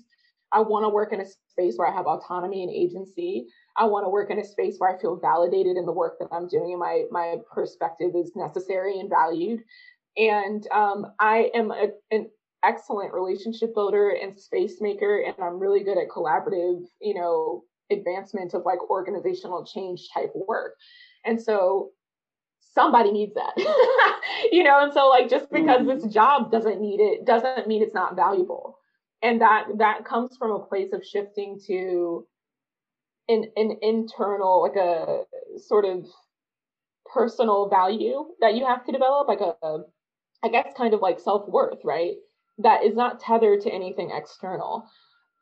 I 0.52 0.60
want 0.60 0.84
to 0.84 0.88
work 0.88 1.12
in 1.12 1.20
a 1.20 1.26
space 1.50 1.74
where 1.76 1.86
I 1.86 1.94
have 1.94 2.06
autonomy 2.06 2.64
and 2.64 2.72
agency. 2.72 3.46
I 3.76 3.84
want 3.84 4.06
to 4.06 4.10
work 4.10 4.30
in 4.30 4.40
a 4.40 4.44
space 4.44 4.76
where 4.78 4.92
I 4.92 5.00
feel 5.00 5.20
validated 5.20 5.76
in 5.76 5.86
the 5.86 5.92
work 5.92 6.18
that 6.18 6.28
I'm 6.32 6.48
doing 6.48 6.72
and 6.72 6.80
my 6.80 7.04
my 7.12 7.36
perspective 7.52 8.10
is 8.16 8.32
necessary 8.34 8.98
and 8.98 9.08
valued. 9.08 9.60
And 10.16 10.66
um, 10.72 11.06
I 11.20 11.50
am 11.54 11.70
a, 11.70 11.90
an 12.10 12.30
excellent 12.64 13.12
relationship 13.12 13.74
builder 13.74 14.10
and 14.10 14.38
space 14.38 14.80
maker 14.80 15.20
and 15.20 15.34
i'm 15.40 15.58
really 15.58 15.84
good 15.84 15.98
at 15.98 16.08
collaborative 16.08 16.82
you 17.00 17.14
know 17.14 17.62
advancement 17.90 18.54
of 18.54 18.62
like 18.64 18.90
organizational 18.90 19.64
change 19.64 20.08
type 20.12 20.32
work. 20.34 20.74
And 21.24 21.40
so 21.40 21.90
somebody 22.74 23.10
needs 23.10 23.34
that 23.34 23.52
you 24.52 24.62
know? 24.62 24.82
And 24.82 24.92
so 24.92 25.08
like 25.08 25.28
just 25.28 25.50
because 25.50 25.82
mm-hmm. 25.82 26.00
this 26.00 26.12
job 26.12 26.50
doesn't 26.50 26.80
need 26.80 27.00
it 27.00 27.24
doesn't 27.24 27.66
mean 27.66 27.82
it's 27.82 27.94
not 27.94 28.16
valuable. 28.16 28.78
And 29.22 29.40
that 29.40 29.66
that 29.78 30.04
comes 30.04 30.36
from 30.36 30.52
a 30.52 30.64
place 30.64 30.92
of 30.92 31.04
shifting 31.04 31.58
to 31.66 32.26
an 33.28 33.50
an 33.56 33.78
internal 33.82 34.62
like 34.62 34.76
a 34.76 35.22
sort 35.58 35.84
of 35.84 36.06
personal 37.12 37.68
value 37.68 38.26
that 38.40 38.54
you 38.54 38.66
have 38.66 38.84
to 38.84 38.92
develop 38.92 39.26
like 39.26 39.40
a, 39.40 39.54
a 39.66 39.84
I 40.44 40.48
guess 40.48 40.72
kind 40.76 40.92
of 40.92 41.00
like 41.00 41.18
self-worth 41.18 41.80
right 41.82 42.16
that 42.58 42.84
is 42.84 42.94
not 42.94 43.20
tethered 43.20 43.60
to 43.62 43.70
anything 43.70 44.10
external. 44.12 44.88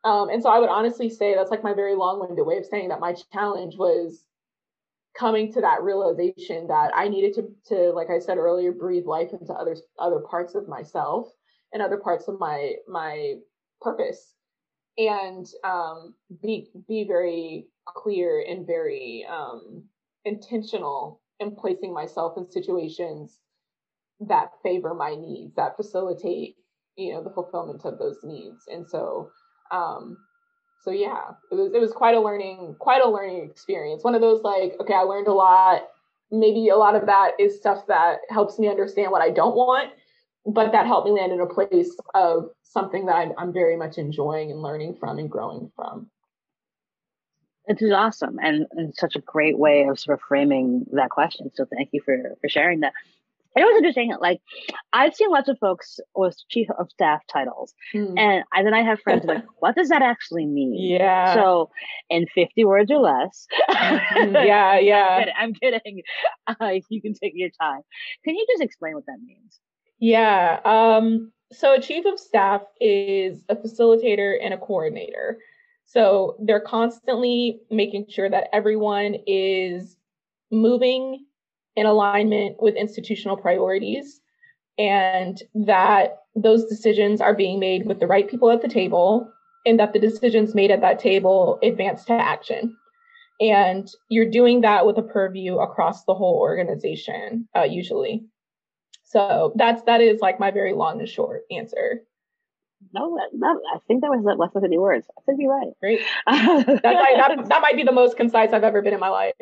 Um, 0.03 0.29
and 0.29 0.41
so 0.41 0.49
I 0.49 0.59
would 0.59 0.69
honestly 0.69 1.09
say 1.09 1.33
that's 1.33 1.51
like 1.51 1.63
my 1.63 1.73
very 1.73 1.95
long 1.95 2.19
winded 2.19 2.45
way 2.45 2.57
of 2.57 2.65
saying 2.65 2.89
that 2.89 2.99
my 2.99 3.15
challenge 3.33 3.75
was 3.77 4.23
coming 5.17 5.51
to 5.53 5.61
that 5.61 5.81
realization 5.81 6.67
that 6.67 6.91
I 6.93 7.07
needed 7.07 7.33
to, 7.35 7.47
to, 7.67 7.91
like 7.91 8.09
I 8.09 8.19
said 8.19 8.37
earlier, 8.37 8.71
breathe 8.71 9.05
life 9.05 9.29
into 9.31 9.53
other 9.53 9.75
other 9.97 10.19
parts 10.19 10.55
of 10.55 10.67
myself 10.67 11.29
and 11.73 11.81
other 11.81 11.97
parts 11.97 12.27
of 12.27 12.39
my 12.39 12.73
my 12.87 13.35
purpose, 13.81 14.35
and 14.97 15.47
um, 15.63 16.13
be 16.41 16.69
be 16.87 17.05
very 17.07 17.67
clear 17.85 18.45
and 18.47 18.67
very 18.67 19.25
um, 19.29 19.83
intentional 20.25 21.21
in 21.39 21.55
placing 21.55 21.93
myself 21.93 22.37
in 22.37 22.49
situations 22.49 23.39
that 24.19 24.51
favor 24.63 24.93
my 24.93 25.15
needs, 25.15 25.55
that 25.55 25.75
facilitate 25.75 26.55
you 26.97 27.13
know 27.13 27.23
the 27.23 27.29
fulfillment 27.29 27.85
of 27.85 27.97
those 27.97 28.17
needs. 28.23 28.65
And 28.71 28.87
so 28.87 29.31
um 29.71 30.17
so 30.83 30.91
yeah 30.91 31.31
it 31.51 31.55
was 31.55 31.73
it 31.73 31.79
was 31.79 31.91
quite 31.91 32.15
a 32.15 32.19
learning 32.19 32.75
quite 32.79 33.03
a 33.03 33.09
learning 33.09 33.49
experience. 33.49 34.03
One 34.03 34.15
of 34.15 34.21
those 34.21 34.41
like 34.43 34.73
okay 34.79 34.93
i 34.93 35.01
learned 35.01 35.27
a 35.27 35.33
lot. 35.33 35.83
Maybe 36.31 36.69
a 36.69 36.75
lot 36.75 36.95
of 36.95 37.05
that 37.05 37.31
is 37.39 37.57
stuff 37.57 37.85
that 37.87 38.19
helps 38.29 38.57
me 38.57 38.67
understand 38.67 39.11
what 39.11 39.21
i 39.21 39.29
don't 39.29 39.55
want 39.55 39.91
but 40.45 40.71
that 40.71 40.85
helped 40.85 41.07
me 41.07 41.13
land 41.13 41.31
in 41.31 41.41
a 41.41 41.45
place 41.45 41.97
of 42.13 42.49
something 42.63 43.07
that 43.07 43.29
I'm, 43.37 43.53
very 43.53 43.75
much 43.75 43.97
enjoying 43.97 44.51
and 44.51 44.61
learning 44.61 44.97
from 44.99 45.17
and 45.17 45.29
growing 45.29 45.71
from. 45.75 46.07
It 47.67 47.81
is 47.81 47.91
awesome 47.91 48.37
and, 48.43 48.67
and 48.71 48.93
such 48.95 49.15
a 49.15 49.21
great 49.21 49.57
way 49.57 49.83
of 49.83 49.99
sort 49.99 50.19
of 50.19 50.25
framing 50.27 50.85
that 50.91 51.09
question. 51.09 51.49
So 51.55 51.65
thank 51.65 51.89
you 51.93 52.01
for 52.01 52.35
for 52.41 52.47
sharing 52.47 52.81
that 52.81 52.93
it 53.55 53.63
was 53.63 53.77
interesting. 53.77 54.13
Like, 54.19 54.41
I've 54.91 55.15
seen 55.15 55.29
lots 55.29 55.47
of 55.47 55.57
folks 55.59 55.99
with 56.13 56.35
chief 56.49 56.67
of 56.77 56.89
staff 56.91 57.21
titles, 57.31 57.73
mm. 57.93 58.13
and 58.17 58.43
I, 58.53 58.63
then 58.63 58.73
I 58.73 58.81
have 58.81 58.99
friends 58.99 59.23
like, 59.25 59.43
what 59.59 59.75
does 59.75 59.89
that 59.89 60.01
actually 60.01 60.45
mean? 60.45 60.75
Yeah. 60.77 61.33
So, 61.33 61.69
in 62.09 62.27
50 62.35 62.65
words 62.65 62.91
or 62.91 62.99
less. 62.99 63.47
Mm-hmm. 63.69 64.35
yeah, 64.35 64.79
yeah. 64.79 65.25
I'm 65.37 65.53
kidding. 65.53 65.73
I'm 65.73 65.81
kidding. 65.81 66.01
Uh, 66.47 66.73
you 66.89 67.01
can 67.01 67.13
take 67.13 67.33
your 67.35 67.49
time. 67.59 67.81
Can 68.23 68.35
you 68.35 68.45
just 68.51 68.61
explain 68.61 68.93
what 68.93 69.05
that 69.07 69.17
means? 69.25 69.59
Yeah. 69.99 70.59
Um, 70.63 71.31
so, 71.51 71.73
a 71.73 71.81
chief 71.81 72.05
of 72.05 72.19
staff 72.19 72.61
is 72.79 73.43
a 73.49 73.55
facilitator 73.55 74.35
and 74.41 74.53
a 74.53 74.57
coordinator. 74.57 75.39
So, 75.85 76.37
they're 76.39 76.59
constantly 76.59 77.61
making 77.71 78.05
sure 78.09 78.29
that 78.29 78.49
everyone 78.53 79.15
is 79.25 79.97
moving 80.51 81.25
in 81.75 81.85
alignment 81.85 82.61
with 82.61 82.75
institutional 82.75 83.37
priorities 83.37 84.21
and 84.77 85.41
that 85.53 86.23
those 86.35 86.65
decisions 86.65 87.21
are 87.21 87.33
being 87.33 87.59
made 87.59 87.85
with 87.85 87.99
the 87.99 88.07
right 88.07 88.29
people 88.29 88.51
at 88.51 88.61
the 88.61 88.67
table 88.67 89.31
and 89.65 89.79
that 89.79 89.93
the 89.93 89.99
decisions 89.99 90.53
made 90.53 90.71
at 90.71 90.81
that 90.81 90.99
table 90.99 91.59
advance 91.63 92.05
to 92.05 92.13
action 92.13 92.75
and 93.39 93.89
you're 94.09 94.29
doing 94.29 94.61
that 94.61 94.85
with 94.85 94.97
a 94.97 95.03
purview 95.03 95.57
across 95.57 96.05
the 96.05 96.13
whole 96.13 96.37
organization 96.37 97.47
uh, 97.55 97.63
usually 97.63 98.25
so 99.03 99.53
that's 99.55 99.81
that 99.83 100.01
is 100.01 100.19
like 100.21 100.39
my 100.39 100.51
very 100.51 100.73
long 100.73 100.99
and 100.99 101.09
short 101.09 101.43
answer 101.51 102.01
No, 102.93 103.17
I 103.17 103.79
think 103.87 104.01
that 104.01 104.09
was 104.09 104.23
less 104.37 104.51
than 104.53 104.61
50 104.61 104.77
words. 104.77 105.07
I 105.17 105.21
think 105.25 105.39
you're 105.41 105.51
right. 105.51 105.73
Great. 105.81 106.01
That's 106.27 106.83
like, 106.83 106.83
that, 106.83 107.49
that 107.49 107.61
might 107.61 107.75
be 107.75 107.83
the 107.83 107.91
most 107.91 108.15
concise 108.15 108.53
I've 108.53 108.63
ever 108.63 108.81
been 108.81 108.93
in 108.93 108.99
my 108.99 109.09
life. 109.09 109.33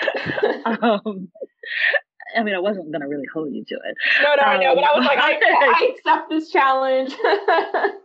um, 0.82 1.28
I 2.36 2.42
mean, 2.42 2.54
I 2.54 2.60
wasn't 2.60 2.92
going 2.92 3.02
to 3.02 3.08
really 3.08 3.26
hold 3.32 3.52
you 3.52 3.64
to 3.64 3.74
it. 3.74 3.96
No, 4.22 4.34
no, 4.36 4.42
um, 4.42 4.48
I 4.48 4.56
know, 4.58 4.74
but 4.74 4.84
I 4.84 4.96
was 4.96 5.06
like, 5.06 5.18
I, 5.18 5.32
I 5.42 5.94
accept 5.94 6.30
this 6.30 6.50
challenge. 6.50 7.12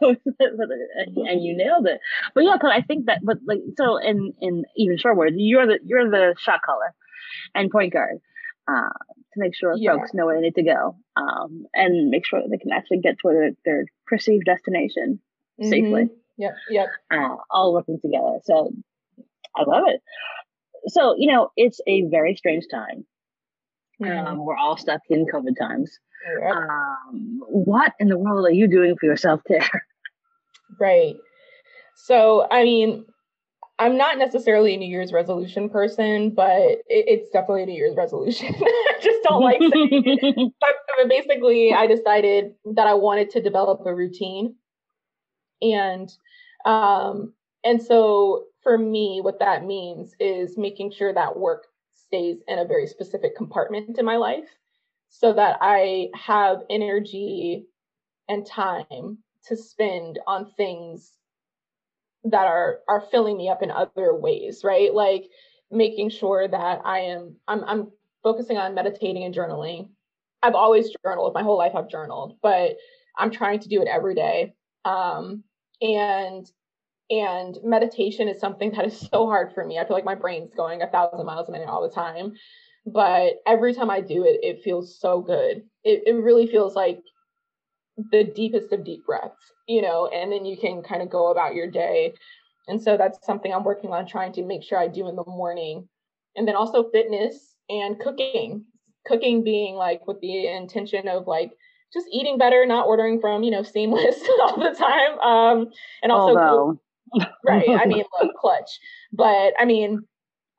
and 0.00 1.42
you 1.44 1.56
nailed 1.56 1.86
it. 1.86 2.00
But 2.34 2.44
yeah, 2.44 2.54
because 2.54 2.72
I 2.74 2.82
think 2.82 3.06
that, 3.06 3.20
but 3.22 3.38
like, 3.46 3.60
so 3.76 3.96
in 3.96 4.32
in 4.40 4.64
even 4.76 4.98
short 4.98 5.16
words, 5.16 5.36
you're 5.38 5.66
the 5.66 5.78
you're 5.84 6.10
the 6.10 6.34
shot 6.38 6.60
caller 6.64 6.94
and 7.54 7.70
point 7.70 7.92
guard 7.92 8.18
uh, 8.68 8.88
to 9.32 9.36
make 9.36 9.54
sure 9.54 9.74
yeah. 9.76 9.92
folks 9.92 10.14
know 10.14 10.26
where 10.26 10.36
they 10.36 10.42
need 10.42 10.54
to 10.56 10.62
go 10.62 10.96
um, 11.16 11.66
and 11.74 12.10
make 12.10 12.26
sure 12.26 12.40
they 12.48 12.58
can 12.58 12.72
actually 12.72 13.00
get 13.00 13.16
to 13.22 13.28
their, 13.28 13.50
their 13.64 13.84
perceived 14.06 14.44
destination 14.44 15.20
mm-hmm. 15.60 15.70
safely. 15.70 16.08
Yep, 16.36 16.54
yep. 16.70 16.86
Uh, 17.10 17.36
all 17.50 17.72
working 17.72 17.98
together. 18.00 18.38
So 18.44 18.72
I 19.56 19.64
love 19.66 19.84
it. 19.86 20.00
So 20.88 21.14
you 21.18 21.30
know, 21.32 21.50
it's 21.56 21.80
a 21.86 22.02
very 22.10 22.36
strange 22.36 22.64
time. 22.70 23.06
Mm-hmm. 24.02 24.26
Um, 24.26 24.44
we're 24.44 24.56
all 24.56 24.76
stuck 24.76 25.00
in 25.10 25.26
COVID 25.26 25.58
times. 25.58 25.90
Um, 26.50 27.40
what 27.48 27.92
in 27.98 28.08
the 28.08 28.18
world 28.18 28.46
are 28.46 28.52
you 28.52 28.68
doing 28.68 28.96
for 28.98 29.06
your 29.06 29.16
self 29.16 29.40
care? 29.46 29.68
Right. 30.78 31.16
So, 31.96 32.46
I 32.50 32.62
mean, 32.62 33.06
I'm 33.78 33.96
not 33.96 34.18
necessarily 34.18 34.74
a 34.74 34.76
New 34.76 34.88
Year's 34.88 35.12
resolution 35.12 35.68
person, 35.68 36.30
but 36.30 36.60
it, 36.60 36.82
it's 36.88 37.30
definitely 37.30 37.62
a 37.62 37.66
New 37.66 37.74
Year's 37.74 37.96
resolution. 37.96 38.54
I 38.60 38.92
just 39.00 39.22
don't 39.22 39.42
like 39.42 39.60
saying 39.60 40.52
but 40.60 41.08
basically, 41.08 41.72
I 41.72 41.86
decided 41.86 42.54
that 42.74 42.86
I 42.86 42.94
wanted 42.94 43.30
to 43.30 43.42
develop 43.42 43.80
a 43.86 43.94
routine, 43.94 44.56
and 45.62 46.12
um, 46.64 47.32
and 47.64 47.80
so 47.82 48.44
for 48.68 48.76
me, 48.76 49.20
what 49.22 49.38
that 49.38 49.64
means 49.64 50.14
is 50.20 50.58
making 50.58 50.90
sure 50.90 51.10
that 51.14 51.38
work 51.38 51.68
stays 51.94 52.36
in 52.46 52.58
a 52.58 52.66
very 52.66 52.86
specific 52.86 53.34
compartment 53.34 53.98
in 53.98 54.04
my 54.04 54.18
life 54.18 54.44
so 55.08 55.32
that 55.32 55.56
I 55.62 56.10
have 56.14 56.58
energy 56.68 57.64
and 58.28 58.44
time 58.44 59.16
to 59.46 59.56
spend 59.56 60.18
on 60.26 60.52
things 60.58 61.14
that 62.24 62.46
are 62.46 62.80
are 62.90 63.00
filling 63.10 63.38
me 63.38 63.48
up 63.48 63.62
in 63.62 63.70
other 63.70 64.14
ways, 64.14 64.60
right? 64.62 64.92
Like 64.92 65.30
making 65.70 66.10
sure 66.10 66.46
that 66.46 66.82
I 66.84 66.98
am 66.98 67.36
I'm 67.48 67.64
I'm 67.64 67.90
focusing 68.22 68.58
on 68.58 68.74
meditating 68.74 69.24
and 69.24 69.34
journaling. 69.34 69.88
I've 70.42 70.54
always 70.54 70.94
journaled, 71.02 71.32
my 71.32 71.42
whole 71.42 71.56
life 71.56 71.72
I've 71.74 71.88
journaled, 71.88 72.36
but 72.42 72.76
I'm 73.16 73.30
trying 73.30 73.60
to 73.60 73.68
do 73.70 73.80
it 73.80 73.88
every 73.88 74.14
day. 74.14 74.52
Um 74.84 75.42
and 75.80 76.46
and 77.10 77.56
meditation 77.62 78.28
is 78.28 78.40
something 78.40 78.72
that 78.72 78.86
is 78.86 78.98
so 79.12 79.26
hard 79.26 79.52
for 79.54 79.64
me. 79.64 79.78
I 79.78 79.86
feel 79.86 79.96
like 79.96 80.04
my 80.04 80.14
brain's 80.14 80.54
going 80.54 80.82
a 80.82 80.88
thousand 80.88 81.24
miles 81.26 81.48
a 81.48 81.52
minute 81.52 81.68
all 81.68 81.82
the 81.82 81.94
time 81.94 82.34
but 82.92 83.42
every 83.46 83.74
time 83.74 83.90
I 83.90 84.00
do 84.00 84.24
it, 84.24 84.40
it 84.42 84.62
feels 84.62 84.98
so 84.98 85.20
good. 85.20 85.62
It, 85.84 86.02
it 86.06 86.12
really 86.12 86.46
feels 86.46 86.74
like 86.74 87.00
the 88.12 88.24
deepest 88.24 88.72
of 88.72 88.84
deep 88.84 89.04
breaths, 89.06 89.52
you 89.66 89.82
know, 89.82 90.06
and 90.06 90.32
then 90.32 90.44
you 90.44 90.56
can 90.56 90.82
kind 90.82 91.02
of 91.02 91.10
go 91.10 91.30
about 91.30 91.54
your 91.54 91.70
day. 91.70 92.14
And 92.66 92.80
so 92.80 92.96
that's 92.96 93.24
something 93.26 93.52
I'm 93.52 93.64
working 93.64 93.90
on 93.90 94.06
trying 94.06 94.32
to 94.34 94.44
make 94.44 94.62
sure 94.62 94.78
I 94.78 94.88
do 94.88 95.08
in 95.08 95.16
the 95.16 95.24
morning. 95.24 95.88
And 96.36 96.46
then 96.46 96.56
also 96.56 96.90
fitness 96.90 97.54
and 97.68 97.98
cooking. 97.98 98.64
Cooking 99.06 99.42
being 99.42 99.74
like 99.74 100.06
with 100.06 100.20
the 100.20 100.46
intention 100.46 101.08
of 101.08 101.26
like 101.26 101.52
just 101.92 102.06
eating 102.12 102.38
better, 102.38 102.66
not 102.66 102.86
ordering 102.86 103.20
from, 103.20 103.42
you 103.42 103.50
know, 103.50 103.62
seamless 103.62 104.20
all 104.40 104.58
the 104.58 104.74
time. 104.74 105.18
Um 105.18 105.68
and 106.02 106.12
also 106.12 106.38
Although... 106.38 106.80
right. 107.44 107.68
I 107.70 107.86
mean, 107.86 108.04
look, 108.22 108.34
clutch. 108.40 108.78
But 109.12 109.54
I 109.58 109.64
mean, 109.64 110.00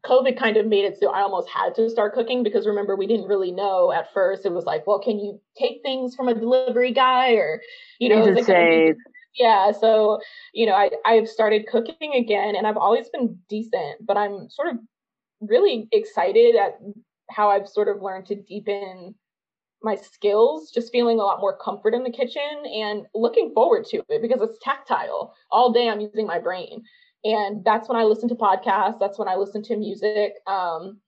COVID 0.06 0.38
kind 0.38 0.58
of 0.58 0.66
made 0.66 0.86
it 0.86 0.97
so 1.00 1.10
I 1.10 1.22
almost 1.22 1.50
had 1.50 1.76
to 1.76 1.89
start 1.89 2.14
cooking 2.14 2.43
because 2.43 2.66
remember 2.66 2.95
we 2.95 3.08
didn't 3.08 3.28
really 3.28 3.52
know 3.52 3.91
at 3.91 4.14
first. 4.14 4.45
It 4.45 4.54
was 4.54 4.66
like, 4.66 4.88
well, 4.88 5.00
can 5.00 5.20
you 5.20 5.41
take 5.58 5.82
things 5.84 6.16
from 6.16 6.28
a 6.28 6.34
delivery 6.34 6.93
guy 6.93 7.32
or 7.34 7.62
you 8.00 8.10
know, 8.10 8.26
is 8.26 8.47
it 8.47 8.97
yeah. 9.36 9.72
So, 9.72 10.20
you 10.54 10.66
know, 10.66 10.74
I, 10.74 10.89
I've 11.06 11.28
started 11.28 11.68
cooking 11.68 12.14
again 12.16 12.56
and 12.56 12.66
I've 12.66 12.78
always 12.78 13.10
been 13.10 13.38
decent, 13.47 14.06
but 14.06 14.18
I'm 14.18 14.50
sort 14.50 14.70
of 14.70 14.78
really 15.39 15.88
excited 15.91 16.56
at 16.56 16.80
how 17.30 17.50
I've 17.50 17.68
sort 17.68 17.88
of 17.88 18.02
learned 18.02 18.26
to 18.28 18.36
deepen 18.36 19.16
my 19.82 19.96
skills, 19.96 20.72
just 20.72 20.92
feeling 20.92 21.20
a 21.20 21.24
lot 21.24 21.40
more 21.40 21.58
comfort 21.58 21.94
in 21.94 22.04
the 22.04 22.12
kitchen 22.12 22.66
and 22.74 23.06
looking 23.16 23.52
forward 23.54 23.86
to 23.86 24.04
it 24.10 24.22
because 24.22 24.42
it's 24.42 24.60
tactile. 24.62 25.34
All 25.52 25.72
day 25.72 25.90
I'm 25.90 26.02
using 26.02 26.28
my 26.28 26.40
brain 26.40 26.84
and 27.24 27.64
that's 27.64 27.90
when 27.90 27.98
I 27.98 28.04
listen 28.04 28.30
to 28.30 28.36
podcasts. 28.36 29.00
That's 29.00 29.20
when 29.20 29.28
I 29.28 29.36
listen 29.36 29.62
to 29.64 29.76
music, 29.76 30.34
um, 30.48 31.00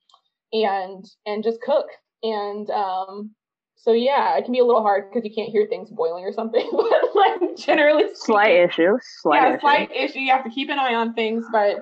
and 0.53 1.05
and 1.25 1.43
just 1.43 1.61
cook. 1.61 1.87
And 2.23 2.69
um, 2.69 3.31
so 3.75 3.93
yeah, 3.93 4.37
it 4.37 4.43
can 4.43 4.51
be 4.51 4.59
a 4.59 4.65
little 4.65 4.81
hard 4.81 5.05
because 5.09 5.27
you 5.27 5.33
can't 5.33 5.49
hear 5.49 5.67
things 5.67 5.89
boiling 5.89 6.25
or 6.25 6.33
something. 6.33 6.67
but 6.71 7.15
like 7.15 7.57
generally, 7.57 8.05
slight 8.13 8.55
issue, 8.55 8.97
slight 9.21 9.41
yeah, 9.41 9.49
issue. 9.53 9.59
slight 9.61 9.91
issue. 9.91 10.19
You 10.19 10.31
have 10.31 10.43
to 10.43 10.49
keep 10.49 10.69
an 10.69 10.79
eye 10.79 10.95
on 10.95 11.13
things, 11.13 11.45
but 11.51 11.77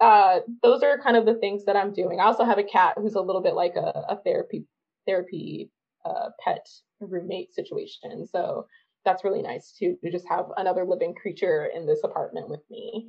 uh, 0.00 0.40
those 0.62 0.82
are 0.82 0.98
kind 0.98 1.16
of 1.16 1.26
the 1.26 1.34
things 1.34 1.64
that 1.66 1.76
I'm 1.76 1.92
doing. 1.92 2.20
I 2.20 2.24
also 2.24 2.44
have 2.44 2.58
a 2.58 2.64
cat 2.64 2.94
who's 2.96 3.14
a 3.14 3.20
little 3.20 3.42
bit 3.42 3.54
like 3.54 3.76
a, 3.76 4.04
a 4.08 4.20
therapy 4.24 4.64
therapy 5.06 5.70
uh, 6.04 6.30
pet 6.42 6.66
roommate 7.00 7.54
situation. 7.54 8.26
So 8.26 8.66
that's 9.04 9.24
really 9.24 9.42
nice 9.42 9.72
too 9.78 9.96
to 10.02 10.10
just 10.10 10.26
have 10.28 10.46
another 10.56 10.84
living 10.84 11.14
creature 11.14 11.66
in 11.74 11.86
this 11.86 12.00
apartment 12.04 12.48
with 12.48 12.62
me. 12.70 13.08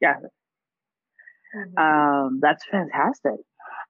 Yeah. 0.00 0.16
Mm-hmm. 1.56 1.78
Um, 1.78 2.38
that's 2.40 2.64
fantastic. 2.70 3.40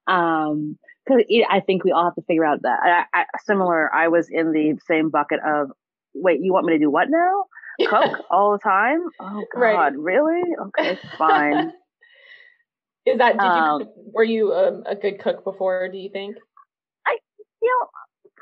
Um, 0.06 0.78
cause 1.08 1.22
I 1.50 1.60
think 1.60 1.84
we 1.84 1.92
all 1.92 2.04
have 2.04 2.14
to 2.14 2.22
figure 2.22 2.44
out 2.44 2.62
that 2.62 2.78
I, 3.12 3.20
I, 3.20 3.24
similar. 3.44 3.92
I 3.92 4.08
was 4.08 4.28
in 4.30 4.52
the 4.52 4.78
same 4.86 5.10
bucket 5.10 5.40
of, 5.44 5.70
wait, 6.14 6.40
you 6.40 6.52
want 6.52 6.66
me 6.66 6.74
to 6.74 6.78
do 6.78 6.90
what 6.90 7.10
now? 7.10 7.44
Cook 7.88 8.24
all 8.30 8.52
the 8.52 8.58
time? 8.58 9.00
Oh 9.20 9.44
God, 9.52 9.60
right. 9.60 9.92
really? 9.96 10.42
Okay, 10.68 10.98
fine. 11.18 11.72
Is 13.06 13.18
that, 13.18 13.34
did 13.34 13.40
um, 13.40 13.82
you, 13.82 13.92
were 14.12 14.24
you 14.24 14.52
um, 14.52 14.82
a 14.84 14.96
good 14.96 15.20
cook 15.20 15.44
before, 15.44 15.88
do 15.88 15.96
you 15.96 16.10
think? 16.10 16.38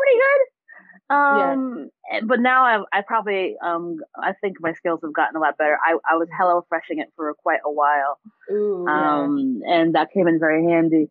I, 0.05 0.13
you 0.13 0.19
know, 0.19 0.25
pretty 0.25 0.25
good. 0.25 0.55
Um, 1.11 1.91
yeah. 2.11 2.21
but 2.25 2.41
now 2.41 2.65
I, 2.65 2.99
I 2.99 3.03
probably, 3.03 3.57
um, 3.63 3.99
I 4.21 4.33
think 4.41 4.57
my 4.61 4.73
skills 4.73 5.01
have 5.03 5.13
gotten 5.13 5.37
a 5.37 5.41
lot 5.41 5.59
better. 5.59 5.79
I, 5.85 5.97
I 6.11 6.17
was 6.17 6.29
hello 6.37 6.65
freshing 6.69 6.99
it 6.99 7.13
for 7.15 7.33
quite 7.35 7.61
a 7.65 7.71
while. 7.71 8.19
Ooh, 8.51 8.87
um, 8.87 9.61
yeah. 9.63 9.75
and 9.75 9.95
that 9.95 10.13
came 10.13 10.27
in 10.29 10.39
very 10.39 10.65
handy. 10.65 11.09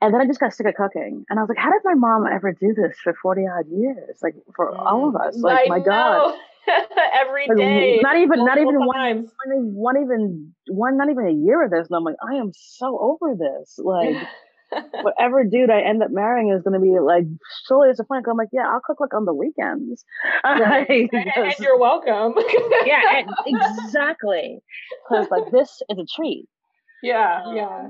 And 0.00 0.12
then 0.12 0.20
I 0.20 0.26
just 0.26 0.38
got 0.38 0.52
sick 0.52 0.66
of 0.66 0.74
cooking. 0.74 1.24
And 1.28 1.38
I 1.38 1.42
was 1.42 1.48
like, 1.48 1.58
how 1.58 1.70
did 1.70 1.80
my 1.84 1.94
mom 1.94 2.26
ever 2.26 2.52
do 2.52 2.74
this 2.74 2.96
for 3.02 3.14
40 3.22 3.42
odd 3.42 3.66
years? 3.70 4.18
Like 4.22 4.34
for 4.54 4.70
mm. 4.70 4.78
all 4.78 5.08
of 5.08 5.16
us. 5.16 5.36
Like, 5.38 5.66
I 5.66 5.68
my 5.68 5.78
know. 5.78 5.84
God. 5.84 6.34
Every 7.14 7.46
like, 7.48 7.58
day. 7.58 8.00
Not 8.02 8.16
even, 8.16 8.44
not 8.44 8.58
even 8.58 8.86
one, 8.86 9.28
one, 9.74 9.96
even 10.02 10.54
one, 10.68 10.96
not 10.96 11.10
even 11.10 11.26
a 11.26 11.32
year 11.32 11.64
of 11.64 11.70
this. 11.70 11.88
And 11.88 11.96
I'm 11.96 12.04
like, 12.04 12.16
I 12.26 12.36
am 12.36 12.52
so 12.54 12.98
over 12.98 13.34
this. 13.34 13.78
Like, 13.78 14.16
whatever 15.02 15.44
dude 15.44 15.70
I 15.70 15.80
end 15.80 16.02
up 16.02 16.10
marrying 16.10 16.50
is 16.50 16.62
going 16.62 16.74
to 16.74 16.80
be 16.80 16.98
like 17.00 17.24
solely 17.64 17.90
disappointed. 17.90 18.24
I'm 18.28 18.36
like, 18.36 18.48
yeah, 18.52 18.66
I'll 18.66 18.80
cook 18.84 19.00
like 19.00 19.14
on 19.14 19.24
the 19.24 19.34
weekends. 19.34 20.04
Right. 20.44 21.08
and, 21.12 21.32
and 21.36 21.54
you're 21.58 21.78
welcome. 21.78 22.34
yeah, 22.86 23.18
and, 23.18 23.30
exactly. 23.46 24.60
Because 25.08 25.28
like 25.30 25.50
this 25.50 25.82
is 25.88 25.98
a 25.98 26.04
treat. 26.16 26.46
Yeah, 27.02 27.42
um, 27.44 27.56
yeah. 27.56 27.88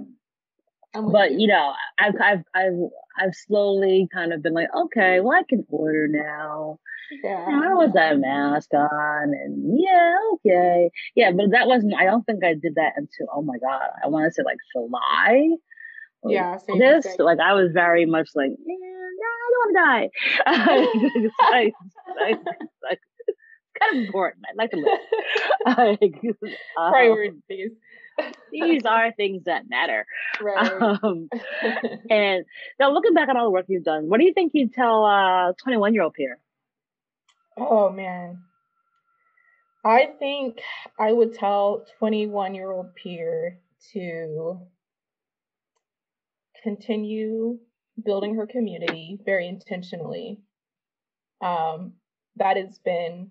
But 1.10 1.32
you. 1.32 1.40
you 1.40 1.46
know, 1.48 1.72
I've 1.98 2.14
I've 2.20 2.44
I've 2.54 2.78
I've 3.18 3.34
slowly 3.46 4.08
kind 4.12 4.32
of 4.32 4.42
been 4.42 4.54
like, 4.54 4.68
okay, 4.76 5.20
well, 5.20 5.38
I 5.38 5.42
can 5.48 5.64
order 5.68 6.08
now. 6.08 6.78
Yeah. 7.22 7.44
I 7.46 7.74
was 7.74 7.92
that 7.94 8.18
mask 8.18 8.72
on, 8.72 9.34
and 9.34 9.78
yeah, 9.78 10.14
okay, 10.34 10.90
yeah. 11.14 11.30
But 11.32 11.50
that 11.50 11.66
wasn't. 11.66 11.94
I 11.94 12.04
don't 12.04 12.24
think 12.24 12.42
I 12.44 12.54
did 12.54 12.76
that 12.76 12.94
until 12.96 13.26
oh 13.32 13.42
my 13.42 13.58
god, 13.58 13.88
I 14.02 14.08
want 14.08 14.26
to 14.26 14.32
say 14.32 14.42
like 14.44 14.58
July 14.74 15.50
yeah, 16.30 16.56
same 16.58 16.78
this 16.78 17.04
mistake. 17.04 17.20
like 17.20 17.38
I 17.38 17.52
was 17.54 17.70
very 17.72 18.06
much 18.06 18.30
like, 18.34 18.50
yeah, 18.50 18.76
no, 18.76 19.26
I 19.26 19.50
don't 19.50 19.60
want 19.60 19.74
to 19.74 19.80
die. 19.80 20.10
it's, 21.14 21.34
like, 21.50 21.74
like, 22.82 23.00
it's 23.28 23.38
kind 23.78 23.98
of 23.98 24.04
important. 24.04 24.44
I'd 24.50 24.56
like 24.56 24.70
to 24.70 24.76
live. 24.76 25.96
um, 26.78 26.90
Priorities. 26.92 27.72
these 28.52 28.84
are 28.86 29.12
things 29.12 29.44
that 29.44 29.68
matter. 29.68 30.06
Right. 30.40 30.72
Um, 30.80 31.28
and 32.10 32.44
now, 32.78 32.92
looking 32.92 33.14
back 33.14 33.28
on 33.28 33.36
all 33.36 33.44
the 33.44 33.50
work 33.50 33.66
you've 33.68 33.84
done, 33.84 34.08
what 34.08 34.18
do 34.18 34.24
you 34.24 34.32
think 34.32 34.52
you'd 34.54 34.72
tell 34.72 35.04
a 35.04 35.54
21 35.62 35.94
year 35.94 36.02
old 36.04 36.14
Pier? 36.14 36.38
Oh 37.56 37.90
man, 37.90 38.38
I 39.84 40.08
think 40.18 40.60
I 40.98 41.12
would 41.12 41.34
tell 41.34 41.84
21 41.98 42.54
year 42.54 42.70
old 42.72 42.94
Pier 42.94 43.60
to 43.92 44.58
continue 46.64 47.58
building 48.02 48.34
her 48.34 48.46
community 48.46 49.20
very 49.24 49.46
intentionally. 49.46 50.40
Um, 51.40 51.92
that 52.36 52.56
has 52.56 52.78
been, 52.78 53.30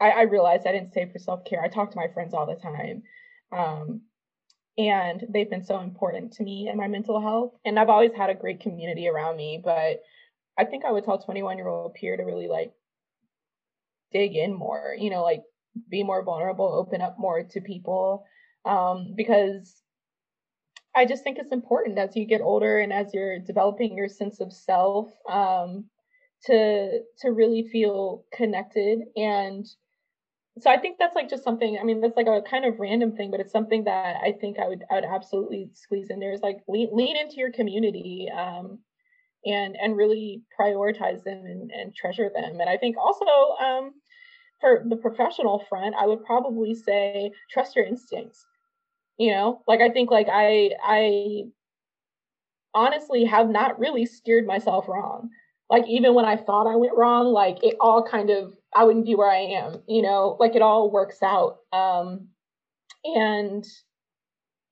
I, 0.00 0.10
I 0.10 0.22
realized 0.22 0.66
I 0.66 0.72
didn't 0.72 0.94
say 0.94 1.08
for 1.12 1.18
self 1.20 1.44
care. 1.44 1.62
I 1.62 1.68
talk 1.68 1.92
to 1.92 1.96
my 1.96 2.08
friends 2.12 2.34
all 2.34 2.46
the 2.46 2.56
time. 2.56 3.02
Um, 3.52 4.00
and 4.76 5.24
they've 5.28 5.48
been 5.48 5.64
so 5.64 5.78
important 5.80 6.32
to 6.32 6.42
me 6.42 6.66
and 6.68 6.76
my 6.76 6.88
mental 6.88 7.20
health. 7.20 7.52
And 7.64 7.78
I've 7.78 7.90
always 7.90 8.12
had 8.16 8.30
a 8.30 8.34
great 8.34 8.60
community 8.60 9.06
around 9.06 9.36
me, 9.36 9.60
but 9.62 10.02
I 10.58 10.64
think 10.64 10.84
I 10.84 10.90
would 10.90 11.04
tell 11.04 11.18
21 11.18 11.58
year 11.58 11.68
old 11.68 11.94
Pier 11.94 12.16
to 12.16 12.24
really 12.24 12.48
like 12.48 12.72
dig 14.12 14.34
in 14.34 14.52
more, 14.54 14.96
you 14.98 15.10
know, 15.10 15.22
like 15.22 15.42
be 15.88 16.02
more 16.02 16.24
vulnerable, 16.24 16.66
open 16.66 17.00
up 17.00 17.16
more 17.18 17.44
to 17.44 17.60
people. 17.60 18.24
Um, 18.64 19.12
because 19.14 19.83
I 20.96 21.06
just 21.06 21.24
think 21.24 21.38
it's 21.38 21.52
important 21.52 21.98
as 21.98 22.14
you 22.14 22.24
get 22.24 22.40
older 22.40 22.78
and 22.78 22.92
as 22.92 23.12
you're 23.12 23.38
developing 23.38 23.96
your 23.96 24.08
sense 24.08 24.40
of 24.40 24.52
self 24.52 25.10
um, 25.28 25.86
to 26.46 27.00
to 27.20 27.30
really 27.30 27.68
feel 27.70 28.24
connected 28.32 29.00
and 29.16 29.66
so 30.58 30.70
I 30.70 30.78
think 30.78 30.98
that's 30.98 31.16
like 31.16 31.28
just 31.28 31.42
something. 31.42 31.78
I 31.80 31.84
mean, 31.84 32.00
that's 32.00 32.16
like 32.16 32.28
a 32.28 32.40
kind 32.48 32.64
of 32.64 32.78
random 32.78 33.16
thing, 33.16 33.30
but 33.30 33.40
it's 33.40 33.52
something 33.52 33.84
that 33.84 34.16
I 34.22 34.32
think 34.40 34.58
I 34.60 34.68
would 34.68 34.84
I 34.90 34.96
would 34.96 35.04
absolutely 35.04 35.70
squeeze 35.74 36.10
in 36.10 36.20
there. 36.20 36.32
Is 36.32 36.42
like 36.42 36.58
lean 36.68 36.90
lean 36.92 37.16
into 37.16 37.36
your 37.36 37.50
community, 37.50 38.28
um, 38.32 38.78
and 39.44 39.76
and 39.82 39.96
really 39.96 40.42
prioritize 40.58 41.24
them 41.24 41.44
and, 41.44 41.72
and 41.72 41.94
treasure 41.94 42.30
them. 42.32 42.60
And 42.60 42.70
I 42.70 42.76
think 42.76 42.96
also 42.96 43.24
um, 43.60 43.94
for 44.60 44.84
the 44.88 44.96
professional 44.96 45.64
front, 45.68 45.96
I 45.98 46.06
would 46.06 46.24
probably 46.24 46.74
say 46.74 47.32
trust 47.50 47.74
your 47.74 47.86
instincts. 47.86 48.46
You 49.18 49.30
know, 49.32 49.62
like 49.68 49.80
I 49.80 49.90
think 49.90 50.10
like 50.10 50.28
I 50.30 50.70
I 50.82 51.44
honestly 52.74 53.24
have 53.24 53.48
not 53.48 53.78
really 53.78 54.06
steered 54.06 54.46
myself 54.46 54.88
wrong. 54.88 55.30
Like 55.70 55.84
even 55.88 56.14
when 56.14 56.24
I 56.24 56.36
thought 56.36 56.66
I 56.70 56.76
went 56.76 56.96
wrong, 56.96 57.26
like 57.32 57.62
it 57.62 57.76
all 57.80 58.02
kind 58.06 58.30
of 58.30 58.52
I 58.74 58.84
wouldn't 58.84 59.06
be 59.06 59.14
where 59.14 59.30
I 59.30 59.38
am, 59.38 59.82
you 59.86 60.02
know, 60.02 60.36
like 60.40 60.56
it 60.56 60.62
all 60.62 60.90
works 60.90 61.22
out. 61.22 61.58
Um 61.72 62.28
and 63.04 63.64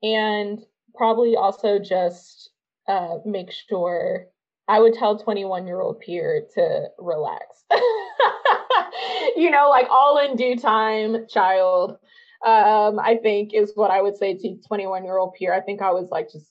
and 0.02 0.60
probably 0.94 1.36
also 1.36 1.78
just 1.78 2.50
uh 2.88 3.16
make 3.24 3.50
sure 3.52 4.26
I 4.68 4.80
would 4.80 4.94
tell 4.94 5.18
21 5.18 5.66
year 5.66 5.80
old 5.80 6.00
Pier 6.00 6.46
to 6.54 6.86
relax. 6.98 7.64
you 9.36 9.50
know, 9.50 9.68
like 9.70 9.88
all 9.90 10.18
in 10.18 10.36
due 10.36 10.56
time, 10.56 11.26
child. 11.28 11.96
Um, 12.44 12.98
I 12.98 13.18
think 13.22 13.54
is 13.54 13.72
what 13.74 13.90
I 13.90 14.02
would 14.02 14.16
say 14.16 14.36
to 14.36 14.56
21 14.66 15.04
year 15.04 15.18
old 15.18 15.34
Pier. 15.34 15.52
I 15.52 15.60
think 15.60 15.80
I 15.80 15.92
was 15.92 16.08
like 16.10 16.30
just 16.30 16.50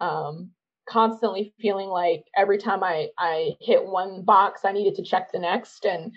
um 0.00 0.50
constantly 0.88 1.52
feeling 1.60 1.88
like 1.88 2.24
every 2.36 2.58
time 2.58 2.82
I 2.82 3.08
I 3.18 3.50
hit 3.60 3.84
one 3.84 4.22
box, 4.22 4.64
I 4.64 4.72
needed 4.72 4.94
to 4.96 5.02
check 5.02 5.32
the 5.32 5.38
next. 5.38 5.84
And 5.84 6.12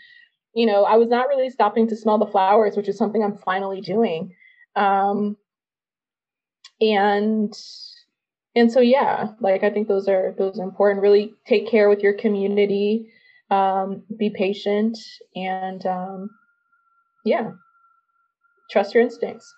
you 0.53 0.65
know, 0.65 0.83
I 0.83 0.97
was 0.97 1.09
not 1.09 1.27
really 1.27 1.49
stopping 1.49 1.87
to 1.87 1.95
smell 1.95 2.17
the 2.17 2.27
flowers, 2.27 2.75
which 2.75 2.89
is 2.89 2.97
something 2.97 3.23
I'm 3.23 3.37
finally 3.37 3.81
doing. 3.81 4.35
Um, 4.75 5.37
and 6.79 7.57
and 8.55 8.71
so 8.71 8.81
yeah, 8.81 9.29
like 9.39 9.63
I 9.63 9.69
think 9.69 9.87
those 9.87 10.07
are 10.07 10.35
those 10.37 10.59
are 10.59 10.63
important. 10.63 11.01
Really 11.01 11.33
take 11.45 11.69
care 11.69 11.89
with 11.89 12.01
your 12.01 12.13
community. 12.13 13.11
Um, 13.49 14.03
be 14.17 14.29
patient 14.29 14.97
and 15.35 15.85
um, 15.85 16.29
yeah, 17.25 17.51
trust 18.71 18.93
your 18.93 19.03
instincts. 19.03 19.53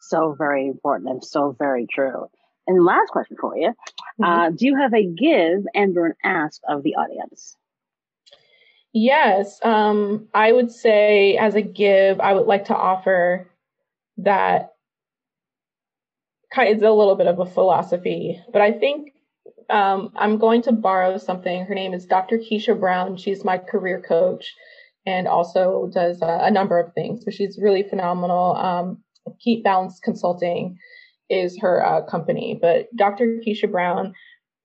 So 0.00 0.34
very 0.36 0.66
important 0.66 1.10
and 1.10 1.24
so 1.24 1.54
very 1.58 1.86
true. 1.86 2.26
And 2.66 2.84
last 2.84 3.10
question 3.10 3.36
for 3.40 3.56
you: 3.56 3.70
mm-hmm. 3.70 4.24
uh, 4.24 4.50
Do 4.50 4.66
you 4.66 4.76
have 4.76 4.94
a 4.94 5.04
give 5.04 5.64
and 5.74 5.96
or 5.96 6.06
an 6.06 6.14
ask 6.24 6.60
of 6.68 6.82
the 6.82 6.96
audience? 6.96 7.56
Yes, 8.92 9.58
um, 9.62 10.28
I 10.34 10.52
would 10.52 10.70
say 10.70 11.36
as 11.38 11.54
a 11.54 11.62
give, 11.62 12.20
I 12.20 12.34
would 12.34 12.46
like 12.46 12.66
to 12.66 12.76
offer 12.76 13.48
that 14.18 14.74
it's 16.54 16.82
a 16.82 16.90
little 16.90 17.16
bit 17.16 17.26
of 17.26 17.38
a 17.38 17.46
philosophy, 17.46 18.38
but 18.52 18.60
I 18.60 18.72
think 18.72 19.14
um, 19.70 20.12
I'm 20.14 20.36
going 20.36 20.62
to 20.62 20.72
borrow 20.72 21.16
something. 21.16 21.64
Her 21.64 21.74
name 21.74 21.94
is 21.94 22.04
Dr. 22.04 22.38
Keisha 22.38 22.78
Brown. 22.78 23.16
She's 23.16 23.44
my 23.44 23.56
career 23.56 24.02
coach 24.06 24.54
and 25.06 25.26
also 25.26 25.90
does 25.92 26.20
a, 26.22 26.40
a 26.42 26.50
number 26.50 26.78
of 26.78 26.92
things, 26.94 27.24
So 27.24 27.30
she's 27.30 27.58
really 27.60 27.82
phenomenal. 27.82 28.56
Um, 28.56 28.98
Keep 29.40 29.64
Balanced 29.64 30.02
Consulting 30.02 30.78
is 31.30 31.58
her 31.60 31.84
uh, 31.84 32.02
company, 32.02 32.58
but 32.60 32.86
Dr. 32.96 33.40
Keisha 33.46 33.70
Brown 33.70 34.14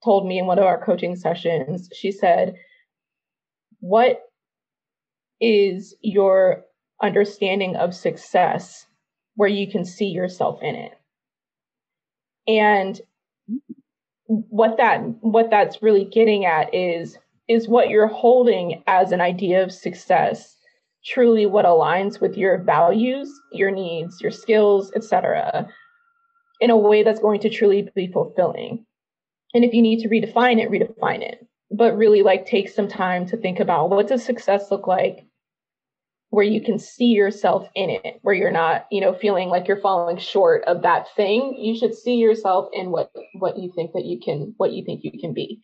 told 0.04 0.28
me 0.28 0.40
in 0.40 0.46
one 0.46 0.60
of 0.60 0.66
our 0.66 0.84
coaching 0.84 1.16
sessions, 1.16 1.90
she 1.96 2.12
said, 2.12 2.56
what 3.80 4.22
is 5.40 5.96
your 6.02 6.64
understanding 7.02 7.76
of 7.76 7.94
success 7.94 8.86
where 9.36 9.50
you 9.50 9.70
can 9.72 9.86
see 9.86 10.08
yourself 10.08 10.60
in 10.64 10.76
it 10.76 10.94
and 12.48 13.02
what 14.26 14.78
that 14.78 15.00
what 15.22 15.50
that's 15.50 15.82
really 15.82 16.06
getting 16.06 16.46
at 16.46 16.74
is 16.74 17.18
is 17.48 17.68
what 17.68 17.90
you're 17.90 18.08
holding 18.08 18.84
as 18.88 19.12
an 19.12 19.22
idea 19.22 19.64
of 19.64 19.72
success 19.72 20.56
truly 21.06 21.46
what 21.46 21.66
aligns 21.66 22.20
with 22.20 22.36
your 22.38 22.58
values 22.58 23.32
your 23.52 23.72
needs 23.72 24.20
your 24.22 24.32
skills 24.32 24.92
etc 24.96 25.68
in 26.60 26.70
a 26.70 26.78
way 26.78 27.04
that's 27.04 27.20
going 27.20 27.40
to 27.42 27.50
truly 27.50 27.90
be 27.96 28.08
fulfilling. 28.08 28.86
And 29.54 29.64
if 29.64 29.74
you 29.74 29.82
need 29.82 30.02
to 30.02 30.10
redefine 30.10 30.62
it 30.62 30.70
redefine 30.70 31.22
it. 31.22 31.46
But 31.70 31.98
really 31.98 32.24
like 32.24 32.46
take 32.46 32.70
some 32.70 32.88
time 32.88 33.26
to 33.28 33.38
think 33.38 33.60
about 33.60 33.90
what 33.90 34.08
does 34.08 34.24
success 34.24 34.72
look 34.72 34.88
like 34.88 35.26
where 36.30 36.46
you 36.46 36.62
can 36.62 36.78
see 36.78 37.08
yourself 37.08 37.70
in 37.74 37.90
it 37.90 38.20
where 38.22 38.36
you're 38.36 38.52
not 38.52 38.86
you 38.92 39.00
know 39.00 39.14
feeling 39.14 39.48
like 39.50 39.68
you're 39.68 39.82
falling 39.82 40.18
short 40.18 40.64
of 40.66 40.82
that 40.84 41.08
thing. 41.16 41.56
You 41.58 41.78
should 41.78 41.94
see 41.94 42.16
yourself 42.16 42.70
in 42.74 42.92
what 42.92 43.12
what 43.34 43.58
you 43.58 43.72
think 43.76 43.92
that 43.94 44.06
you 44.06 44.20
can 44.20 44.54
what 44.58 44.72
you 44.72 44.86
think 44.86 45.04
you 45.04 45.20
can 45.20 45.34
be. 45.34 45.60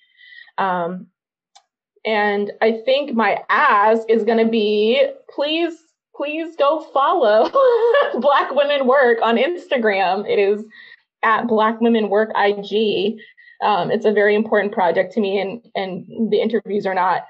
Um 0.57 1.07
and 2.05 2.51
i 2.61 2.71
think 2.85 3.13
my 3.13 3.39
ask 3.49 4.03
is 4.09 4.23
going 4.23 4.43
to 4.43 4.49
be 4.49 5.05
please 5.33 5.75
please 6.15 6.55
go 6.57 6.81
follow 6.93 7.49
black 8.19 8.53
women 8.53 8.85
work 8.87 9.19
on 9.21 9.37
instagram. 9.37 10.29
It 10.29 10.37
is 10.39 10.63
at 11.23 11.47
black 11.47 11.81
women 11.81 12.09
work 12.09 12.31
ig 12.37 13.19
um, 13.63 13.91
it's 13.91 14.05
a 14.05 14.11
very 14.11 14.35
important 14.35 14.73
project 14.73 15.13
to 15.13 15.21
me, 15.21 15.39
and 15.39 15.61
and 15.73 16.31
the 16.31 16.41
interviews 16.41 16.85
are 16.85 16.93
not 16.93 17.23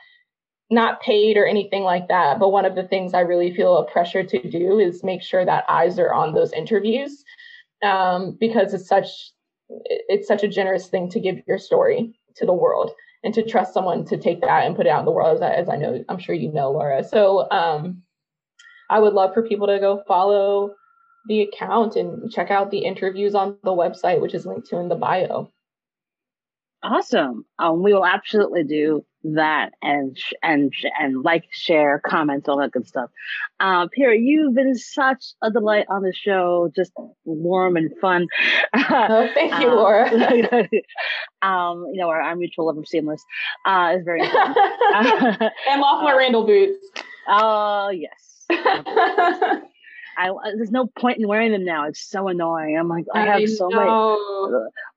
not 0.70 1.02
paid 1.02 1.38
or 1.38 1.46
anything 1.46 1.84
like 1.84 2.08
that. 2.08 2.40
But 2.40 2.52
one 2.52 2.66
of 2.66 2.76
the 2.76 2.84
things 2.88 3.14
I 3.14 3.20
really 3.20 3.54
feel 3.54 3.78
a 3.78 3.92
pressure 3.92 4.24
to 4.24 4.50
do 4.50 4.80
is 4.80 5.04
make 5.04 5.22
sure 5.22 5.46
that 5.46 5.66
eyes 5.70 6.00
are 6.00 6.12
on 6.12 6.34
those 6.34 6.52
interviews 6.54 7.24
um, 7.84 8.36
because 8.40 8.74
it's 8.74 8.88
such 8.88 9.32
it's 9.70 10.28
such 10.28 10.44
a 10.44 10.48
generous 10.48 10.88
thing 10.88 11.10
to 11.12 11.20
give 11.20 11.38
your 11.48 11.60
story 11.60 12.20
to 12.36 12.46
the 12.46 12.54
world 12.54 12.92
and 13.24 13.34
to 13.34 13.44
trust 13.44 13.74
someone 13.74 14.06
to 14.06 14.18
take 14.18 14.42
that 14.42 14.66
and 14.66 14.76
put 14.76 14.86
it 14.86 14.90
out 14.90 15.00
in 15.00 15.06
the 15.06 15.12
world 15.12 15.36
as 15.36 15.42
I, 15.42 15.54
as 15.54 15.70
I 15.70 15.78
know 15.78 16.04
I'm 16.10 16.20
sure 16.20 16.36
you 16.36 16.52
know 16.52 16.72
Laura. 16.72 17.04
So 17.04 17.50
um, 17.50 18.04
I 18.90 19.00
would 19.00 19.14
love 19.14 19.34
for 19.34 19.48
people 19.48 19.68
to 19.68 19.80
go 19.80 20.04
follow 20.08 20.76
the 21.28 21.42
account 21.42 21.96
and 21.96 22.32
check 22.32 22.52
out 22.52 22.70
the 22.70 22.80
interviews 22.80 23.34
on 23.34 23.58
the 23.64 23.72
website, 23.72 24.22
which 24.22 24.34
is 24.34 24.46
linked 24.46 24.68
to 24.70 24.80
in 24.80 24.90
the 24.90 24.96
bio. 24.96 25.52
Awesome. 26.84 27.46
Um, 27.58 27.82
we 27.82 27.94
will 27.94 28.06
absolutely 28.06 28.64
do 28.66 29.06
that 29.24 29.74
and 29.82 30.18
and 30.42 30.74
and 31.00 31.24
like, 31.24 31.46
share, 31.52 32.02
comments, 32.06 32.48
all 32.48 32.58
that 32.58 32.72
good 32.72 32.88
stuff. 32.88 33.10
Uh, 33.60 33.88
Pier, 33.92 34.14
you've 34.14 34.54
been 34.54 34.76
such 34.76 35.24
a 35.42 35.50
delight 35.52 35.86
on 35.90 36.04
the 36.04 36.14
show, 36.14 36.72
just 36.76 36.92
warm 37.26 37.78
and 37.78 37.92
fun. 38.00 38.28
Oh, 38.96 39.28
thank 39.34 39.60
you, 39.60 39.68
Laura. 39.70 40.10
um, 41.42 41.86
you 41.92 42.00
know, 42.00 42.10
our, 42.10 42.22
our 42.22 42.36
mutual 42.36 42.68
love 42.68 42.78
of 42.78 42.88
seamless 42.88 43.24
uh, 43.66 43.96
is 43.98 44.04
very 44.04 44.22
important. 44.26 45.52
and 45.70 45.82
Loeffler 45.82 46.18
Randall 46.18 46.46
boots. 46.46 46.78
Oh 47.28 47.90
yes. 47.90 49.66
I 50.18 50.32
there's 50.56 50.72
no 50.72 50.88
point 50.88 51.20
in 51.20 51.28
wearing 51.28 51.52
them 51.52 51.66
now. 51.66 51.88
It's 51.88 52.02
so 52.02 52.28
annoying. 52.28 52.78
I'm 52.78 52.88
like, 52.88 53.06
I 53.14 53.26
have 53.26 53.42
I 53.42 53.46
so 53.46 53.70
many. 53.70 53.90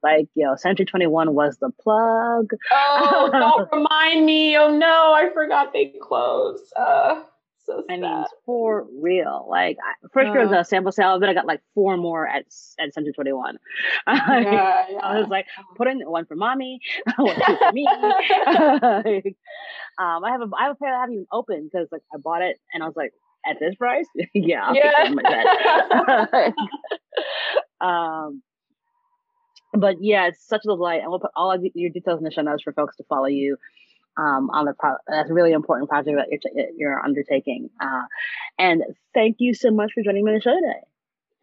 Like, 0.02 0.28
you 0.34 0.44
know, 0.44 0.56
Century 0.56 0.86
21 0.86 1.34
was 1.34 1.56
the 1.58 1.70
plug. 1.80 2.50
Oh, 2.70 3.30
don't 3.32 3.72
remind 3.72 4.24
me. 4.26 4.56
Oh 4.56 4.76
no, 4.76 5.12
I 5.12 5.30
forgot 5.32 5.72
they 5.72 5.94
closed. 6.00 6.72
Uh, 6.76 7.22
so 7.66 7.82
sad. 7.88 7.94
I 7.94 7.96
mean, 8.00 8.24
for 8.44 8.86
real. 9.00 9.46
Like, 9.50 9.76
first 10.12 10.28
year 10.28 10.42
uh, 10.42 10.48
the 10.48 10.64
sample 10.64 10.92
sale, 10.92 11.18
then 11.18 11.28
I 11.28 11.34
got 11.34 11.46
like 11.46 11.60
four 11.74 11.96
more 11.96 12.26
at 12.26 12.44
at 12.78 12.94
Century 12.94 13.12
21. 13.12 13.58
Yeah, 14.06 14.86
yeah. 14.90 14.98
I 15.02 15.18
was 15.18 15.28
like, 15.28 15.46
put 15.76 15.88
in 15.88 16.00
one 16.00 16.26
for 16.26 16.36
mommy, 16.36 16.80
one 17.16 17.34
for 17.34 17.72
me. 17.72 17.86
um, 19.98 20.24
I 20.24 20.30
have 20.30 20.40
a 20.42 20.48
I 20.56 20.64
have 20.64 20.72
a 20.72 20.74
pair 20.76 20.90
that 20.90 20.96
I 20.96 21.00
haven't 21.00 21.14
even 21.14 21.26
opened 21.32 21.70
because 21.70 21.88
like 21.90 22.02
I 22.14 22.18
bought 22.18 22.42
it 22.42 22.60
and 22.72 22.82
I 22.82 22.86
was 22.86 22.96
like, 22.96 23.12
at 23.48 23.58
this 23.60 23.74
price, 23.76 24.06
yeah, 24.34 24.64
I'll 24.64 24.74
yeah. 24.74 26.50
um, 27.80 28.42
but 29.72 29.96
yeah, 30.00 30.28
it's 30.28 30.46
such 30.46 30.62
a 30.64 30.68
delight, 30.68 31.00
and 31.02 31.10
we'll 31.10 31.20
put 31.20 31.30
all 31.36 31.52
of 31.52 31.62
your 31.74 31.90
details 31.90 32.18
in 32.18 32.24
the 32.24 32.30
show 32.30 32.42
notes 32.42 32.62
for 32.62 32.72
folks 32.72 32.96
to 32.96 33.04
follow 33.04 33.26
you 33.26 33.56
um, 34.16 34.50
on 34.50 34.64
the 34.64 34.74
pro- 34.78 34.96
that's 35.06 35.30
a 35.30 35.34
really 35.34 35.52
important 35.52 35.88
project 35.88 36.16
that 36.16 36.52
you're, 36.54 36.66
you're 36.76 37.04
undertaking. 37.04 37.70
Uh, 37.80 38.02
and 38.58 38.82
thank 39.14 39.36
you 39.38 39.54
so 39.54 39.70
much 39.70 39.92
for 39.94 40.02
joining 40.02 40.24
me 40.24 40.32
on 40.32 40.36
the 40.36 40.40
show 40.40 40.54
today. 40.54 40.80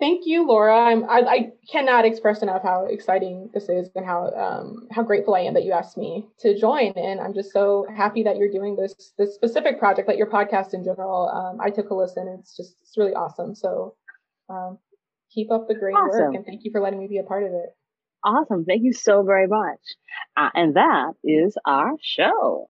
Thank 0.04 0.26
you, 0.26 0.46
Laura. 0.46 0.78
I'm, 0.78 1.06
I, 1.06 1.20
I 1.20 1.52
cannot 1.72 2.04
express 2.04 2.42
enough 2.42 2.62
how 2.62 2.88
exciting 2.90 3.50
this 3.54 3.70
is 3.70 3.90
and 3.96 4.06
how 4.06 4.34
um, 4.36 4.90
how 4.92 5.02
grateful 5.02 5.34
I 5.34 5.40
am 5.40 5.54
that 5.54 5.64
you 5.64 5.72
asked 5.72 5.96
me 5.96 6.28
to 6.40 6.60
join. 6.60 6.92
And 6.98 7.22
I'm 7.22 7.34
just 7.34 7.54
so 7.54 7.88
happy 7.96 8.22
that 8.24 8.36
you're 8.36 8.52
doing 8.52 8.76
this 8.76 9.14
this 9.18 9.34
specific 9.34 9.80
project, 9.80 10.10
like 10.10 10.18
your 10.18 10.30
podcast 10.30 10.74
in 10.74 10.84
general. 10.84 11.30
Um, 11.30 11.62
I 11.66 11.70
took 11.70 11.90
a 11.90 11.96
listen. 11.96 12.28
It's 12.38 12.54
just 12.58 12.76
it's 12.82 12.98
really 12.98 13.14
awesome. 13.14 13.56
So 13.56 13.96
um, 14.50 14.78
keep 15.34 15.50
up 15.50 15.70
the 15.70 15.76
great 15.76 15.94
awesome. 15.94 16.20
work, 16.20 16.36
and 16.36 16.46
thank 16.46 16.66
you 16.66 16.72
for 16.74 16.82
letting 16.82 17.00
me 17.00 17.08
be 17.08 17.20
a 17.20 17.24
part 17.24 17.44
of 17.44 17.54
it. 17.54 17.70
Awesome. 18.26 18.66
Thank 18.66 18.84
you 18.84 18.92
so 18.92 19.24
very 19.24 19.48
much. 19.48 19.80
Uh, 20.36 20.50
and 20.54 20.76
that 20.76 21.14
is 21.24 21.56
our 21.66 21.94
show. 22.02 22.62